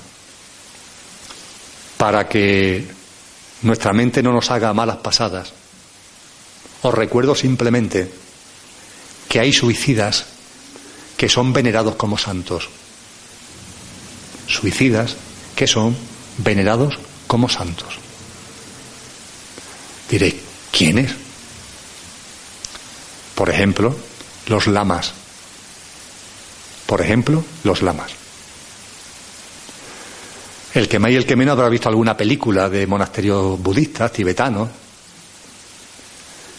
[2.03, 2.85] para que
[3.61, 5.53] nuestra mente no nos haga malas pasadas.
[6.81, 8.11] Os recuerdo simplemente
[9.29, 10.25] que hay suicidas
[11.15, 12.67] que son venerados como santos.
[14.47, 15.15] Suicidas
[15.55, 15.95] que son
[16.39, 17.95] venerados como santos.
[20.09, 20.37] Diré,
[20.73, 21.15] ¿quiénes?
[23.33, 23.95] Por ejemplo,
[24.47, 25.13] los lamas.
[26.85, 28.22] Por ejemplo, los lamas.
[30.73, 34.69] El que más y el que menos habrá visto alguna película de monasterios budistas, tibetanos.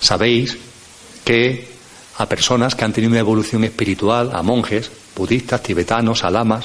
[0.00, 0.56] Sabéis
[1.24, 1.68] que
[2.18, 6.64] a personas que han tenido una evolución espiritual, a monjes, budistas, tibetanos, a lamas,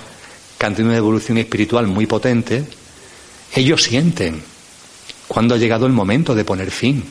[0.57, 2.65] que han tenido una evolución espiritual muy potente,
[3.55, 4.43] ellos sienten
[5.27, 7.03] cuando ha llegado el momento de poner fin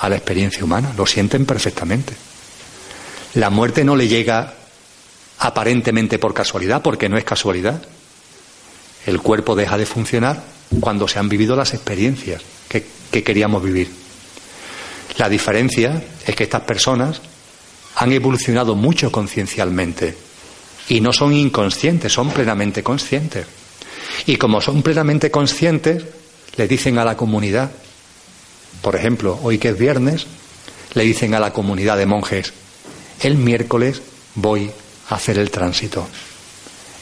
[0.00, 2.14] a la experiencia humana, lo sienten perfectamente.
[3.34, 4.54] La muerte no le llega
[5.38, 7.82] aparentemente por casualidad, porque no es casualidad.
[9.06, 10.42] El cuerpo deja de funcionar
[10.80, 13.90] cuando se han vivido las experiencias que, que queríamos vivir.
[15.18, 17.20] La diferencia es que estas personas
[17.96, 20.16] han evolucionado mucho conciencialmente
[20.88, 23.46] y no son inconscientes, son plenamente conscientes.
[24.26, 26.04] Y como son plenamente conscientes,
[26.56, 27.70] le dicen a la comunidad,
[28.80, 30.26] por ejemplo, hoy que es viernes,
[30.94, 32.52] le dicen a la comunidad de monjes,
[33.20, 34.02] el miércoles
[34.34, 34.70] voy
[35.08, 36.06] a hacer el tránsito.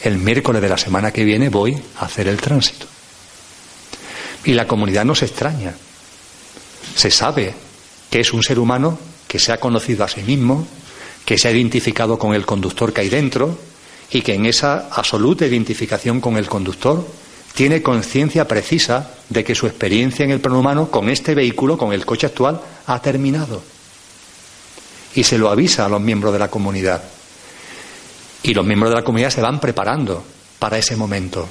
[0.03, 2.87] El miércoles de la semana que viene voy a hacer el tránsito.
[4.45, 5.75] Y la comunidad no se extraña.
[6.97, 7.55] Se sabe
[8.11, 8.99] que es un ser humano
[9.29, 10.67] que se ha conocido a sí mismo,
[11.25, 13.59] que se ha identificado con el conductor que hay dentro
[14.11, 17.07] y que en esa absoluta identificación con el conductor
[17.55, 21.93] tiene conciencia precisa de que su experiencia en el plano humano con este vehículo, con
[21.93, 23.63] el coche actual, ha terminado.
[25.15, 27.03] Y se lo avisa a los miembros de la comunidad.
[28.43, 30.25] Y los miembros de la comunidad se van preparando
[30.59, 31.49] para ese momento.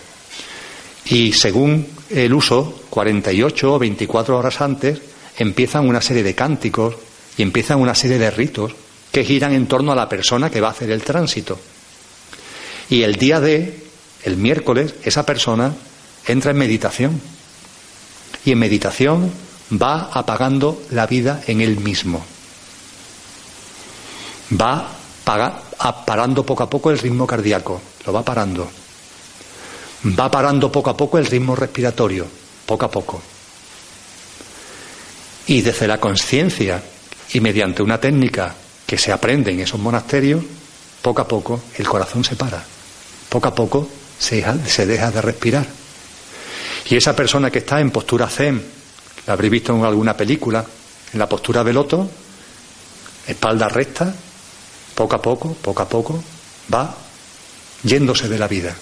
[1.05, 4.99] Y según el uso, 48 o 24 horas antes,
[5.37, 6.95] empiezan una serie de cánticos
[7.37, 8.73] y empiezan una serie de ritos
[9.11, 11.59] que giran en torno a la persona que va a hacer el tránsito.
[12.89, 13.83] Y el día de,
[14.23, 15.73] el miércoles, esa persona
[16.27, 17.21] entra en meditación.
[18.45, 19.31] Y en meditación
[19.71, 22.25] va apagando la vida en él mismo.
[24.59, 24.89] Va
[26.05, 28.69] parando poco a poco el ritmo cardíaco, lo va parando.
[30.17, 32.25] Va parando poco a poco el ritmo respiratorio,
[32.65, 33.21] poco a poco.
[35.47, 36.81] Y desde la conciencia
[37.31, 40.43] y mediante una técnica que se aprende en esos monasterios,
[41.01, 42.63] poco a poco el corazón se para,
[43.29, 44.35] poco a poco se
[44.85, 45.65] deja, de respirar.
[46.89, 48.61] Y esa persona que está en postura zen,
[49.25, 50.65] la habréis visto en alguna película,
[51.13, 52.09] en la postura de loto,
[53.27, 54.13] espalda recta,
[54.99, 56.21] poco a poco, poco a poco,
[56.73, 56.93] va
[57.83, 58.75] yéndose de la vida.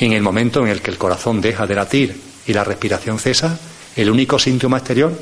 [0.00, 3.20] Y en el momento en el que el corazón deja de latir y la respiración
[3.20, 3.56] cesa,
[3.94, 5.16] el único síntoma exterior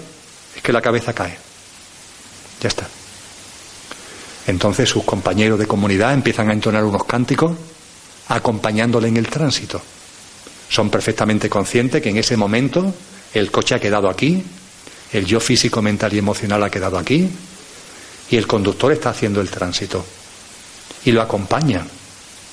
[0.56, 1.36] es que la cabeza cae.
[2.58, 2.88] Ya está.
[4.46, 7.52] Entonces sus compañeros de comunidad empiezan a entonar unos cánticos
[8.28, 9.82] acompañándole en el tránsito.
[10.70, 12.94] Son perfectamente conscientes que en ese momento
[13.34, 14.42] el coche ha quedado aquí,
[15.12, 17.28] el yo físico, mental y emocional ha quedado aquí,
[18.30, 20.04] y el conductor está haciendo el tránsito.
[21.04, 21.86] Y lo acompaña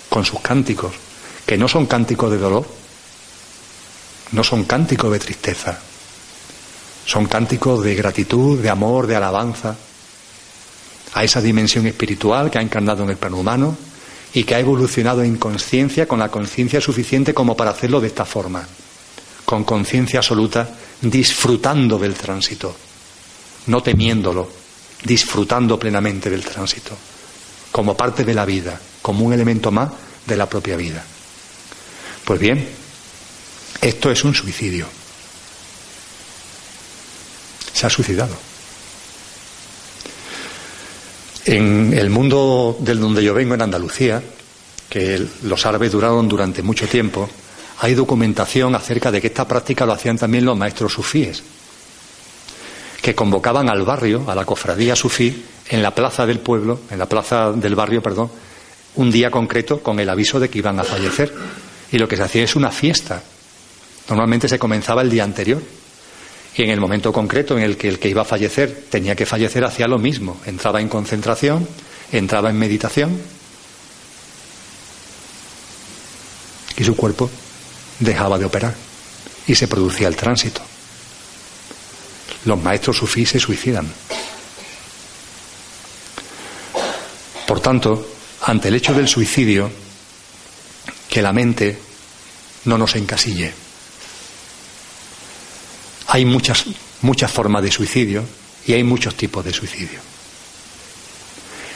[0.10, 0.94] con sus cánticos,
[1.46, 2.66] que no son cánticos de dolor,
[4.32, 5.80] no son cánticos de tristeza,
[7.06, 9.76] son cánticos de gratitud, de amor, de alabanza
[11.14, 13.78] a esa dimensión espiritual que ha encarnado en el plano humano
[14.34, 18.26] y que ha evolucionado en conciencia con la conciencia suficiente como para hacerlo de esta
[18.26, 18.68] forma,
[19.46, 20.70] con conciencia absoluta,
[21.02, 22.76] disfrutando del tránsito,
[23.68, 24.65] no temiéndolo,
[25.04, 26.98] disfrutando plenamente del tránsito,
[27.72, 29.90] como parte de la vida, como un elemento más
[30.26, 31.04] de la propia vida.
[32.24, 32.68] Pues bien,
[33.82, 34.88] esto es un suicidio.
[37.74, 38.36] Se ha suicidado.
[41.46, 44.24] En el mundo del donde yo vengo, en Andalucía,
[44.90, 47.30] que los árabes duraron durante mucho tiempo,
[47.82, 51.44] hay documentación acerca de que esta práctica lo hacían también los maestros sufíes,
[53.06, 57.08] que convocaban al barrio, a la cofradía sufí, en la plaza del pueblo, en la
[57.08, 58.32] plaza del barrio, perdón,
[58.96, 61.32] un día concreto con el aviso de que iban a fallecer.
[61.92, 63.22] Y lo que se hacía es una fiesta.
[64.10, 65.62] Normalmente se comenzaba el día anterior
[66.58, 69.28] y en el momento concreto en el que el que iba a fallecer tenía que
[69.28, 70.42] fallecer hacía lo mismo.
[70.48, 71.68] Entraba en concentración,
[72.12, 73.22] entraba en meditación
[76.76, 77.30] y su cuerpo
[78.00, 78.74] dejaba de operar
[79.46, 80.64] y se producía el tránsito.
[82.46, 83.92] Los maestros sufís se suicidan.
[87.48, 88.08] Por tanto,
[88.42, 89.72] ante el hecho del suicidio,
[91.10, 91.80] que la mente
[92.66, 93.52] no nos encasille.
[96.08, 96.66] Hay muchas,
[97.02, 98.24] muchas formas de suicidio
[98.68, 100.00] y hay muchos tipos de suicidio.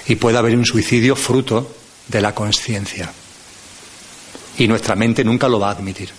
[0.06, 1.76] Y puede haber un suicidio fruto
[2.08, 3.12] de la conciencia.
[4.58, 6.10] Y nuestra mente nunca lo va a admitir.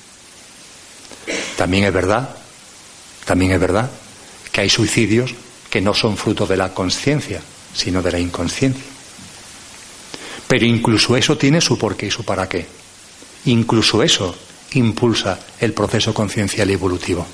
[1.57, 2.35] También es verdad,
[3.25, 3.91] también es verdad
[4.53, 5.35] que hay suicidios
[5.71, 7.41] que no son fruto de la conciencia,
[7.75, 8.83] sino de la inconsciencia.
[10.49, 12.67] Pero incluso eso tiene su porqué y su para qué.
[13.45, 14.35] Incluso eso
[14.73, 17.27] impulsa el proceso conciencial evolutivo.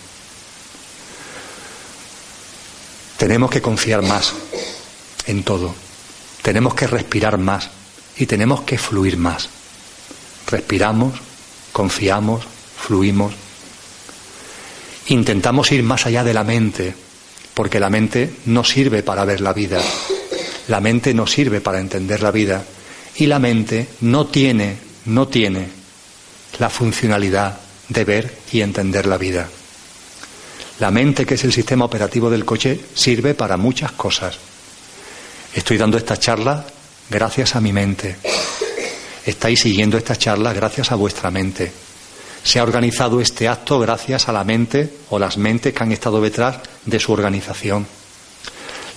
[3.17, 4.35] Tenemos que confiar más
[5.27, 5.75] en todo.
[6.43, 7.71] Tenemos que respirar más
[8.19, 9.49] y tenemos que fluir más.
[10.47, 11.15] Respiramos,
[11.73, 12.45] confiamos,
[12.77, 13.33] fluimos.
[15.09, 16.95] Intentamos ir más allá de la mente,
[17.57, 19.81] porque la mente no sirve para ver la vida,
[20.69, 22.63] la mente no sirve para entender la vida
[23.17, 24.77] y la mente no tiene,
[25.07, 25.67] no tiene
[26.59, 27.59] la funcionalidad
[27.89, 29.49] de ver y entender la vida.
[30.81, 34.37] La mente, que es el sistema operativo del coche, sirve para muchas cosas.
[35.55, 36.67] Estoy dando esta charla
[37.09, 38.17] gracias a mi mente.
[39.25, 41.86] Estáis siguiendo esta charla gracias a vuestra mente.
[42.47, 46.23] Se ha organizado este acto gracias a la mente o las mentes que han estado
[46.23, 47.85] detrás de su organización.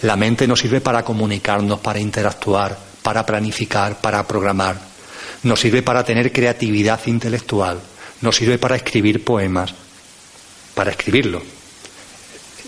[0.04, 4.80] La mente nos sirve para comunicarnos, para interactuar, para planificar, para programar.
[5.42, 7.80] Nos sirve para tener creatividad intelectual.
[8.22, 9.74] Nos sirve para escribir poemas.
[10.76, 11.42] Para escribirlo.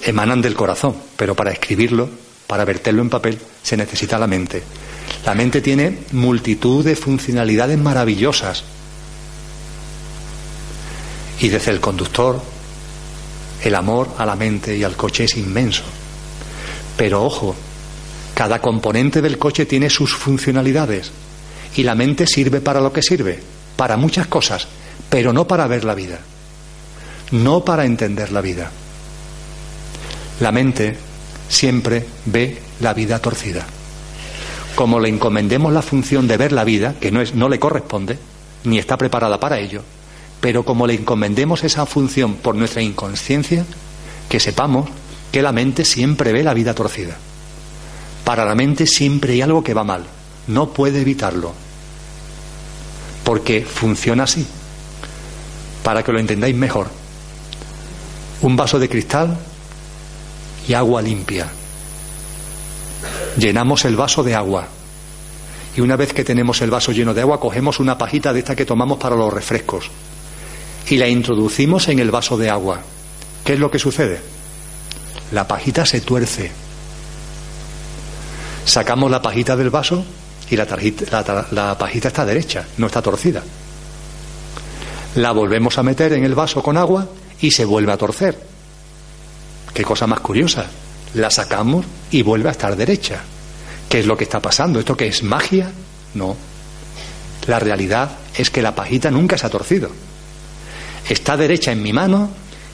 [0.01, 2.09] Emanan del corazón, pero para escribirlo,
[2.47, 4.63] para verterlo en papel, se necesita la mente.
[5.27, 8.63] La mente tiene multitud de funcionalidades maravillosas.
[11.41, 12.39] Y desde el conductor,
[13.63, 15.83] el amor a la mente y al coche es inmenso.
[16.95, 17.55] Pero ojo,
[18.35, 21.11] cada componente del coche tiene sus funcionalidades
[21.75, 23.39] y la mente sirve para lo que sirve,
[23.75, 24.67] para muchas cosas,
[25.09, 26.19] pero no para ver la vida,
[27.31, 28.71] no para entender la vida.
[30.39, 30.95] La mente
[31.49, 33.65] siempre ve la vida torcida.
[34.75, 38.17] Como le encomendemos la función de ver la vida, que no, es, no le corresponde,
[38.63, 39.83] ni está preparada para ello,
[40.41, 43.63] pero como le encomendemos esa función por nuestra inconsciencia,
[44.27, 44.89] que sepamos
[45.31, 47.15] que la mente siempre ve la vida torcida.
[48.25, 50.03] Para la mente siempre hay algo que va mal,
[50.47, 51.53] no puede evitarlo,
[53.23, 54.45] porque funciona así.
[55.83, 56.87] Para que lo entendáis mejor,
[58.41, 59.37] un vaso de cristal
[60.67, 61.49] y agua limpia.
[63.37, 64.67] Llenamos el vaso de agua
[65.75, 68.55] y una vez que tenemos el vaso lleno de agua cogemos una pajita de esta
[68.55, 69.89] que tomamos para los refrescos
[70.89, 72.81] y la introducimos en el vaso de agua.
[73.43, 74.19] ¿Qué es lo que sucede?
[75.31, 76.51] La pajita se tuerce.
[78.65, 80.05] Sacamos la pajita del vaso
[80.49, 83.41] y la, pajita está derecha, no está torcida.
[85.15, 87.07] La volvemos a meter en el vaso con agua
[87.39, 88.37] y se vuelve a torcer.
[89.73, 90.65] Qué cosa más curiosa.
[91.13, 93.21] La sacamos y vuelve a estar derecha.
[93.89, 94.79] ¿Qué es lo que está pasando?
[94.79, 95.71] ¿Esto qué es magia?
[96.13, 96.35] No.
[97.47, 99.89] La realidad es que la pajita nunca se ha torcido.
[101.11, 102.29] Está derecha en mi mano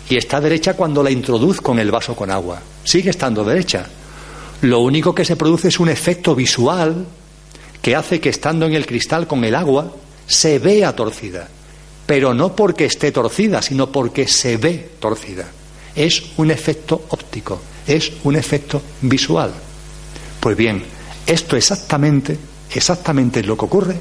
[0.08, 2.62] y está derecha cuando la introduzco en el vaso con agua.
[2.84, 3.88] Sigue estando derecha.
[4.62, 7.04] Lo único que se produce es un efecto visual
[7.82, 9.92] que hace que estando en el cristal con el agua
[10.28, 11.48] se vea torcida.
[12.06, 15.48] Pero no porque esté torcida, sino porque se ve torcida.
[15.96, 19.52] Es un efecto óptico, es un efecto visual.
[20.40, 20.84] Pues bien,
[21.26, 22.38] esto exactamente,
[22.72, 23.96] exactamente es lo que ocurre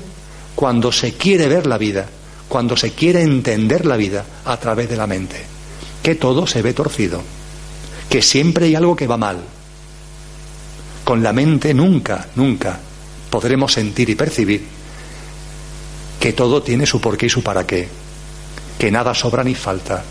[0.55, 2.07] cuando se quiere ver la vida,
[2.49, 5.43] cuando se quiere entender la vida a través de la mente.
[6.03, 7.23] Que todo se ve torcido,
[8.09, 9.39] que siempre hay algo que va mal.
[11.05, 12.79] Con la mente nunca, nunca
[13.31, 14.65] podremos sentir y percibir
[16.21, 17.89] que todo tiene su porqué y su para qué,
[18.79, 20.03] que nada sobra ni falta,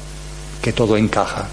[0.61, 1.47] que todo encaja,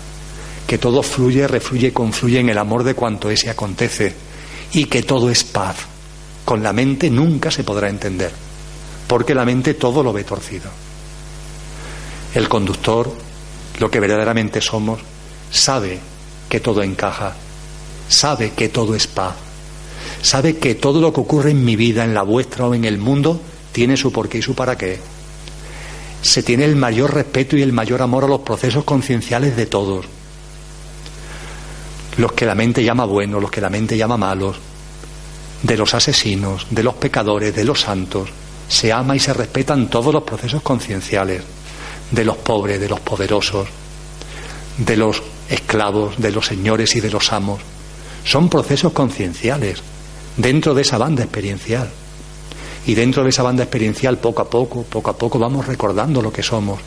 [0.66, 4.14] que todo fluye, refluye, confluye en el amor de cuanto es y acontece,
[4.72, 5.76] y que todo es paz.
[6.44, 8.30] Con la mente nunca se podrá entender,
[9.12, 10.70] porque la mente todo lo ve torcido.
[12.34, 13.12] El conductor
[13.78, 15.00] lo que verdaderamente somos,
[15.50, 16.00] sabe
[16.48, 17.34] que todo encaja,
[18.08, 19.34] sabe que todo es paz,
[20.22, 22.96] sabe que todo lo que ocurre en mi vida, en la vuestra o en el
[22.96, 23.38] mundo,
[23.72, 24.98] tiene su porqué y su para qué.
[26.22, 30.06] Se tiene el mayor respeto y el mayor amor a los procesos concienciales de todos.
[32.16, 34.56] Los que la mente llama buenos, los que la mente llama malos,
[35.62, 38.30] de los asesinos, de los pecadores, de los santos.
[38.72, 41.42] Se ama y se respetan todos los procesos concienciales
[42.10, 43.68] de los pobres, de los poderosos,
[44.78, 47.60] de los esclavos, de los señores y de los amos.
[48.24, 49.82] Son procesos concienciales
[50.38, 51.90] dentro de esa banda experiencial.
[52.86, 56.32] Y dentro de esa banda experiencial, poco a poco, poco a poco, vamos recordando lo
[56.32, 56.80] que somos.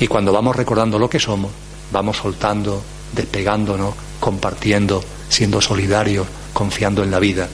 [0.00, 1.52] Y cuando vamos recordando lo que somos,
[1.92, 2.82] vamos soltando,
[3.14, 7.48] despegándonos, compartiendo, siendo solidarios, confiando en la vida.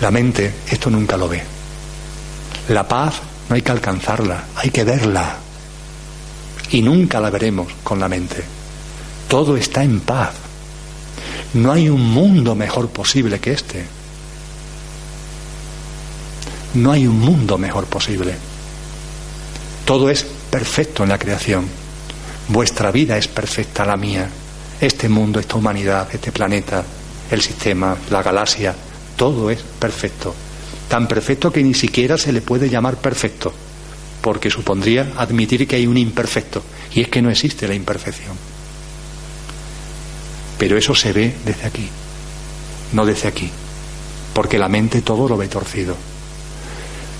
[0.00, 1.42] La mente esto nunca lo ve.
[2.68, 3.14] La paz
[3.48, 5.36] no hay que alcanzarla, hay que verla.
[6.70, 8.42] Y nunca la veremos con la mente.
[9.28, 10.32] Todo está en paz.
[11.54, 13.84] No hay un mundo mejor posible que este.
[16.74, 18.34] No hay un mundo mejor posible.
[19.84, 21.68] Todo es perfecto en la creación.
[22.48, 24.28] Vuestra vida es perfecta, la mía.
[24.80, 26.82] Este mundo, esta humanidad, este planeta,
[27.30, 28.74] el sistema, la galaxia,
[29.16, 30.34] todo es perfecto
[30.88, 33.52] tan perfecto que ni siquiera se le puede llamar perfecto,
[34.20, 36.62] porque supondría admitir que hay un imperfecto,
[36.94, 38.36] y es que no existe la imperfección.
[40.58, 41.88] Pero eso se ve desde aquí,
[42.92, 43.50] no desde aquí,
[44.32, 45.96] porque la mente todo lo ve torcido.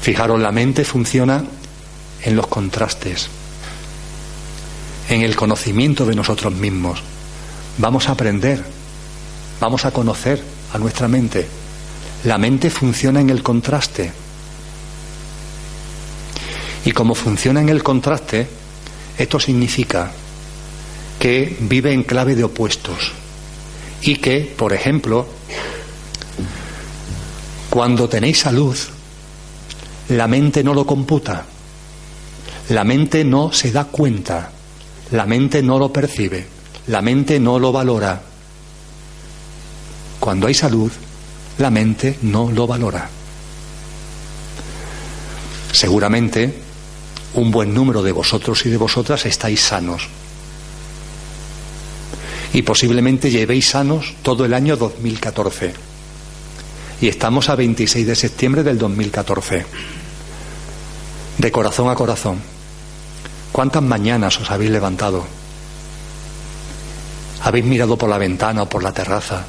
[0.02, 1.44] Fijaros, la mente funciona
[2.22, 3.28] en los contrastes,
[5.08, 7.02] en el conocimiento de nosotros mismos.
[7.78, 8.62] Vamos a aprender,
[9.60, 10.40] vamos a conocer
[10.72, 11.63] a nuestra mente.
[12.24, 14.12] La mente funciona en el contraste.
[16.84, 18.46] Y como funciona en el contraste,
[19.18, 20.10] esto significa
[21.18, 23.12] que vive en clave de opuestos
[24.02, 25.26] y que, por ejemplo,
[27.70, 28.76] cuando tenéis salud,
[30.10, 31.46] la mente no lo computa,
[32.68, 34.50] la mente no se da cuenta,
[35.10, 36.46] la mente no lo percibe,
[36.86, 38.22] la mente no lo valora.
[40.20, 40.92] Cuando hay salud,
[41.58, 43.08] la mente no lo valora.
[45.72, 46.62] Seguramente
[47.34, 50.08] un buen número de vosotros y de vosotras estáis sanos.
[52.52, 55.74] Y posiblemente llevéis sanos todo el año 2014.
[57.00, 59.66] Y estamos a 26 de septiembre del 2014.
[61.38, 62.40] De corazón a corazón.
[63.50, 65.24] ¿Cuántas mañanas os habéis levantado?
[67.42, 69.44] ¿Habéis mirado por la ventana o por la terraza?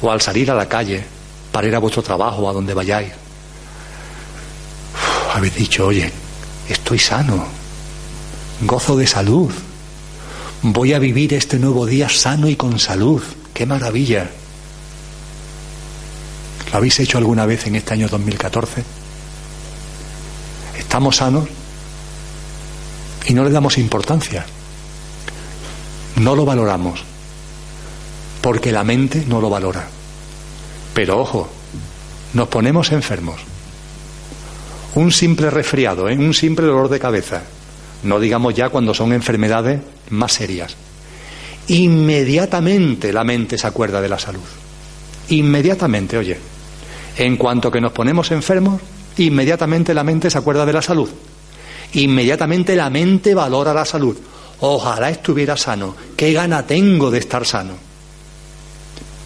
[0.00, 1.19] ¿O al salir a la calle
[1.52, 3.12] para ir a vuestro trabajo a donde vayáis?
[5.34, 6.10] habéis dicho, oye,
[6.68, 7.44] estoy sano,
[8.62, 9.50] gozo de salud,
[10.62, 13.22] voy a vivir este nuevo día sano y con salud,
[13.54, 14.30] qué maravilla.
[16.70, 18.84] ¿Lo habéis hecho alguna vez en este año 2014?
[20.78, 21.48] ¿Estamos sanos?
[23.26, 24.46] Y no le damos importancia.
[26.16, 27.02] No lo valoramos.
[28.40, 29.88] Porque la mente no lo valora.
[31.00, 31.48] Pero ojo,
[32.34, 33.40] nos ponemos enfermos.
[34.96, 36.18] Un simple resfriado, ¿eh?
[36.18, 37.42] un simple dolor de cabeza.
[38.02, 40.76] No digamos ya cuando son enfermedades más serias.
[41.68, 44.42] Inmediatamente la mente se acuerda de la salud.
[45.30, 46.36] Inmediatamente, oye.
[47.16, 48.82] En cuanto que nos ponemos enfermos,
[49.16, 51.08] inmediatamente la mente se acuerda de la salud.
[51.94, 54.18] Inmediatamente la mente valora la salud.
[54.60, 55.96] Ojalá estuviera sano.
[56.14, 57.72] ¿Qué gana tengo de estar sano?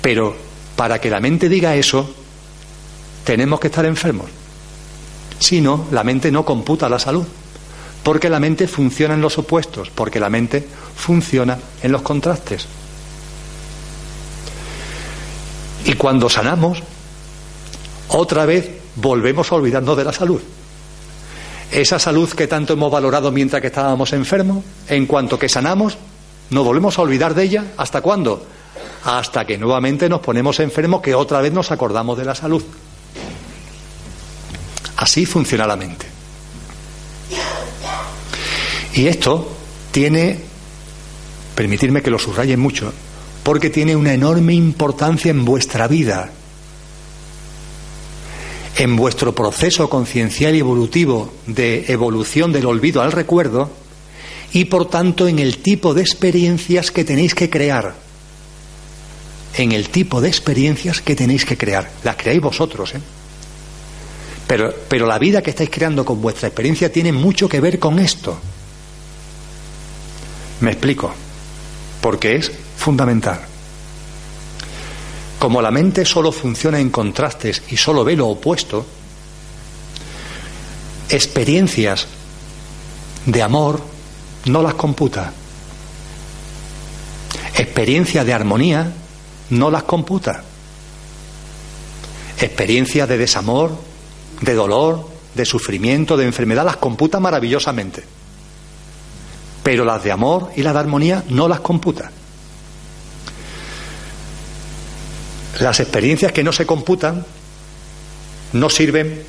[0.01, 2.15] Pero para que la mente diga eso,
[3.25, 4.27] tenemos que estar enfermos.
[5.39, 7.27] Si no, la mente no computa la salud.
[8.03, 12.67] Porque la mente funciona en los opuestos, porque la mente funciona en los contrastes.
[15.87, 16.83] Y cuando sanamos,
[18.09, 20.41] otra vez volvemos a olvidarnos de la salud.
[21.71, 25.97] Esa salud que tanto hemos valorado mientras que estábamos enfermos, en cuanto que sanamos,
[26.51, 27.65] nos volvemos a olvidar de ella.
[27.79, 28.47] ¿Hasta cuándo?
[29.05, 32.63] Hasta que nuevamente nos ponemos enfermos, que otra vez nos acordamos de la salud.
[34.97, 36.07] Así funciona la mente.
[38.95, 39.51] Y esto
[39.91, 40.39] tiene,
[41.55, 42.93] permitirme que lo subraye mucho,
[43.43, 46.31] porque tiene una enorme importancia en vuestra vida,
[48.77, 53.71] en vuestro proceso conciencial y evolutivo de evolución del olvido al recuerdo
[54.53, 58.04] y por tanto en el tipo de experiencias que tenéis que crear.
[59.57, 61.91] En el tipo de experiencias que tenéis que crear.
[62.03, 63.01] Las creáis vosotros, ¿eh?
[64.47, 67.99] Pero, pero la vida que estáis creando con vuestra experiencia tiene mucho que ver con
[67.99, 68.39] esto.
[70.61, 71.13] Me explico,
[72.01, 73.41] porque es fundamental.
[75.39, 78.87] Como la mente solo funciona en contrastes y solo ve lo opuesto,
[81.09, 82.07] experiencias
[83.27, 83.81] de amor
[84.47, 85.33] no las computa.
[87.57, 88.93] Experiencias de armonía
[89.51, 90.43] no las computa.
[92.41, 93.77] Experiencias de desamor,
[94.41, 98.05] de dolor, de sufrimiento, de enfermedad, las computa maravillosamente.
[99.63, 102.11] Pero las de amor y las de armonía no las computa.
[105.61, 107.25] Las experiencias que no se computan
[108.53, 109.23] no sirven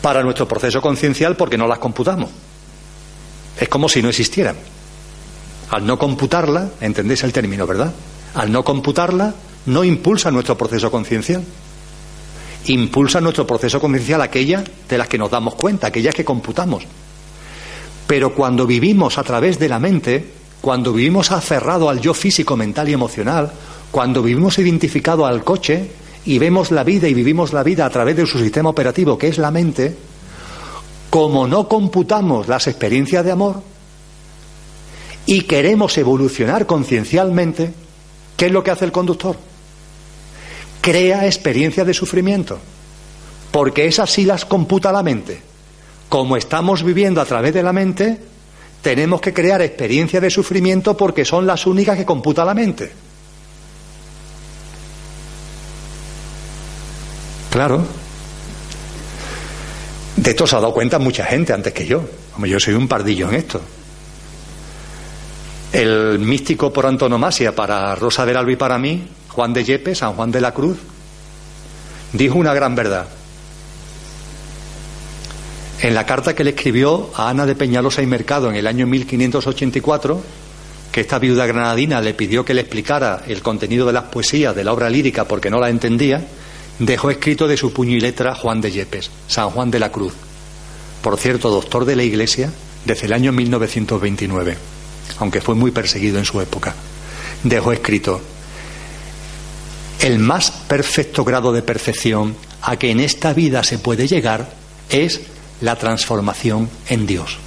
[0.00, 2.30] para nuestro proceso conciencial porque no las computamos.
[3.58, 4.56] Es como si no existieran.
[5.70, 7.92] Al no computarla, entendéis el término, ¿verdad?
[8.36, 9.34] Al no computarla,
[9.66, 11.42] no impulsa nuestro proceso conciencial
[12.72, 16.84] impulsa nuestro proceso conciencial aquellas de las que nos damos cuenta, aquellas que computamos.
[18.06, 22.88] Pero cuando vivimos a través de la mente, cuando vivimos aferrado al yo físico, mental
[22.88, 23.52] y emocional,
[23.90, 25.90] cuando vivimos identificado al coche
[26.24, 29.28] y vemos la vida y vivimos la vida a través de su sistema operativo, que
[29.28, 29.96] es la mente,
[31.10, 33.62] como no computamos las experiencias de amor
[35.24, 37.72] y queremos evolucionar conciencialmente,
[38.36, 39.36] ¿qué es lo que hace el conductor?
[40.86, 42.60] crea experiencias de sufrimiento.
[43.50, 45.40] porque esas sí las computa la mente.
[46.08, 48.20] Como estamos viviendo a través de la mente,
[48.82, 52.92] tenemos que crear experiencias de sufrimiento porque son las únicas que computa la mente.
[57.50, 57.82] Claro.
[60.16, 62.04] De esto se ha dado cuenta mucha gente antes que yo.
[62.44, 63.62] Yo soy un pardillo en esto.
[65.72, 70.14] El místico por antonomasia para Rosa del Alba y para mí, Juan de Yepes, San
[70.14, 70.78] Juan de la Cruz,
[72.12, 73.08] dijo una gran verdad.
[75.80, 78.86] En la carta que le escribió a Ana de Peñalosa y Mercado en el año
[78.86, 80.22] 1584,
[80.90, 84.64] que esta viuda granadina le pidió que le explicara el contenido de las poesías de
[84.64, 86.24] la obra lírica porque no la entendía,
[86.78, 90.14] dejó escrito de su puño y letra Juan de Yepes, San Juan de la Cruz,
[91.02, 92.50] por cierto, doctor de la Iglesia
[92.84, 94.56] desde el año 1929,
[95.18, 96.74] aunque fue muy perseguido en su época.
[97.42, 98.20] Dejó escrito,
[100.00, 104.50] el más perfecto grado de perfección a que en esta vida se puede llegar
[104.90, 105.20] es
[105.60, 107.38] la transformación en Dios.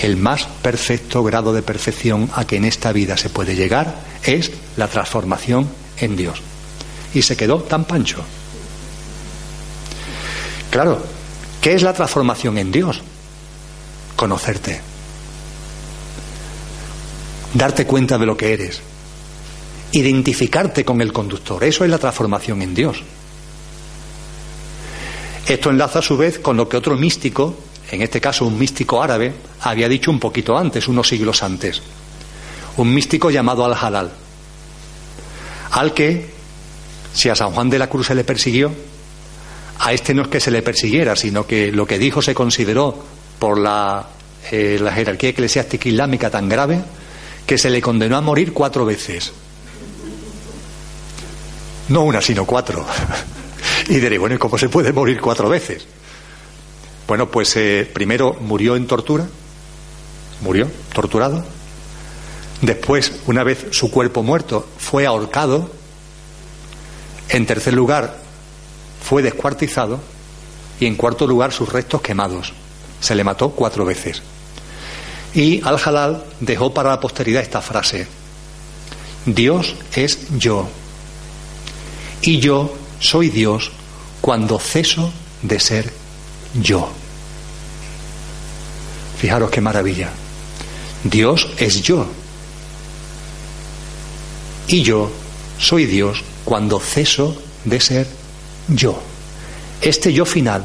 [0.00, 3.94] El más perfecto grado de perfección a que en esta vida se puede llegar
[4.24, 5.68] es la transformación
[5.98, 6.42] en Dios.
[7.14, 8.22] Y se quedó tan pancho.
[10.70, 11.02] Claro,
[11.60, 13.00] ¿qué es la transformación en Dios?
[14.16, 14.80] Conocerte.
[17.56, 18.82] Darte cuenta de lo que eres.
[19.92, 21.64] Identificarte con el conductor.
[21.64, 23.02] Eso es la transformación en Dios.
[25.46, 27.56] Esto enlaza a su vez con lo que otro místico,
[27.90, 31.80] en este caso un místico árabe, había dicho un poquito antes, unos siglos antes.
[32.76, 34.12] Un místico llamado Al-Halal.
[35.70, 36.28] Al que,
[37.14, 38.70] si a San Juan de la Cruz se le persiguió,
[39.78, 43.02] a este no es que se le persiguiera, sino que lo que dijo se consideró
[43.38, 44.08] por la,
[44.50, 46.82] eh, la jerarquía eclesiástica islámica tan grave
[47.46, 49.32] que se le condenó a morir cuatro veces.
[51.88, 52.84] No una, sino cuatro.
[53.88, 55.86] Y diré, bueno, ¿y cómo se puede morir cuatro veces?
[57.06, 59.28] Bueno, pues eh, primero murió en tortura,
[60.40, 61.44] murió torturado.
[62.62, 65.70] Después, una vez su cuerpo muerto, fue ahorcado.
[67.28, 68.18] En tercer lugar,
[69.04, 70.00] fue descuartizado.
[70.80, 72.54] Y en cuarto lugar, sus restos quemados.
[73.00, 74.20] Se le mató cuatro veces.
[75.36, 78.06] Y Al-Halal dejó para la posteridad esta frase.
[79.26, 80.66] Dios es yo.
[82.22, 83.70] Y yo soy Dios
[84.22, 85.92] cuando ceso de ser
[86.58, 86.88] yo.
[89.18, 90.08] Fijaros qué maravilla.
[91.04, 92.06] Dios es yo.
[94.68, 95.12] Y yo
[95.58, 97.36] soy Dios cuando ceso
[97.66, 98.06] de ser
[98.68, 98.98] yo.
[99.82, 100.64] Este yo final,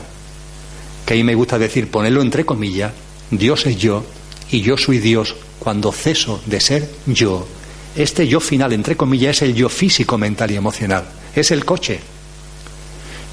[1.06, 2.94] que ahí me gusta decir, ponerlo entre comillas,
[3.32, 4.06] Dios es yo
[4.52, 7.48] y yo soy Dios cuando ceso de ser yo.
[7.96, 11.06] Este yo final, entre comillas, es el yo físico, mental y emocional.
[11.36, 12.00] Es el coche,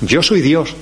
[0.00, 0.74] yo soy Dios.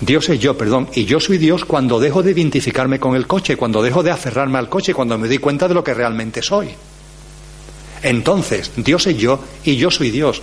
[0.00, 0.88] Dios es yo, perdón.
[0.94, 4.58] Y yo soy Dios cuando dejo de identificarme con el coche, cuando dejo de aferrarme
[4.58, 6.70] al coche, cuando me doy cuenta de lo que realmente soy.
[8.02, 10.42] Entonces, Dios es yo y yo soy Dios.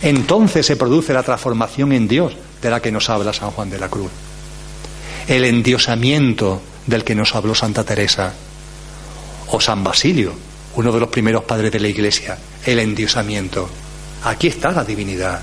[0.00, 3.80] Entonces se produce la transformación en Dios de la que nos habla San Juan de
[3.80, 4.10] la Cruz.
[5.26, 8.32] El endiosamiento del que nos habló Santa Teresa.
[9.50, 10.32] O San Basilio,
[10.74, 12.36] uno de los primeros padres de la Iglesia.
[12.64, 13.68] El endiosamiento.
[14.24, 15.40] Aquí está la divinidad.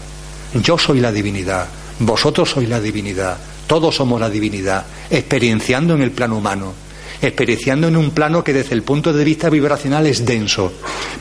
[0.56, 1.68] Yo soy la divinidad,
[2.00, 6.74] vosotros sois la divinidad, todos somos la divinidad, experienciando en el plano humano,
[7.28, 10.72] experienciando en un plano que desde el punto de vista vibracional es denso,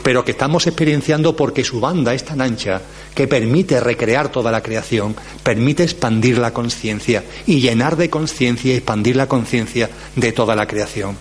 [0.03, 2.81] pero que estamos experienciando porque su banda es tan ancha
[3.15, 8.77] que permite recrear toda la creación, permite expandir la conciencia y llenar de conciencia y
[8.77, 11.17] expandir la conciencia de toda la creación.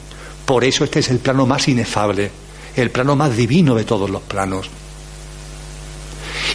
[0.45, 2.31] Por eso este es el plano más inefable,
[2.75, 4.69] el plano más divino de todos los planos.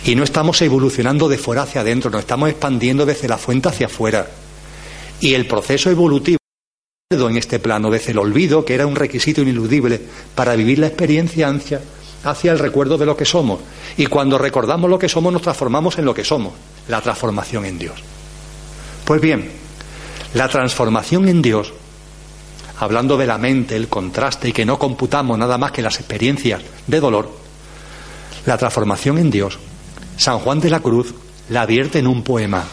[0.04, 3.86] Y no estamos evolucionando de fuera hacia adentro, nos estamos expandiendo desde la fuente hacia
[3.86, 4.26] afuera.
[5.20, 6.37] Y el proceso evolutivo
[7.10, 9.98] en este plano, desde el olvido, que era un requisito ineludible
[10.34, 11.80] para vivir la experiencia hacia,
[12.22, 13.60] hacia el recuerdo de lo que somos.
[13.96, 16.52] Y cuando recordamos lo que somos, nos transformamos en lo que somos,
[16.86, 17.94] la transformación en Dios.
[19.06, 19.50] Pues bien,
[20.34, 21.72] la transformación en Dios,
[22.78, 26.60] hablando de la mente, el contraste y que no computamos nada más que las experiencias
[26.86, 27.30] de dolor,
[28.44, 29.58] la transformación en Dios
[30.18, 31.14] San Juan de la Cruz
[31.48, 32.64] la vierte en un poema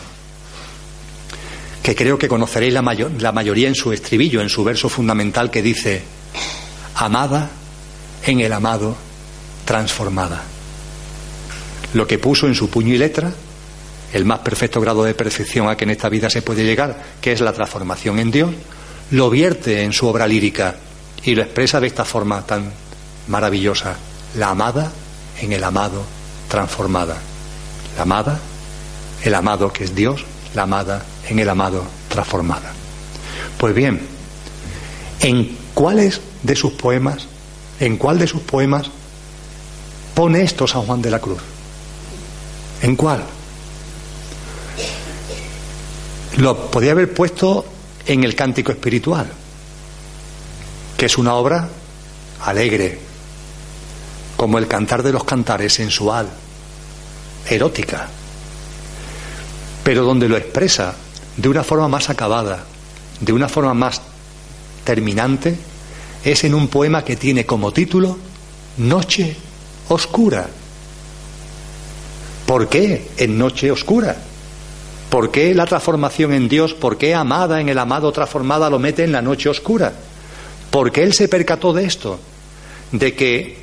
[1.85, 2.81] que creo que conoceréis la,
[3.19, 6.01] la mayoría en su estribillo, en su verso fundamental que dice,
[6.95, 7.51] amada
[8.23, 8.95] en el amado,
[9.65, 10.41] transformada.
[11.93, 13.31] Lo que puso en su puño y letra,
[14.13, 17.33] el más perfecto grado de perfección a que en esta vida se puede llegar, que
[17.33, 18.49] es la transformación en Dios,
[19.11, 20.77] lo vierte en su obra lírica
[21.23, 22.73] y lo expresa de esta forma tan
[23.27, 23.95] maravillosa,
[24.37, 24.91] la amada
[25.39, 26.03] en el amado,
[26.49, 27.15] transformada
[27.95, 28.39] la amada,
[29.23, 30.25] el amado que es Dios,
[30.55, 32.71] la amada en el amado transformada.
[33.57, 34.01] Pues bien,
[35.21, 37.27] ¿en cuáles de sus poemas,
[37.79, 38.87] en cuál de sus poemas
[40.13, 41.41] pone esto San Juan de la Cruz?
[42.81, 43.23] ¿En cuál?
[46.37, 47.65] Lo podía haber puesto
[48.05, 49.27] en el cántico espiritual,
[50.97, 51.69] que es una obra
[52.41, 52.99] alegre,
[54.35, 56.27] como el cantar de los cantares, sensual,
[57.49, 58.07] erótica,
[59.83, 60.93] pero donde lo expresa
[61.37, 62.63] de una forma más acabada,
[63.19, 64.01] de una forma más
[64.83, 65.57] terminante,
[66.23, 68.17] es en un poema que tiene como título
[68.77, 69.35] Noche
[69.89, 70.47] Oscura.
[72.45, 74.15] ¿Por qué en Noche Oscura?
[75.09, 76.73] ¿Por qué la transformación en Dios?
[76.73, 79.93] ¿Por qué amada en el amado transformada lo mete en la noche oscura?
[80.69, 82.19] Porque Él se percató de esto,
[82.91, 83.57] de que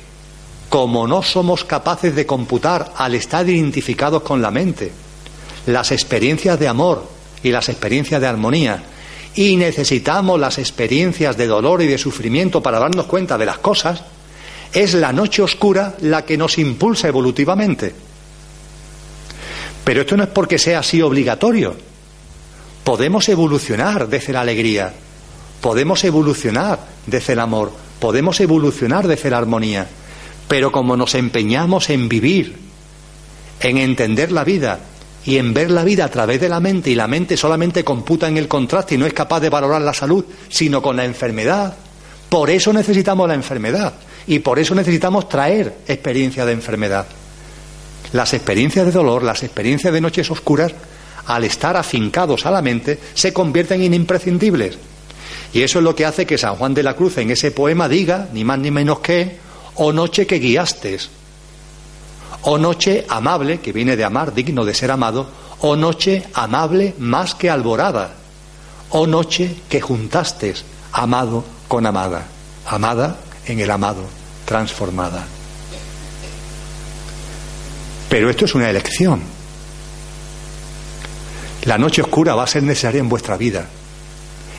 [0.69, 4.91] como no somos capaces de computar al estar identificados con la mente,
[5.67, 7.07] las experiencias de amor
[7.43, 8.83] y las experiencias de armonía,
[9.35, 14.03] y necesitamos las experiencias de dolor y de sufrimiento para darnos cuenta de las cosas,
[14.71, 17.93] es la noche oscura la que nos impulsa evolutivamente.
[19.83, 21.75] Pero esto no es porque sea así obligatorio.
[22.83, 24.93] Podemos evolucionar desde la alegría,
[25.61, 29.87] podemos evolucionar desde el amor, podemos evolucionar desde la armonía.
[30.47, 32.57] Pero como nos empeñamos en vivir,
[33.61, 34.79] en entender la vida
[35.25, 38.27] y en ver la vida a través de la mente y la mente solamente computa
[38.27, 41.75] en el contraste y no es capaz de valorar la salud, sino con la enfermedad,
[42.29, 43.93] por eso necesitamos la enfermedad
[44.27, 47.05] y por eso necesitamos traer experiencia de enfermedad.
[48.11, 50.73] Las experiencias de dolor, las experiencias de noches oscuras,
[51.25, 54.77] al estar afincados a la mente, se convierten en imprescindibles.
[55.53, 57.87] Y eso es lo que hace que San Juan de la Cruz en ese poema
[57.87, 59.37] diga, ni más ni menos que,
[59.75, 61.09] o noche que guiastes,
[62.43, 65.29] o noche amable, que viene de amar, digno de ser amado,
[65.61, 68.11] o noche amable más que alborada,
[68.89, 72.27] o noche que juntastes, amado con amada,
[72.65, 74.03] amada en el amado,
[74.45, 75.25] transformada.
[78.09, 79.21] Pero esto es una elección.
[81.63, 83.65] La noche oscura va a ser necesaria en vuestra vida,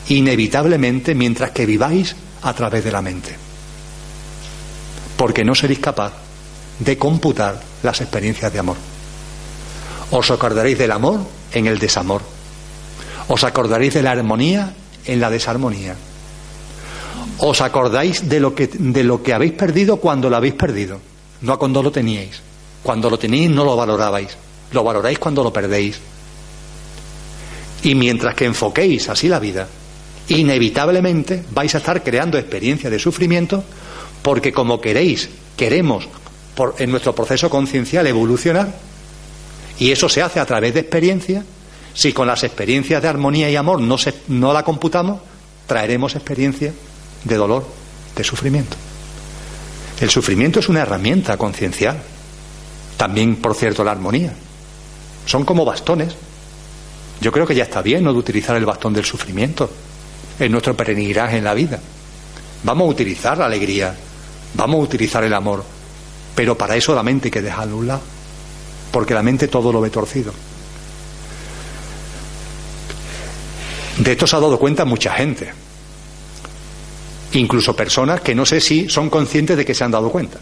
[0.09, 3.35] inevitablemente mientras que viváis a través de la mente.
[5.15, 6.24] Porque no seréis capaz
[6.79, 8.77] de computar las experiencias de amor.
[10.11, 11.21] Os acordaréis del amor
[11.51, 12.21] en el desamor.
[13.27, 14.73] Os acordaréis de la armonía
[15.05, 15.95] en la desarmonía.
[17.39, 20.99] Os acordáis de lo que, de lo que habéis perdido cuando lo habéis perdido,
[21.41, 22.41] no cuando lo teníais.
[22.83, 24.37] Cuando lo teníais no lo valorabais,
[24.71, 25.99] lo valoráis cuando lo perdéis.
[27.83, 29.67] Y mientras que enfoquéis así la vida,
[30.29, 33.63] inevitablemente vais a estar creando experiencias de sufrimiento
[34.21, 36.07] porque como queréis, queremos
[36.77, 38.73] en nuestro proceso conciencial evolucionar,
[39.77, 41.43] y eso se hace a través de experiencia,
[41.93, 45.19] si con las experiencias de armonía y amor no, se, no la computamos,
[45.67, 46.73] traeremos experiencia
[47.23, 47.65] de dolor,
[48.15, 48.77] de sufrimiento.
[49.99, 52.01] El sufrimiento es una herramienta conciencial.
[52.97, 54.33] También, por cierto, la armonía.
[55.25, 56.15] Son como bastones.
[57.21, 59.69] Yo creo que ya está bien no de utilizar el bastón del sufrimiento
[60.37, 61.79] en nuestro peregrinaje en la vida.
[62.63, 63.95] Vamos a utilizar la alegría,
[64.55, 65.65] Vamos a utilizar el amor,
[66.35, 68.01] pero para eso la mente hay que dejarlo a un lado,
[68.91, 70.33] porque la mente todo lo ve torcido.
[73.97, 75.53] De esto se ha dado cuenta mucha gente,
[77.31, 80.39] incluso personas que no sé si son conscientes de que se han dado cuenta.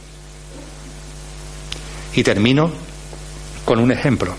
[2.16, 2.72] Y termino
[3.64, 4.36] con un ejemplo.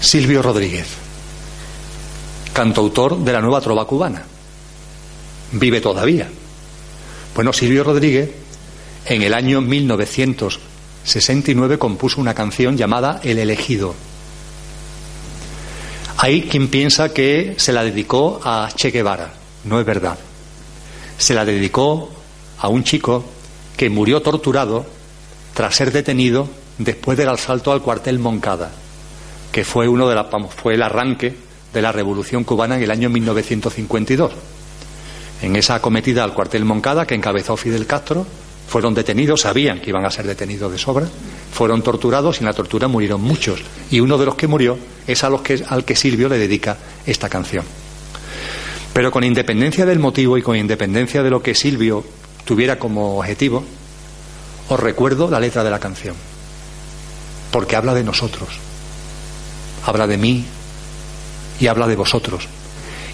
[0.00, 0.86] Silvio Rodríguez,
[2.52, 4.22] cantautor de la nueva trova cubana,
[5.52, 6.28] vive todavía.
[7.36, 8.30] Bueno, Silvio Rodríguez
[9.04, 13.94] en el año 1969 compuso una canción llamada El elegido.
[16.16, 19.34] Hay quien piensa que se la dedicó a Che Guevara.
[19.64, 20.18] No es verdad.
[21.18, 22.08] Se la dedicó
[22.58, 23.22] a un chico
[23.76, 24.86] que murió torturado
[25.52, 26.48] tras ser detenido
[26.78, 28.70] después del asalto al cuartel Moncada,
[29.52, 31.36] que fue uno de la, fue el arranque
[31.74, 34.32] de la Revolución cubana en el año 1952.
[35.42, 38.26] En esa acometida al cuartel Moncada que encabezó Fidel Castro,
[38.68, 41.06] fueron detenidos, sabían que iban a ser detenidos de sobra,
[41.52, 43.60] fueron torturados y en la tortura murieron muchos.
[43.90, 46.76] Y uno de los que murió es a los al que Silvio le dedica
[47.06, 47.64] esta canción.
[48.92, 52.04] Pero con independencia del motivo y con independencia de lo que Silvio
[52.44, 53.62] tuviera como objetivo,
[54.68, 56.16] os recuerdo la letra de la canción.
[57.52, 58.48] Porque habla de nosotros,
[59.84, 60.44] habla de mí
[61.60, 62.48] y habla de vosotros.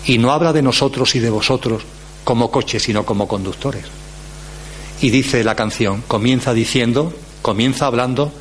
[0.07, 1.83] Y no habla de nosotros y de vosotros
[2.25, 3.85] como coche, sino como conductores.
[5.01, 7.13] Y dice la canción, comienza diciendo,
[7.43, 8.33] comienza hablando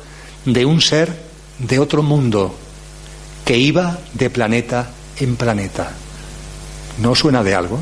[0.44, 1.12] de un ser
[1.58, 2.54] de otro mundo,
[3.44, 5.92] que iba de planeta en planeta.
[6.98, 7.80] ¿No suena de algo?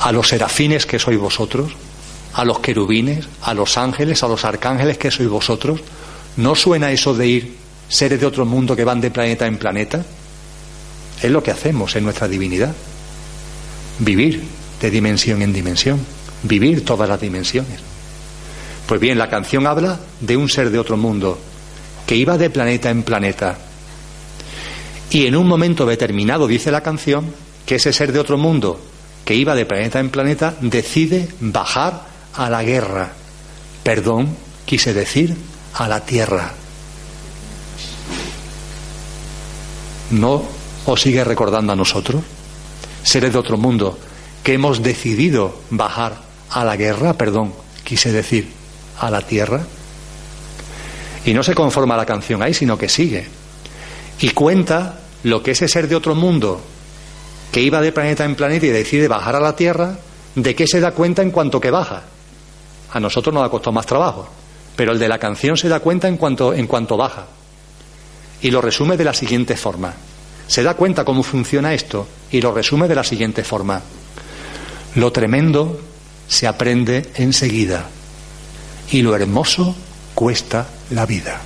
[0.00, 1.72] A los serafines que sois vosotros,
[2.34, 5.80] a los querubines, a los ángeles, a los arcángeles que sois vosotros,
[6.36, 7.56] ¿no suena eso de ir
[7.88, 10.04] seres de otro mundo que van de planeta en planeta?
[11.22, 12.74] Es lo que hacemos en nuestra divinidad.
[13.98, 14.42] Vivir
[14.80, 16.00] de dimensión en dimensión,
[16.42, 17.80] vivir todas las dimensiones.
[18.86, 21.38] Pues bien, la canción habla de un ser de otro mundo
[22.06, 23.58] que iba de planeta en planeta.
[25.10, 27.32] Y en un momento determinado, dice la canción,
[27.64, 28.80] que ese ser de otro mundo
[29.24, 33.12] que iba de planeta en planeta decide bajar a la guerra.
[33.82, 35.36] Perdón, quise decir
[35.74, 36.52] a la tierra.
[40.10, 40.42] ¿No
[40.84, 42.22] os sigue recordando a nosotros,
[43.02, 43.98] seres de otro mundo,
[44.42, 46.18] que hemos decidido bajar
[46.50, 47.14] a la guerra?
[47.14, 47.52] Perdón,
[47.84, 48.52] quise decir
[48.98, 49.62] a la tierra.
[51.24, 53.26] Y no se conforma la canción ahí, sino que sigue.
[54.20, 56.60] Y cuenta lo que ese ser de otro mundo,
[57.52, 59.98] que iba de planeta en planeta y decide bajar a la tierra,
[60.34, 62.02] de qué se da cuenta en cuanto que baja.
[62.92, 64.28] A nosotros nos ha costado más trabajo,
[64.76, 67.26] pero el de la canción se da cuenta en cuanto, en cuanto baja.
[68.40, 69.94] Y lo resume de la siguiente forma.
[70.52, 73.80] Se da cuenta cómo funciona esto y lo resume de la siguiente forma.
[74.96, 75.80] Lo tremendo
[76.28, 77.86] se aprende enseguida
[78.90, 79.74] y lo hermoso
[80.14, 81.40] cuesta la vida.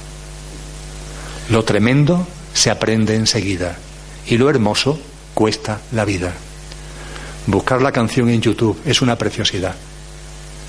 [1.50, 3.78] Lo tremendo se aprende enseguida
[4.26, 4.98] y lo hermoso
[5.34, 6.34] cuesta la vida.
[7.46, 9.76] Buscar la canción en YouTube es una preciosidad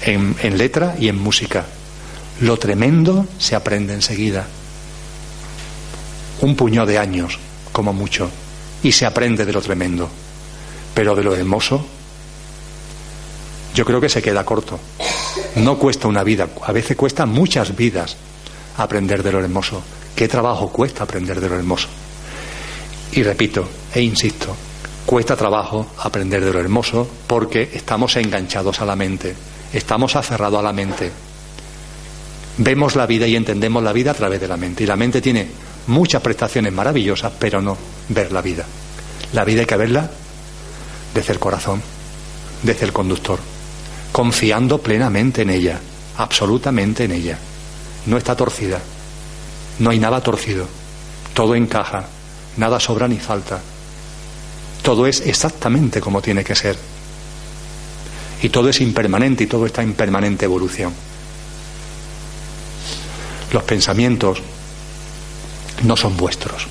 [0.03, 1.65] en, letra y en música.
[2.41, 4.45] Lo tremendo se aprende enseguida.
[6.41, 7.39] Un puño de años,
[7.78, 8.28] como mucho,
[8.82, 10.10] y se aprende de lo tremendo.
[10.95, 11.86] Pero de lo hermoso,
[13.76, 14.80] yo creo que se queda corto.
[15.58, 18.18] No cuesta una vida, a veces cuesta muchas vidas
[18.78, 19.84] aprender de lo hermoso.
[20.16, 21.88] ¿Qué trabajo cuesta aprender de lo hermoso?
[23.12, 24.56] Y repito e insisto,
[25.06, 29.36] cuesta trabajo aprender de lo hermoso porque estamos enganchados a la mente
[29.74, 31.12] estamos aferrados a la mente.
[32.58, 34.84] Vemos la vida y entendemos la vida a través de la mente.
[34.84, 35.48] Y la mente tiene
[35.88, 37.77] muchas prestaciones maravillosas, pero no
[38.09, 38.65] ver la vida.
[39.34, 40.09] La vida hay que verla
[41.14, 41.81] desde el corazón,
[42.64, 43.39] desde el conductor,
[44.11, 45.80] confiando plenamente en ella,
[46.18, 47.38] absolutamente en ella.
[48.05, 48.80] No está torcida,
[49.80, 50.68] no hay nada torcido,
[51.34, 52.05] todo encaja,
[52.57, 53.59] nada sobra ni falta.
[54.81, 56.77] Todo es exactamente como tiene que ser
[58.41, 60.93] y todo es impermanente y todo está en permanente evolución.
[63.51, 64.41] Los pensamientos
[65.84, 66.68] no son vuestros.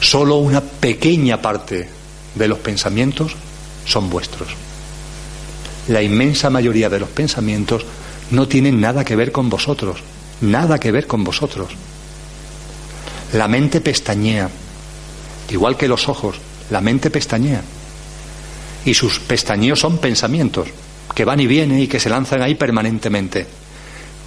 [0.00, 1.88] Solo una pequeña parte
[2.34, 3.36] de los pensamientos
[3.84, 4.48] son vuestros.
[5.88, 7.84] La inmensa mayoría de los pensamientos
[8.30, 10.00] no tienen nada que ver con vosotros,
[10.40, 11.70] nada que ver con vosotros.
[13.32, 14.50] La mente pestañea,
[15.50, 16.36] igual que los ojos,
[16.70, 17.62] la mente pestañea
[18.84, 20.68] y sus pestañeos son pensamientos
[21.14, 23.46] que van y vienen y que se lanzan ahí permanentemente,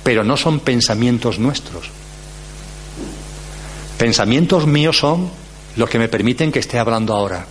[0.03, 1.89] pero no son pensamientos nuestros.
[3.97, 5.29] Pensamientos míos son
[5.77, 7.45] los que me permiten que esté hablando ahora.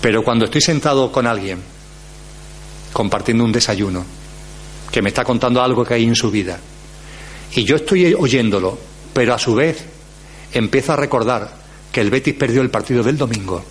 [0.00, 1.60] Pero cuando estoy sentado con alguien,
[2.92, 4.04] compartiendo un desayuno,
[4.90, 6.58] que me está contando algo que hay en su vida,
[7.54, 8.78] y yo estoy oyéndolo,
[9.12, 9.84] pero a su vez
[10.52, 11.54] empiezo a recordar
[11.92, 13.62] que el Betis perdió el partido del domingo,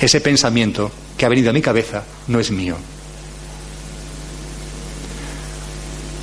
[0.00, 2.76] ese pensamiento que ha venido a mi cabeza no es mío.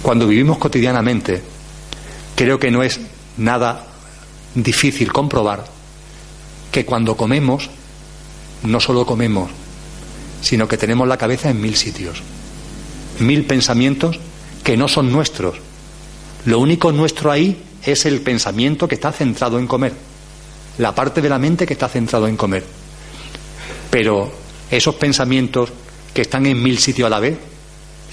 [0.02, 1.42] Cuando vivimos cotidianamente,
[2.40, 3.02] creo que no es
[3.36, 3.86] nada
[4.56, 5.66] difícil comprobar
[6.72, 7.70] que cuando comemos,
[8.64, 9.52] no solo comemos,
[10.42, 12.22] sino que tenemos la cabeza en mil sitios,
[13.20, 14.22] mil pensamientos
[14.64, 15.58] que no son nuestros.
[16.46, 19.92] Lo único nuestro ahí es el pensamiento que está centrado en comer,
[20.78, 22.64] la parte de la mente que está centrado en comer.
[23.92, 24.32] Pero
[24.72, 25.72] esos pensamientos
[26.14, 27.38] que están en mil sitios a la vez,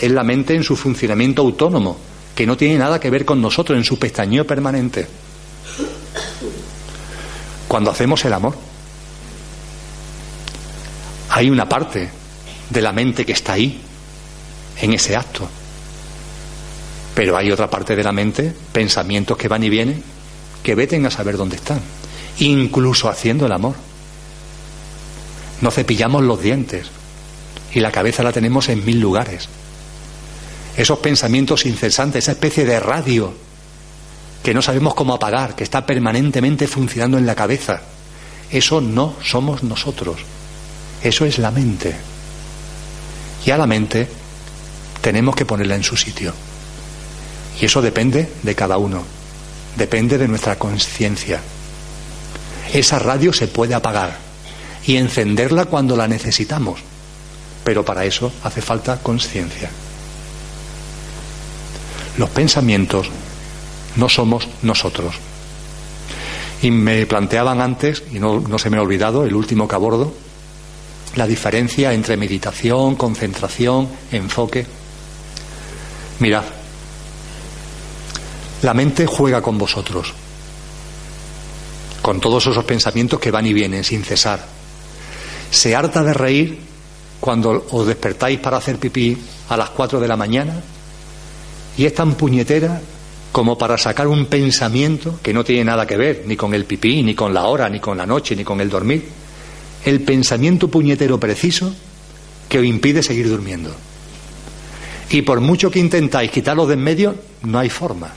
[0.00, 1.96] es la mente en su funcionamiento autónomo,
[2.36, 5.08] que no tiene nada que ver con nosotros, en su pestañeo permanente.
[7.66, 8.54] Cuando hacemos el amor,
[11.30, 12.10] hay una parte
[12.68, 13.80] de la mente que está ahí,
[14.80, 15.48] en ese acto.
[17.14, 20.04] Pero hay otra parte de la mente, pensamientos que van y vienen,
[20.62, 21.80] que veten a saber dónde están,
[22.38, 23.74] incluso haciendo el amor.
[25.62, 26.88] No cepillamos los dientes
[27.72, 29.48] y la cabeza la tenemos en mil lugares.
[30.76, 33.32] Esos pensamientos incesantes, esa especie de radio
[34.42, 37.80] que no sabemos cómo apagar, que está permanentemente funcionando en la cabeza,
[38.50, 40.18] eso no somos nosotros.
[41.02, 41.96] Eso es la mente.
[43.44, 44.08] Y a la mente
[45.00, 46.32] tenemos que ponerla en su sitio.
[47.60, 49.02] Y eso depende de cada uno,
[49.76, 51.40] depende de nuestra conciencia.
[52.72, 54.18] Esa radio se puede apagar
[54.86, 56.80] y encenderla cuando la necesitamos,
[57.64, 59.70] pero para eso hace falta conciencia.
[62.18, 63.10] Los pensamientos
[63.96, 65.14] no somos nosotros.
[66.62, 70.14] Y me planteaban antes, y no, se me ha olvidado, el último que abordo,
[71.14, 74.66] la diferencia entre meditación, concentración, enfoque.
[76.20, 76.44] Mirad,
[78.62, 80.14] la mente juega con vosotros,
[82.00, 84.46] con todos esos pensamientos que van y vienen sin cesar.
[85.50, 86.58] Se harta de reír
[87.20, 89.16] cuando os despertáis para hacer pipí
[89.48, 90.62] a las 4 de la mañana
[91.76, 92.80] y es tan puñetera
[93.32, 97.02] como para sacar un pensamiento que no tiene nada que ver ni con el pipí,
[97.02, 99.06] ni con la hora, ni con la noche, ni con el dormir.
[99.84, 101.70] El pensamiento puñetero preciso
[102.48, 103.74] que os impide seguir durmiendo.
[105.10, 108.10] Y por mucho que intentáis quitarlo de en medio, no hay forma.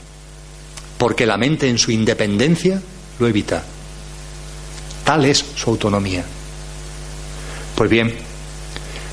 [0.96, 2.80] Porque la mente en su independencia
[3.18, 3.62] lo evita.
[5.04, 6.24] Tal es su autonomía.
[7.74, 8.14] Pues bien,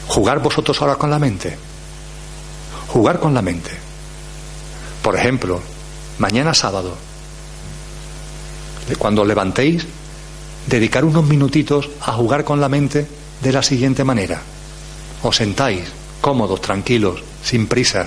[0.07, 1.57] jugar vosotros ahora con la mente.
[2.87, 3.86] Jugar con la mente.
[5.07, 5.61] Por ejemplo,
[6.19, 6.93] mañana sábado,
[8.99, 9.87] cuando os levantéis,
[10.67, 13.07] dedicar unos minutitos a jugar con la mente
[13.39, 14.41] de la siguiente manera.
[15.23, 15.87] Os sentáis,
[16.19, 18.05] cómodos, tranquilos, sin prisa.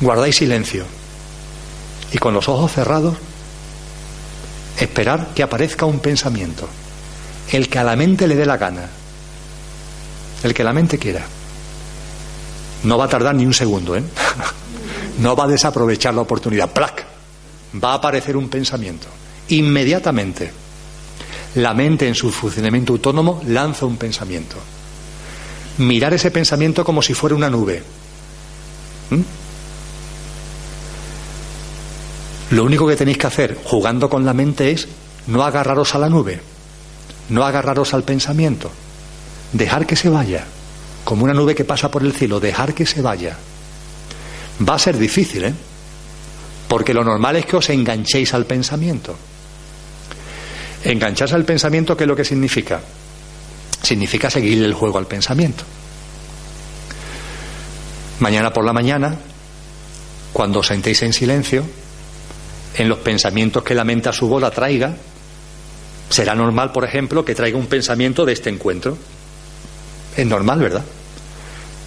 [0.00, 0.86] Guardáis silencio.
[2.10, 3.18] Y con los ojos cerrados,
[4.80, 6.66] esperar que aparezca un pensamiento.
[7.52, 8.88] El que a la mente le dé la gana.
[10.42, 11.26] El que la mente quiera.
[12.84, 14.02] No va a tardar ni un segundo, ¿eh?
[15.18, 16.72] no va a desaprovechar la oportunidad.
[16.72, 17.04] ¡Plac!
[17.82, 19.06] Va a aparecer un pensamiento.
[19.48, 20.50] Inmediatamente,
[21.54, 24.56] la mente en su funcionamiento autónomo lanza un pensamiento.
[25.78, 27.82] Mirar ese pensamiento como si fuera una nube.
[29.10, 29.20] ¿Mm?
[32.50, 34.88] Lo único que tenéis que hacer jugando con la mente es
[35.26, 36.40] no agarraros a la nube,
[37.28, 38.70] no agarraros al pensamiento,
[39.52, 40.46] dejar que se vaya,
[41.04, 43.36] como una nube que pasa por el cielo, dejar que se vaya.
[44.66, 45.54] Va a ser difícil, ¿eh?
[46.68, 49.16] Porque lo normal es que os enganchéis al pensamiento.
[50.84, 52.80] Engancharse al pensamiento, ¿qué es lo que significa?
[53.82, 55.64] Significa seguir el juego al pensamiento.
[58.20, 59.16] Mañana por la mañana,
[60.32, 61.64] cuando os sentéis en silencio,
[62.76, 64.94] en los pensamientos que la mente a su bola traiga,
[66.10, 68.98] será normal, por ejemplo, que traiga un pensamiento de este encuentro.
[70.16, 70.84] Es normal, ¿verdad?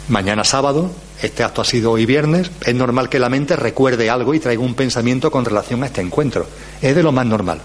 [0.09, 0.91] Mañana sábado,
[1.21, 4.63] este acto ha sido hoy viernes, es normal que la mente recuerde algo y traiga
[4.63, 6.47] un pensamiento con relación a este encuentro.
[6.81, 7.61] Es de lo más normal.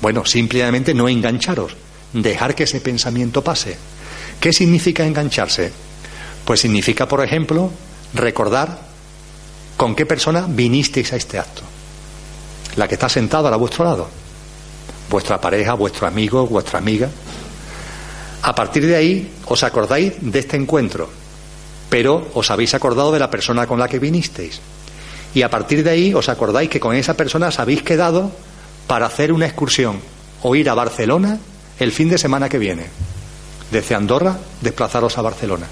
[0.00, 1.74] Bueno, simplemente no engancharos,
[2.12, 3.76] dejar que ese pensamiento pase.
[4.38, 5.72] ¿Qué significa engancharse?
[6.44, 7.70] Pues significa, por ejemplo,
[8.14, 8.78] recordar
[9.76, 11.62] con qué persona vinisteis a este acto.
[12.76, 14.08] La que está sentada a vuestro lado.
[15.10, 17.08] Vuestra pareja, vuestro amigo, vuestra amiga.
[18.42, 21.08] A partir de ahí os acordáis de este encuentro,
[21.88, 24.60] pero os habéis acordado de la persona con la que vinisteis.
[25.34, 28.30] Y a partir de ahí os acordáis que con esa persona os habéis quedado
[28.86, 30.00] para hacer una excursión
[30.42, 31.38] o ir a Barcelona
[31.78, 32.86] el fin de semana que viene.
[33.70, 35.66] Desde Andorra, desplazaros a Barcelona.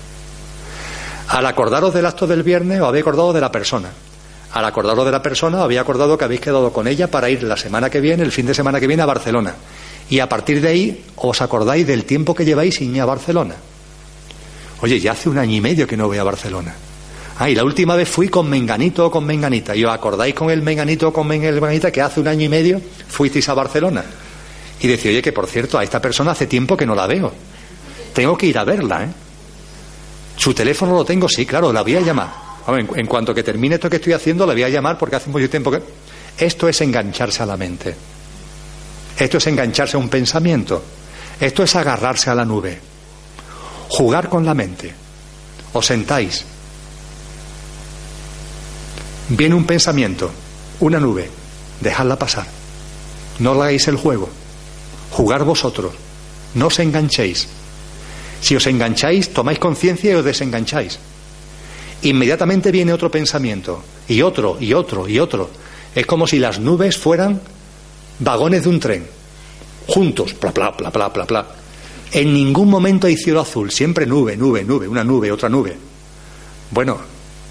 [1.29, 3.91] Al acordaros del acto del viernes, os habéis acordado de la persona.
[4.53, 7.43] Al acordaros de la persona, os habéis acordado que habéis quedado con ella para ir
[7.43, 9.55] la semana que viene, el fin de semana que viene, a Barcelona.
[10.11, 13.55] Y a partir de ahí, os acordáis del tiempo que lleváis sin ir a Barcelona.
[14.85, 16.75] Oye, ya hace un año y medio que no voy a Barcelona.
[17.39, 19.75] Ah, y la última vez fui con Menganito o con Menganita.
[19.75, 22.83] ¿Y os acordáis con el Menganito o con Menganita que hace un año y medio
[23.09, 24.05] fuisteis a Barcelona?
[24.79, 27.33] Y decía, oye, que por cierto, a esta persona hace tiempo que no la veo.
[28.13, 29.09] Tengo que ir a verla, ¿eh?
[30.37, 32.35] Su teléfono lo tengo, sí, claro, la voy a llamar.
[32.69, 35.31] En, en cuanto que termine esto que estoy haciendo, la voy a llamar porque hace
[35.31, 35.81] mucho tiempo que...
[36.37, 37.95] Esto es engancharse a la mente.
[39.19, 40.85] Esto es engancharse a un pensamiento.
[41.41, 42.93] Esto es agarrarse a la nube.
[43.95, 44.93] Jugar con la mente.
[45.73, 46.45] Os sentáis,
[49.29, 50.33] Viene un pensamiento,
[50.81, 51.31] una nube,
[51.81, 52.47] dejadla pasar.
[53.39, 54.29] No hagáis el juego.
[55.13, 55.93] Jugar vosotros.
[56.55, 57.47] No os enganchéis.
[58.41, 60.99] Si os engancháis, tomáis conciencia y os desengancháis.
[62.03, 65.51] Inmediatamente viene otro pensamiento, y otro, y otro, y otro.
[65.95, 67.41] Es como si las nubes fueran
[68.19, 69.07] vagones de un tren,
[69.87, 71.64] juntos, bla, bla, bla, bla, bla, bla.
[72.15, 75.77] En ningún momento hay cielo azul, siempre nube, nube, nube, una nube, otra nube.
[76.71, 76.97] Bueno,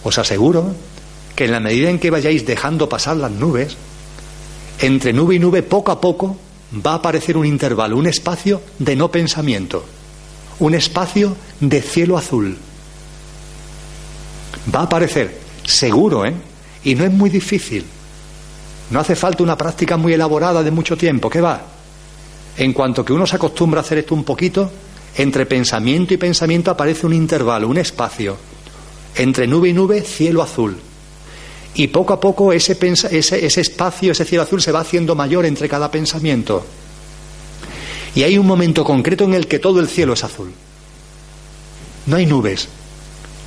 [0.03, 0.73] os aseguro
[1.35, 3.75] que en la medida en que vayáis dejando pasar las nubes,
[4.79, 6.37] entre nube y nube poco a poco
[6.73, 9.83] va a aparecer un intervalo, un espacio de no pensamiento,
[10.59, 12.57] un espacio de cielo azul.
[14.73, 16.33] Va a aparecer, seguro, ¿eh?
[16.85, 17.83] Y no es muy difícil.
[18.91, 21.29] No hace falta una práctica muy elaborada de mucho tiempo.
[21.29, 21.72] ¿Qué va?
[22.57, 24.71] En cuanto que uno se acostumbra a hacer esto un poquito,
[25.15, 28.37] entre pensamiento y pensamiento aparece un intervalo, un espacio.
[29.15, 30.77] Entre nube y nube, cielo azul.
[31.75, 32.77] Y poco a poco ese,
[33.11, 36.65] ese, ese espacio, ese cielo azul se va haciendo mayor entre cada pensamiento.
[38.15, 40.53] Y hay un momento concreto en el que todo el cielo es azul.
[42.05, 42.67] No hay nubes,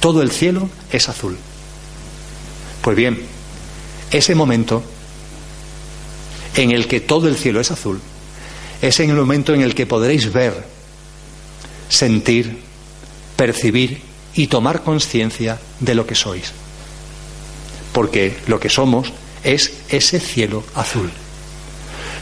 [0.01, 1.37] todo el cielo es azul.
[2.83, 3.21] Pues bien,
[4.11, 4.83] ese momento
[6.55, 8.01] en el que todo el cielo es azul,
[8.83, 10.65] es en el momento en el que podréis ver,
[11.89, 12.59] sentir,
[13.37, 14.01] percibir
[14.35, 16.53] y tomar conciencia de lo que sois.
[17.93, 19.13] Porque lo que somos
[19.45, 21.11] es ese cielo azul.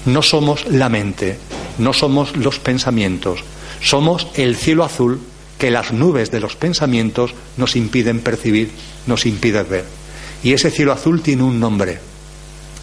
[0.06, 1.38] No somos la mente,
[1.78, 3.40] no somos los pensamientos,
[3.80, 5.20] somos el cielo azul
[5.58, 8.70] que las nubes de los pensamientos nos impiden percibir,
[9.06, 9.84] nos impiden ver.
[10.42, 11.98] Y ese cielo azul tiene un nombre.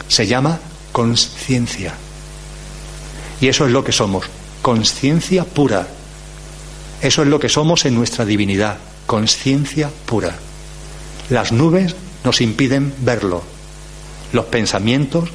[0.08, 0.60] Se llama
[0.92, 1.94] conciencia.
[3.42, 4.26] Y eso es lo que somos,
[4.62, 5.88] conciencia pura.
[7.02, 8.78] Eso es lo que somos en nuestra divinidad,
[9.08, 10.36] conciencia pura.
[11.30, 13.42] Las nubes nos impiden verlo.
[14.32, 15.30] Los pensamientos,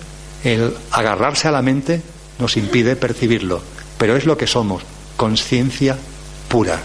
[0.45, 2.01] el agarrarse a la mente,
[2.39, 3.61] nos impide percibirlo.
[3.99, 4.85] Pero es lo que somos,
[5.17, 5.99] conciencia
[6.49, 6.81] pura.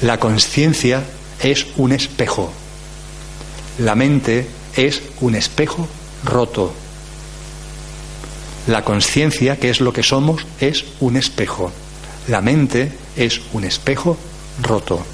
[0.00, 1.04] La conciencia
[1.42, 2.50] es un espejo.
[3.78, 5.86] La mente es un espejo
[6.24, 6.72] roto.
[8.66, 11.72] La conciencia, que es lo que somos, es un espejo.
[12.28, 14.16] La mente es un espejo
[14.62, 15.04] roto.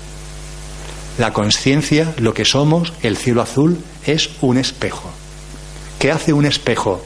[1.18, 5.10] La conciencia, lo que somos, el cielo azul, es un espejo.
[5.98, 7.02] ¿Qué hace un espejo?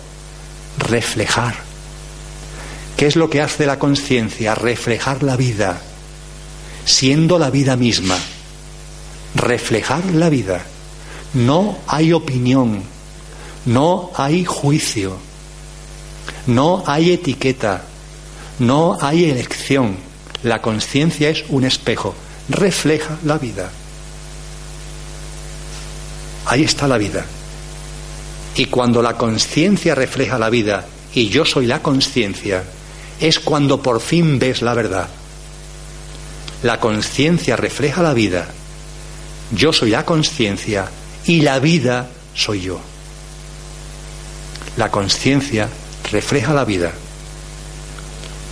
[0.79, 1.55] Reflejar.
[2.97, 4.55] ¿Qué es lo que hace la conciencia?
[4.55, 5.81] Reflejar la vida
[6.85, 8.19] siendo la vida misma,
[9.35, 10.65] reflejar la vida.
[11.35, 12.83] No hay opinión,
[13.67, 15.17] no hay juicio,
[16.47, 17.83] no hay etiqueta,
[18.59, 19.97] no hay elección.
[20.43, 22.15] La conciencia es un espejo,
[22.49, 23.71] refleja la vida.
[26.47, 27.25] Ahí está la vida.
[28.57, 32.65] Y cuando la conciencia refleja la vida y yo soy la conciencia,
[33.21, 35.09] es cuando por fin ves la verdad.
[36.63, 38.49] La conciencia refleja la vida.
[39.53, 40.91] Yo soy la conciencia
[41.27, 42.81] y la vida soy yo.
[44.77, 45.69] La conciencia
[46.11, 46.93] refleja la vida.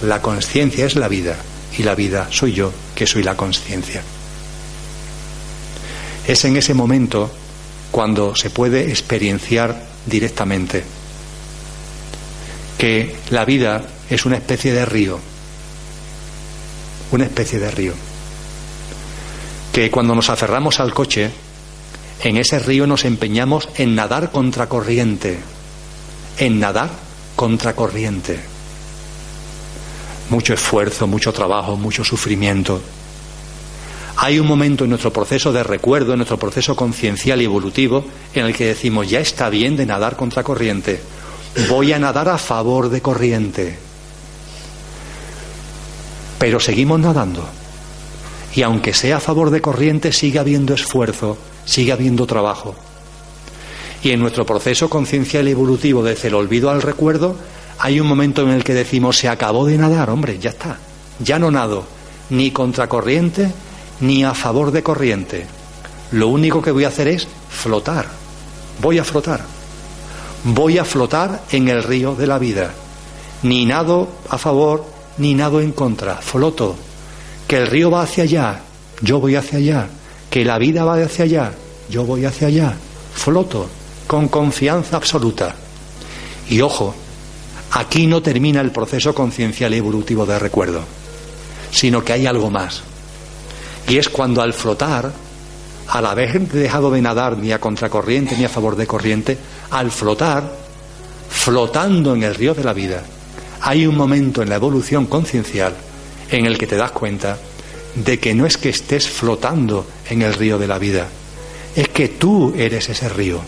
[0.03, 1.37] La conciencia es la vida
[1.77, 4.03] y la vida soy yo, que soy la conciencia.
[6.27, 7.31] Es en ese momento
[7.91, 10.85] cuando se puede experienciar directamente
[12.77, 15.21] que la vida es una especie de río
[17.11, 17.93] una especie de río.
[19.73, 21.31] Que cuando nos aferramos al coche,
[22.23, 25.39] en ese río nos empeñamos en nadar contracorriente,
[26.39, 26.91] en nadar
[27.39, 28.41] contracorriente.
[30.29, 32.83] Mucho esfuerzo, mucho trabajo, mucho sufrimiento.
[34.17, 38.05] Hay un momento en nuestro proceso de recuerdo, en nuestro proceso conciencial y evolutivo,
[38.35, 41.01] en el que decimos, ya está bien de nadar contracorriente,
[41.69, 43.79] voy a nadar a favor de corriente
[46.39, 47.45] pero seguimos nadando.
[48.55, 52.75] Y aunque sea a favor de corriente, sigue habiendo esfuerzo, sigue habiendo trabajo.
[54.03, 57.37] Y en nuestro proceso conciencial evolutivo desde el olvido al recuerdo,
[57.79, 60.79] hay un momento en el que decimos, se acabó de nadar, hombre, ya está.
[61.21, 61.85] Ya no nado,
[62.31, 63.53] ni contra corriente,
[64.01, 65.47] ni a favor de corriente.
[66.13, 68.07] Lo único que voy a hacer es flotar.
[68.81, 69.45] Voy a flotar.
[70.45, 72.73] Voy a flotar en el río de la vida.
[73.43, 74.85] Ni nado a favor,
[75.19, 76.77] ni nado en contra, floto,
[77.47, 78.61] que el río va hacia allá,
[79.01, 79.89] yo voy hacia allá,
[80.31, 81.53] que la vida va hacia allá,
[81.89, 82.77] yo voy hacia allá,
[83.15, 83.69] floto,
[84.09, 85.55] con confianza absoluta.
[86.49, 86.95] Y ojo,
[87.73, 90.81] aquí no termina el proceso conciencial y evolutivo de recuerdo,
[91.71, 92.83] sino que hay algo más.
[93.87, 95.13] Y es cuando al flotar,
[95.89, 99.39] al haber dejado de nadar ni a contracorriente ni a favor de corriente,
[99.71, 100.57] al flotar,
[101.29, 103.03] flotando en el río de la vida,
[103.61, 105.75] hay un momento en la evolución conciencial
[106.31, 107.39] en el que te das cuenta
[107.95, 111.09] de que no es que estés flotando en el río de la vida,
[111.77, 113.41] es que tú eres ese río,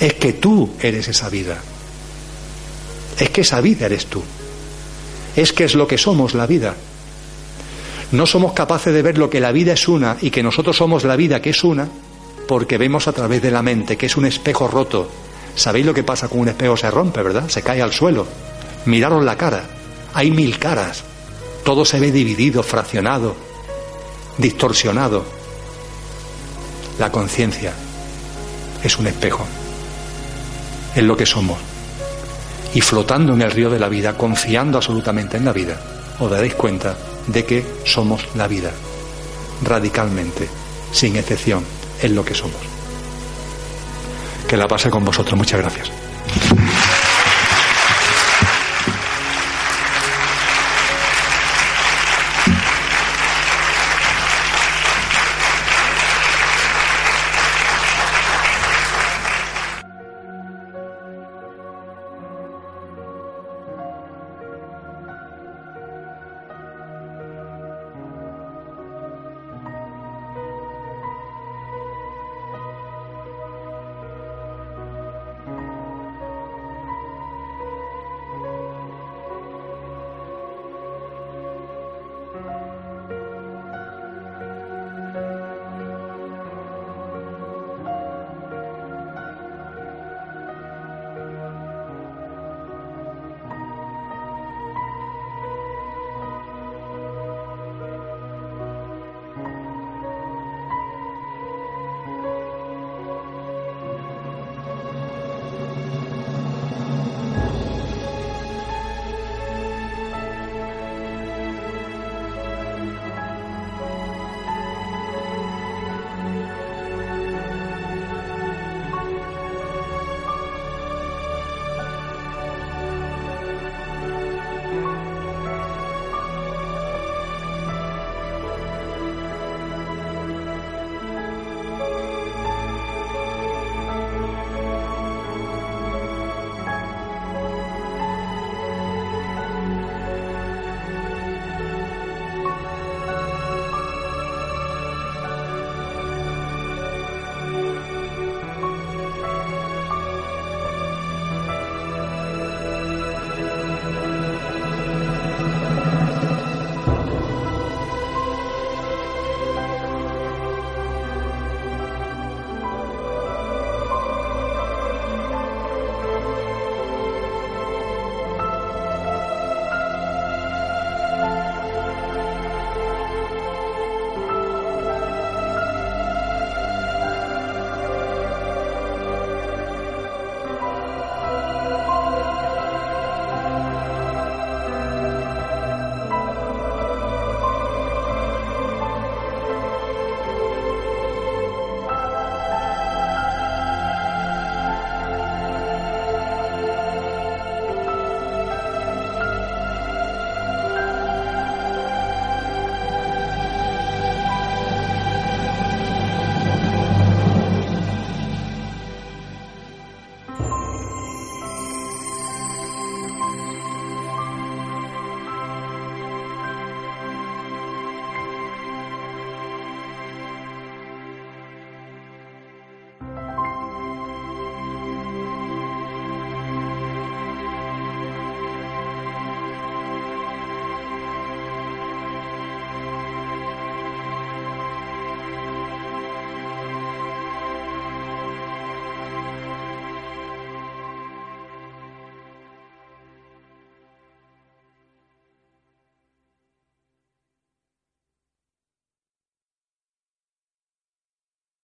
[0.00, 1.58] es que tú eres esa vida,
[3.18, 4.22] es que esa vida eres tú,
[5.36, 6.74] es que es lo que somos la vida.
[8.10, 11.04] No somos capaces de ver lo que la vida es una y que nosotros somos
[11.04, 11.88] la vida que es una
[12.46, 15.10] porque vemos a través de la mente que es un espejo roto.
[15.54, 16.76] ¿Sabéis lo que pasa con un espejo?
[16.76, 17.48] Se rompe, ¿verdad?
[17.48, 18.26] Se cae al suelo.
[18.86, 19.64] Miraron la cara.
[20.14, 21.04] Hay mil caras.
[21.64, 23.36] Todo se ve dividido, fraccionado,
[24.38, 25.24] distorsionado.
[26.98, 27.74] La conciencia
[28.82, 29.46] es un espejo.
[30.94, 31.58] Es lo que somos.
[32.74, 35.80] Y flotando en el río de la vida, confiando absolutamente en la vida,
[36.18, 36.96] os daréis cuenta
[37.26, 38.70] de que somos la vida.
[39.62, 40.48] Radicalmente,
[40.92, 41.64] sin excepción,
[42.02, 42.60] es lo que somos.
[44.46, 45.36] Que la pase con vosotros.
[45.36, 46.07] Muchas gracias.